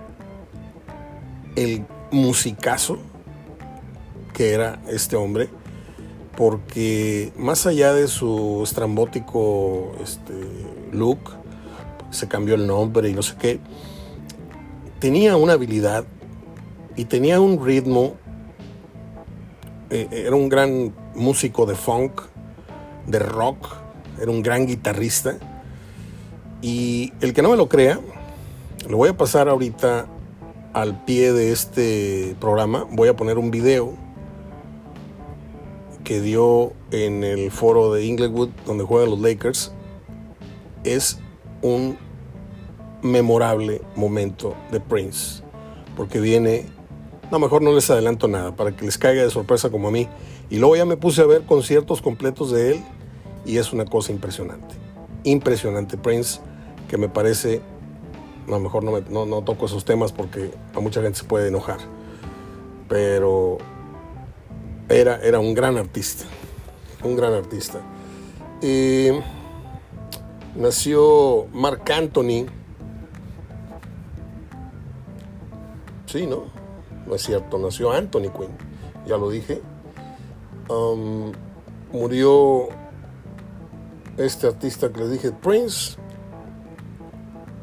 el 1.55 1.85
musicazo 2.11 2.97
que 4.33 4.51
era 4.51 4.81
este 4.89 5.15
hombre, 5.15 5.49
porque 6.37 7.31
más 7.37 7.65
allá 7.65 7.93
de 7.93 8.07
su 8.07 8.61
estrambótico 8.63 9.93
este, 10.03 10.33
look, 10.91 11.19
se 12.11 12.27
cambió 12.27 12.55
el 12.55 12.67
nombre 12.67 13.09
y 13.09 13.13
no 13.13 13.21
sé 13.21 13.35
qué, 13.39 13.59
tenía 14.99 15.37
una 15.37 15.53
habilidad 15.53 16.05
y 16.95 17.05
tenía 17.05 17.39
un 17.39 17.63
ritmo, 17.65 18.15
eh, 19.89 20.07
era 20.11 20.35
un 20.35 20.49
gran 20.49 20.93
músico 21.13 21.65
de 21.65 21.75
funk, 21.75 22.21
de 23.07 23.19
rock, 23.19 23.67
era 24.21 24.31
un 24.31 24.41
gran 24.41 24.65
guitarrista. 24.65 25.37
Y 26.61 27.13
el 27.21 27.33
que 27.33 27.41
no 27.41 27.49
me 27.49 27.57
lo 27.57 27.69
crea, 27.69 27.99
lo 28.89 28.97
voy 28.97 29.09
a 29.09 29.17
pasar 29.17 29.49
ahorita 29.49 30.07
al 30.73 31.03
pie 31.05 31.33
de 31.33 31.51
este 31.51 32.35
programa. 32.39 32.85
Voy 32.91 33.09
a 33.09 33.15
poner 33.15 33.37
un 33.37 33.51
video 33.51 33.93
que 36.05 36.21
dio 36.21 36.71
en 36.91 37.25
el 37.25 37.51
foro 37.51 37.91
de 37.91 38.05
Inglewood, 38.05 38.49
donde 38.65 38.85
juegan 38.85 39.09
los 39.09 39.19
Lakers. 39.19 39.73
Es 40.85 41.19
un 41.61 41.97
memorable 43.01 43.81
momento 43.95 44.55
de 44.71 44.79
Prince, 44.79 45.43
porque 45.97 46.21
viene, 46.21 46.67
no, 47.31 47.39
mejor 47.39 47.61
no 47.61 47.73
les 47.73 47.89
adelanto 47.89 48.27
nada, 48.29 48.55
para 48.55 48.73
que 48.75 48.85
les 48.85 48.97
caiga 48.97 49.23
de 49.23 49.29
sorpresa 49.29 49.69
como 49.69 49.89
a 49.89 49.91
mí. 49.91 50.07
Y 50.49 50.59
luego 50.59 50.77
ya 50.77 50.85
me 50.85 50.95
puse 50.95 51.21
a 51.21 51.25
ver 51.25 51.41
conciertos 51.41 52.01
completos 52.01 52.51
de 52.51 52.73
él 52.73 52.83
y 53.45 53.57
es 53.57 53.73
una 53.73 53.85
cosa 53.85 54.11
impresionante. 54.11 54.75
Impresionante 55.23 55.97
Prince, 55.97 56.39
que 56.87 56.97
me 56.97 57.09
parece, 57.09 57.61
lo 58.47 58.59
mejor 58.59 58.83
no, 58.83 59.01
no, 59.09 59.25
no 59.25 59.41
toco 59.41 59.65
esos 59.65 59.85
temas 59.85 60.11
porque 60.11 60.51
a 60.75 60.79
mucha 60.79 61.01
gente 61.01 61.17
se 61.17 61.25
puede 61.25 61.47
enojar, 61.47 61.79
pero 62.87 63.57
era, 64.89 65.19
era 65.21 65.39
un 65.39 65.53
gran 65.53 65.77
artista, 65.77 66.25
un 67.03 67.15
gran 67.15 67.33
artista. 67.33 67.79
nació 70.55 71.47
Mark 71.53 71.83
Anthony, 71.91 72.45
sí, 76.05 76.27
¿no? 76.27 76.43
No 77.05 77.15
es 77.15 77.23
cierto, 77.23 77.57
nació 77.57 77.91
Anthony 77.91 78.31
Quinn, 78.31 78.57
ya 79.05 79.17
lo 79.17 79.29
dije. 79.29 79.61
Um, 80.69 81.31
murió 81.91 82.69
este 84.17 84.47
artista 84.47 84.91
que 84.91 84.99
le 85.01 85.09
dije, 85.09 85.31
Prince. 85.31 85.97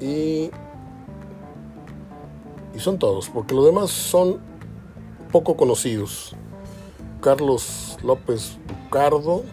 Y, 0.01 0.51
y 2.75 2.79
son 2.79 2.99
todos, 2.99 3.29
porque 3.29 3.55
los 3.55 3.65
demás 3.65 3.91
son 3.91 4.41
poco 5.31 5.57
conocidos. 5.57 6.37
Carlos 7.23 7.97
López 8.03 8.59
Bucardo, 8.67 9.45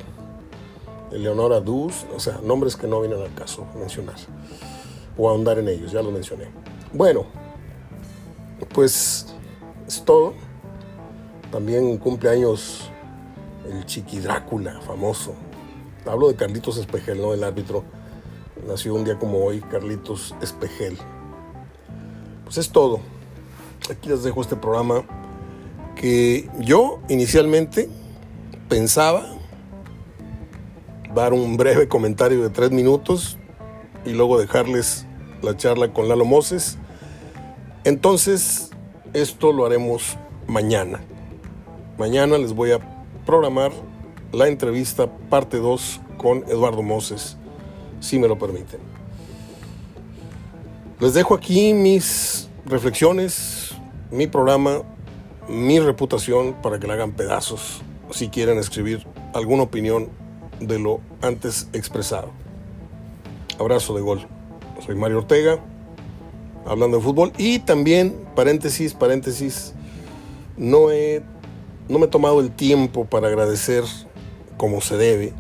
Eleonora 1.12 1.62
Duz, 1.62 2.06
o 2.14 2.20
sea, 2.20 2.40
nombres 2.44 2.76
que 2.76 2.88
no 2.88 3.00
vienen 3.00 3.22
al 3.22 3.34
caso 3.34 3.66
mencionar 3.78 4.18
o 5.18 5.30
ahondar 5.30 5.60
en 5.60 5.70
ellos, 5.70 5.92
ya 5.92 6.02
lo 6.02 6.12
mencioné. 6.12 6.50
Bueno, 6.92 7.26
pues 8.74 9.28
es 9.88 10.04
todo. 10.04 10.34
También 11.52 11.98
cumple 11.98 12.30
años 12.30 12.90
el 13.68 13.86
Chiqui 13.86 14.20
Drácula, 14.20 14.82
famoso, 14.82 15.34
Hablo 16.06 16.30
de 16.30 16.36
Carlitos 16.36 16.78
Espejel, 16.78 17.22
no 17.22 17.34
el 17.34 17.44
árbitro. 17.44 17.84
Nació 18.68 18.96
un 18.96 19.04
día 19.04 19.20
como 19.20 19.44
hoy, 19.46 19.62
Carlitos 19.62 20.34
Espejel. 20.42 20.98
Pues 22.46 22.58
es 22.58 22.72
todo. 22.72 23.00
Aquí 23.92 24.10
les 24.10 24.24
dejo 24.24 24.42
este 24.42 24.56
programa 24.56 25.04
que 26.00 26.50
yo 26.60 27.02
inicialmente 27.10 27.90
pensaba 28.70 29.36
dar 31.14 31.34
un 31.34 31.58
breve 31.58 31.90
comentario 31.90 32.42
de 32.42 32.50
tres 32.50 32.72
minutos 32.72 33.38
y 34.06 34.12
luego 34.12 34.40
dejarles 34.40 35.06
la 35.42 35.58
charla 35.58 35.92
con 35.92 36.08
Lalo 36.08 36.24
Moses. 36.24 36.78
Entonces, 37.84 38.70
esto 39.12 39.52
lo 39.52 39.66
haremos 39.66 40.18
mañana. 40.48 41.02
Mañana 41.98 42.38
les 42.38 42.54
voy 42.54 42.72
a 42.72 42.80
programar 43.26 43.74
la 44.32 44.48
entrevista 44.48 45.12
parte 45.30 45.58
2 45.58 46.00
con 46.18 46.46
Eduardo 46.48 46.82
Moses, 46.82 47.36
si 48.00 48.20
me 48.20 48.30
lo 48.30 48.40
permiten. 48.40 48.80
Les 51.02 51.14
dejo 51.14 51.36
aquí 51.36 51.74
mis 51.74 52.48
reflexiones, 52.66 53.72
mi 54.12 54.28
programa, 54.28 54.84
mi 55.50 55.80
reputación 55.80 56.54
para 56.62 56.80
que 56.80 56.88
la 56.88 56.94
hagan 56.94 57.12
pedazos 57.12 57.82
si 58.12 58.30
quieren 58.30 58.58
escribir 58.58 59.06
alguna 59.34 59.64
opinión 59.64 60.10
de 60.60 60.80
lo 60.80 61.02
antes 61.22 61.68
expresado. 61.74 62.30
Abrazo 63.60 63.96
de 63.96 64.02
gol. 64.02 64.28
Soy 64.86 64.96
Mario 64.96 65.20
Ortega, 65.20 65.60
hablando 66.66 66.98
de 66.98 67.04
fútbol. 67.04 67.34
Y 67.38 67.60
también, 67.60 68.16
paréntesis, 68.36 68.94
paréntesis, 68.94 69.74
no, 70.56 70.92
he, 70.92 71.24
no 71.88 72.00
me 72.00 72.06
he 72.06 72.10
tomado 72.10 72.40
el 72.40 72.52
tiempo 72.52 73.06
para 73.06 73.28
agradecer 73.28 73.84
como 74.58 74.82
se 74.82 74.98
debe. 74.98 75.34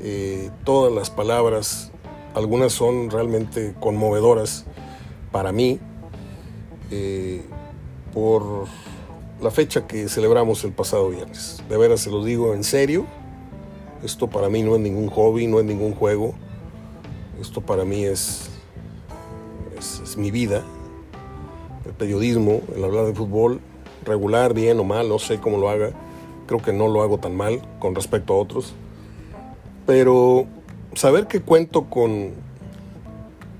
Eh, 0.00 0.50
todas 0.64 0.92
las 0.92 1.10
palabras, 1.10 1.90
algunas 2.34 2.72
son 2.72 3.10
realmente 3.10 3.74
conmovedoras 3.80 4.64
para 5.32 5.52
mí 5.52 5.80
eh, 6.90 7.44
por 8.14 8.66
la 9.40 9.50
fecha 9.50 9.86
que 9.86 10.08
celebramos 10.08 10.64
el 10.64 10.72
pasado 10.72 11.10
viernes. 11.10 11.62
De 11.68 11.76
veras 11.76 12.00
se 12.00 12.10
los 12.10 12.24
digo 12.24 12.54
en 12.54 12.64
serio, 12.64 13.06
esto 14.02 14.28
para 14.28 14.48
mí 14.48 14.62
no 14.62 14.74
es 14.74 14.80
ningún 14.80 15.08
hobby, 15.08 15.46
no 15.46 15.60
es 15.60 15.64
ningún 15.64 15.94
juego, 15.94 16.34
esto 17.40 17.60
para 17.60 17.84
mí 17.84 18.04
es, 18.04 18.50
es, 19.78 20.00
es 20.00 20.16
mi 20.16 20.30
vida, 20.30 20.62
el 21.86 21.92
periodismo, 21.92 22.62
el 22.74 22.84
hablar 22.84 23.06
de 23.06 23.14
fútbol, 23.14 23.60
regular, 24.04 24.54
bien 24.54 24.78
o 24.80 24.84
mal, 24.84 25.08
no 25.08 25.18
sé 25.18 25.38
cómo 25.38 25.58
lo 25.58 25.68
haga 25.68 25.92
creo 26.48 26.60
que 26.60 26.72
no 26.72 26.88
lo 26.88 27.02
hago 27.02 27.18
tan 27.18 27.36
mal 27.36 27.60
con 27.78 27.94
respecto 27.94 28.32
a 28.32 28.38
otros. 28.38 28.74
Pero 29.86 30.46
saber 30.94 31.28
que 31.28 31.40
cuento 31.42 31.84
con, 31.84 32.32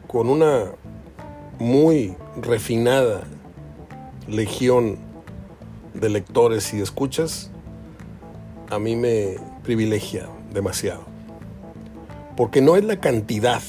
con 0.08 0.28
una 0.28 0.72
muy 1.60 2.16
refinada 2.40 3.22
legión 4.26 4.98
de 6.00 6.08
lectores 6.08 6.72
y 6.74 6.80
escuchas, 6.80 7.50
a 8.70 8.78
mí 8.78 8.96
me 8.96 9.36
privilegia 9.62 10.28
demasiado. 10.52 11.02
Porque 12.36 12.60
no 12.60 12.76
es 12.76 12.84
la 12.84 13.00
cantidad 13.00 13.62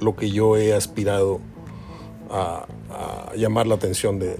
lo 0.00 0.14
que 0.14 0.30
yo 0.30 0.56
he 0.56 0.74
aspirado 0.74 1.40
a, 2.30 2.66
a 2.90 3.34
llamar 3.36 3.66
la 3.66 3.74
atención 3.74 4.18
de... 4.18 4.36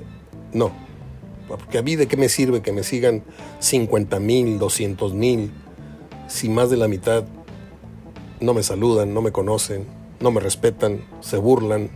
No, 0.52 0.72
porque 1.48 1.78
a 1.78 1.82
mí 1.82 1.96
de 1.96 2.06
qué 2.06 2.16
me 2.16 2.28
sirve 2.28 2.62
que 2.62 2.72
me 2.72 2.82
sigan 2.82 3.22
50 3.58 4.20
mil, 4.20 4.58
200 4.58 5.14
mil, 5.14 5.50
si 6.26 6.48
más 6.48 6.70
de 6.70 6.76
la 6.76 6.88
mitad 6.88 7.24
no 8.40 8.54
me 8.54 8.62
saludan, 8.62 9.14
no 9.14 9.22
me 9.22 9.32
conocen, 9.32 9.86
no 10.20 10.30
me 10.30 10.40
respetan, 10.40 11.04
se 11.20 11.38
burlan, 11.38 11.90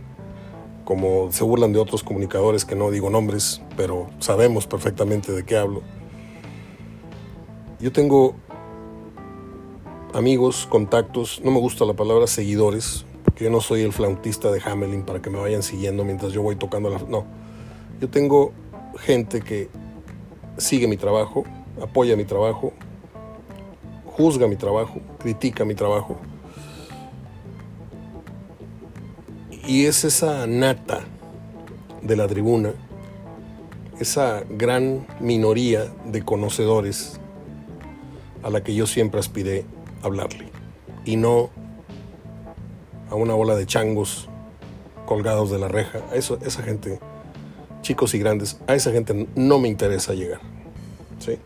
como 0.85 1.31
se 1.31 1.43
burlan 1.43 1.73
de 1.73 1.79
otros 1.79 2.03
comunicadores 2.03 2.65
que 2.65 2.75
no 2.75 2.91
digo 2.91 3.09
nombres, 3.09 3.61
pero 3.77 4.09
sabemos 4.19 4.67
perfectamente 4.67 5.31
de 5.31 5.43
qué 5.43 5.57
hablo. 5.57 5.81
Yo 7.79 7.91
tengo 7.91 8.35
amigos, 10.13 10.67
contactos, 10.69 11.41
no 11.43 11.51
me 11.51 11.59
gusta 11.59 11.85
la 11.85 11.93
palabra 11.93 12.27
seguidores, 12.27 13.05
porque 13.23 13.45
yo 13.45 13.49
no 13.49 13.61
soy 13.61 13.81
el 13.81 13.93
flautista 13.93 14.51
de 14.51 14.61
Hamelin 14.63 15.03
para 15.03 15.21
que 15.21 15.29
me 15.29 15.39
vayan 15.39 15.63
siguiendo 15.63 16.03
mientras 16.03 16.31
yo 16.33 16.41
voy 16.41 16.55
tocando 16.55 16.89
la... 16.89 16.99
No, 16.99 17.25
yo 17.99 18.09
tengo 18.09 18.51
gente 18.99 19.41
que 19.41 19.69
sigue 20.57 20.87
mi 20.87 20.97
trabajo, 20.97 21.43
apoya 21.81 22.15
mi 22.15 22.25
trabajo, 22.25 22.73
juzga 24.05 24.47
mi 24.47 24.55
trabajo, 24.55 24.99
critica 25.19 25.65
mi 25.65 25.75
trabajo. 25.75 26.17
Y 29.65 29.85
es 29.85 30.03
esa 30.03 30.45
nata 30.45 31.01
de 32.01 32.17
la 32.17 32.27
tribuna, 32.27 32.73
esa 33.99 34.43
gran 34.49 35.07
minoría 35.21 35.85
de 36.05 36.21
conocedores 36.23 37.19
a 38.43 38.49
la 38.49 38.61
que 38.61 38.75
yo 38.75 38.85
siempre 38.87 39.21
aspiré 39.21 39.65
hablarle. 40.01 40.49
Y 41.05 41.15
no 41.15 41.49
a 43.09 43.15
una 43.15 43.35
bola 43.35 43.55
de 43.55 43.65
changos 43.65 44.27
colgados 45.05 45.49
de 45.49 45.59
la 45.59 45.69
reja. 45.69 45.99
A 46.11 46.15
eso, 46.15 46.39
esa 46.45 46.61
gente, 46.61 46.99
chicos 47.81 48.13
y 48.15 48.19
grandes, 48.19 48.59
a 48.67 48.75
esa 48.75 48.91
gente 48.91 49.29
no 49.35 49.59
me 49.59 49.69
interesa 49.69 50.13
llegar. 50.13 50.41
¿sí? 51.19 51.37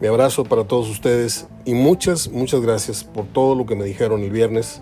Mi 0.00 0.06
abrazo 0.06 0.44
para 0.44 0.64
todos 0.64 0.88
ustedes 0.88 1.46
y 1.66 1.74
muchas, 1.74 2.30
muchas 2.30 2.62
gracias 2.62 3.04
por 3.04 3.26
todo 3.26 3.54
lo 3.54 3.66
que 3.66 3.74
me 3.74 3.84
dijeron 3.84 4.22
el 4.22 4.30
viernes, 4.30 4.80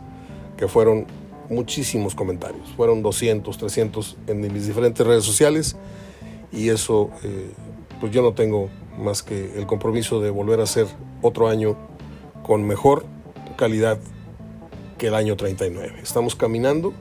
que 0.56 0.68
fueron 0.68 1.06
muchísimos 1.50 2.14
comentarios. 2.14 2.68
Fueron 2.76 3.02
200, 3.02 3.56
300 3.56 4.16
en 4.26 4.40
mis 4.40 4.66
diferentes 4.66 5.06
redes 5.06 5.24
sociales 5.24 5.76
y 6.52 6.68
eso, 6.68 7.10
eh, 7.22 7.50
pues 8.00 8.12
yo 8.12 8.22
no 8.22 8.32
tengo 8.32 8.68
más 8.98 9.22
que 9.22 9.58
el 9.58 9.66
compromiso 9.66 10.20
de 10.20 10.30
volver 10.30 10.60
a 10.60 10.64
hacer 10.64 10.86
otro 11.22 11.48
año 11.48 11.76
con 12.42 12.66
mejor 12.66 13.04
calidad 13.56 13.98
que 14.98 15.08
el 15.08 15.14
año 15.14 15.36
39. 15.36 16.00
Estamos 16.02 16.34
caminando 16.34 16.92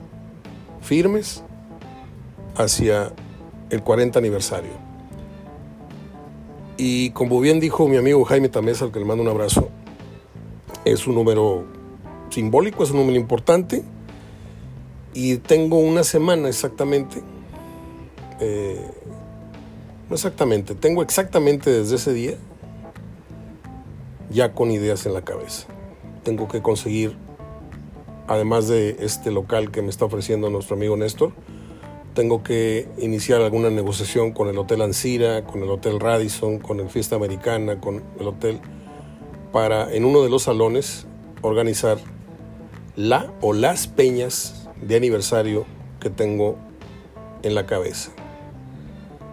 firmes 0.82 1.42
hacia 2.56 3.12
el 3.70 3.82
40 3.82 4.18
aniversario. 4.18 4.86
Y 6.76 7.10
como 7.10 7.40
bien 7.40 7.58
dijo 7.58 7.88
mi 7.88 7.96
amigo 7.96 8.24
Jaime 8.24 8.48
Tamés, 8.48 8.82
al 8.82 8.92
que 8.92 8.98
le 8.98 9.06
mando 9.06 9.22
un 9.22 9.28
abrazo, 9.30 9.68
es 10.84 11.06
un 11.06 11.14
número 11.14 11.64
simbólico, 12.28 12.82
es 12.82 12.90
un 12.90 12.98
número 12.98 13.18
importante 13.18 13.82
y 15.16 15.38
tengo 15.38 15.78
una 15.78 16.04
semana 16.04 16.46
exactamente, 16.46 17.22
eh, 18.38 18.86
no 20.10 20.14
exactamente, 20.14 20.74
tengo 20.74 21.00
exactamente 21.00 21.70
desde 21.70 21.96
ese 21.96 22.12
día 22.12 22.34
ya 24.28 24.52
con 24.52 24.70
ideas 24.70 25.06
en 25.06 25.14
la 25.14 25.22
cabeza. 25.22 25.68
Tengo 26.22 26.48
que 26.48 26.60
conseguir, 26.60 27.16
además 28.26 28.68
de 28.68 28.98
este 29.00 29.30
local 29.30 29.70
que 29.70 29.80
me 29.80 29.88
está 29.88 30.04
ofreciendo 30.04 30.50
nuestro 30.50 30.76
amigo 30.76 30.98
Néstor, 30.98 31.32
tengo 32.12 32.42
que 32.42 32.86
iniciar 32.98 33.40
alguna 33.40 33.70
negociación 33.70 34.32
con 34.32 34.48
el 34.48 34.58
Hotel 34.58 34.82
Ancira, 34.82 35.46
con 35.46 35.62
el 35.62 35.70
Hotel 35.70 35.98
Radisson, 35.98 36.58
con 36.58 36.78
el 36.78 36.90
Fiesta 36.90 37.16
Americana, 37.16 37.80
con 37.80 38.04
el 38.20 38.28
hotel, 38.28 38.60
para 39.50 39.94
en 39.94 40.04
uno 40.04 40.20
de 40.22 40.28
los 40.28 40.42
salones 40.42 41.06
organizar 41.40 41.96
la 42.96 43.32
o 43.40 43.54
las 43.54 43.86
peñas 43.86 44.65
de 44.80 44.96
aniversario 44.96 45.66
que 46.00 46.10
tengo 46.10 46.56
en 47.42 47.54
la 47.54 47.66
cabeza. 47.66 48.10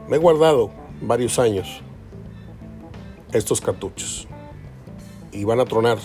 Me 0.07 0.17
he 0.17 0.19
guardado 0.19 0.71
varios 1.01 1.39
años 1.39 1.81
estos 3.31 3.61
cartuchos 3.61 4.27
y 5.31 5.43
van 5.43 5.59
a 5.59 5.65
tronar 5.65 5.97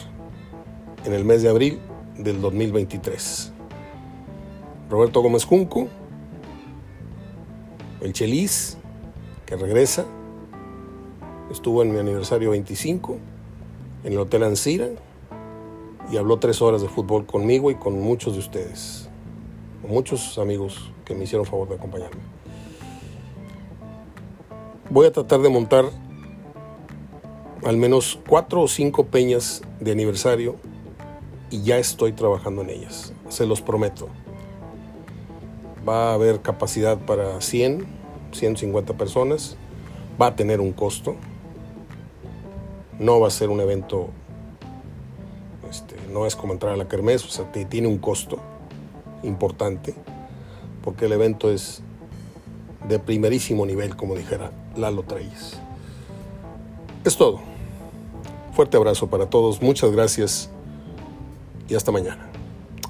en 1.04 1.12
el 1.12 1.24
mes 1.24 1.42
de 1.42 1.48
abril 1.48 1.78
del 2.16 2.40
2023. 2.40 3.52
Roberto 4.90 5.20
Gómez 5.20 5.44
Junco, 5.44 5.88
el 8.00 8.12
Chelis, 8.12 8.78
que 9.44 9.56
regresa, 9.56 10.06
estuvo 11.50 11.82
en 11.82 11.92
mi 11.92 11.98
aniversario 11.98 12.50
25 12.50 13.18
en 14.04 14.12
el 14.12 14.18
Hotel 14.18 14.44
Ancira 14.44 14.88
y 16.10 16.16
habló 16.16 16.38
tres 16.38 16.62
horas 16.62 16.80
de 16.80 16.88
fútbol 16.88 17.26
conmigo 17.26 17.70
y 17.70 17.74
con 17.74 18.00
muchos 18.00 18.32
de 18.34 18.38
ustedes 18.38 19.07
muchos 19.86 20.38
amigos 20.38 20.90
que 21.04 21.14
me 21.14 21.24
hicieron 21.24 21.46
favor 21.46 21.68
de 21.68 21.76
acompañarme. 21.76 22.20
Voy 24.90 25.06
a 25.06 25.12
tratar 25.12 25.40
de 25.40 25.48
montar 25.48 25.84
al 27.64 27.76
menos 27.76 28.18
cuatro 28.26 28.62
o 28.62 28.68
cinco 28.68 29.06
peñas 29.06 29.62
de 29.80 29.92
aniversario 29.92 30.56
y 31.50 31.62
ya 31.62 31.78
estoy 31.78 32.12
trabajando 32.12 32.62
en 32.62 32.70
ellas, 32.70 33.12
se 33.28 33.46
los 33.46 33.60
prometo. 33.60 34.08
Va 35.86 36.10
a 36.10 36.14
haber 36.14 36.40
capacidad 36.40 36.98
para 36.98 37.40
100, 37.40 37.86
150 38.32 38.94
personas, 38.94 39.56
va 40.20 40.28
a 40.28 40.36
tener 40.36 40.60
un 40.60 40.72
costo, 40.72 41.16
no 42.98 43.20
va 43.20 43.28
a 43.28 43.30
ser 43.30 43.48
un 43.48 43.60
evento, 43.60 44.08
este, 45.70 45.96
no 46.12 46.26
es 46.26 46.36
como 46.36 46.52
entrar 46.52 46.72
a 46.72 46.76
la 46.76 46.88
kermés, 46.88 47.24
o 47.24 47.28
sea, 47.28 47.50
tiene 47.52 47.88
un 47.88 47.98
costo 47.98 48.38
importante, 49.22 49.94
porque 50.82 51.06
el 51.06 51.12
evento 51.12 51.50
es 51.50 51.82
de 52.88 52.98
primerísimo 52.98 53.66
nivel, 53.66 53.96
como 53.96 54.14
dijera 54.14 54.52
Lalo 54.76 55.02
Treyes. 55.02 55.58
Es 57.04 57.16
todo. 57.16 57.40
Fuerte 58.52 58.76
abrazo 58.76 59.08
para 59.08 59.26
todos, 59.26 59.62
muchas 59.62 59.92
gracias 59.92 60.50
y 61.68 61.74
hasta 61.74 61.92
mañana. 61.92 62.28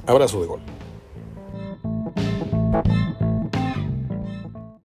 Abrazo 0.07 0.41
de 0.41 0.47
gol. 0.47 0.78